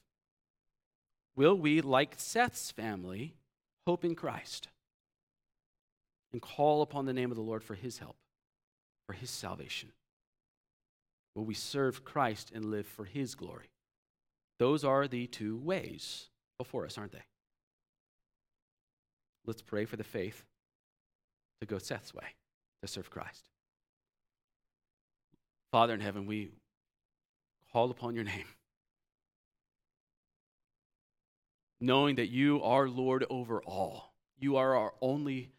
will 1.37 1.55
we, 1.55 1.81
like 1.81 2.17
Seth's 2.19 2.71
family, 2.71 3.33
hope 3.87 4.05
in 4.05 4.15
Christ 4.15 4.69
and 6.35 6.43
call 6.43 6.83
upon 6.83 7.07
the 7.07 7.15
name 7.15 7.31
of 7.31 7.37
the 7.39 7.43
Lord 7.43 7.65
for 7.65 7.75
his 7.75 7.97
help? 7.97 8.17
For 9.07 9.13
his 9.13 9.31
salvation? 9.31 9.93
Will 11.35 11.45
we 11.45 11.55
serve 11.55 12.05
Christ 12.05 12.51
and 12.55 12.65
live 12.65 12.87
for 12.87 13.05
his 13.05 13.35
glory? 13.35 13.71
Those 14.59 14.85
are 14.85 15.07
the 15.07 15.27
two 15.27 15.57
ways 15.57 16.29
before 16.59 16.87
us, 16.87 16.97
aren't 16.97 17.13
they? 17.13 17.25
Let's 19.47 19.63
pray 19.63 19.85
for 19.85 19.97
the 19.97 20.05
faith 20.05 20.45
to 21.61 21.67
go 21.67 21.79
Seth's 21.79 22.15
way, 22.15 22.25
to 22.83 22.89
serve 22.89 23.11
Christ. 23.11 23.45
Father 25.71 25.95
in 25.95 26.01
heaven, 26.01 26.27
we 26.27 26.51
call 27.73 27.91
upon 27.91 28.15
your 28.15 28.25
name, 28.25 28.47
knowing 31.81 32.17
that 32.17 32.31
you 32.31 32.63
are 32.63 32.89
Lord 32.89 33.25
over 33.29 33.63
all. 33.63 34.15
You 34.39 34.57
are 34.57 34.75
our 34.75 34.95
only 35.01 35.51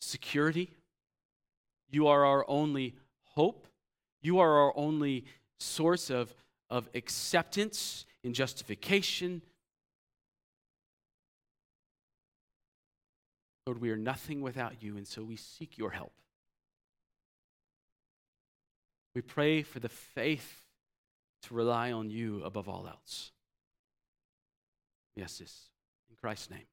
security. 0.00 0.70
You 1.92 2.08
are 2.08 2.24
our 2.24 2.44
only 2.48 2.96
hope. 3.34 3.68
You 4.22 4.40
are 4.40 4.50
our 4.50 4.72
only 4.76 5.26
source 5.60 6.10
of, 6.10 6.34
of 6.68 6.88
acceptance 6.94 8.06
and 8.24 8.34
justification. 8.34 9.42
Lord, 13.66 13.80
we 13.80 13.90
are 13.90 13.96
nothing 13.96 14.40
without 14.40 14.82
you, 14.82 14.96
and 14.96 15.06
so 15.06 15.22
we 15.22 15.36
seek 15.36 15.78
your 15.78 15.90
help. 15.90 16.12
We 19.14 19.20
pray 19.20 19.62
for 19.62 19.78
the 19.78 19.90
faith 19.90 20.62
to 21.42 21.54
rely 21.54 21.92
on 21.92 22.10
you 22.10 22.42
above 22.42 22.68
all 22.68 22.88
else. 22.88 23.30
Yes, 25.14 25.38
this. 25.38 25.68
In 26.08 26.16
Christ's 26.16 26.50
name. 26.50 26.66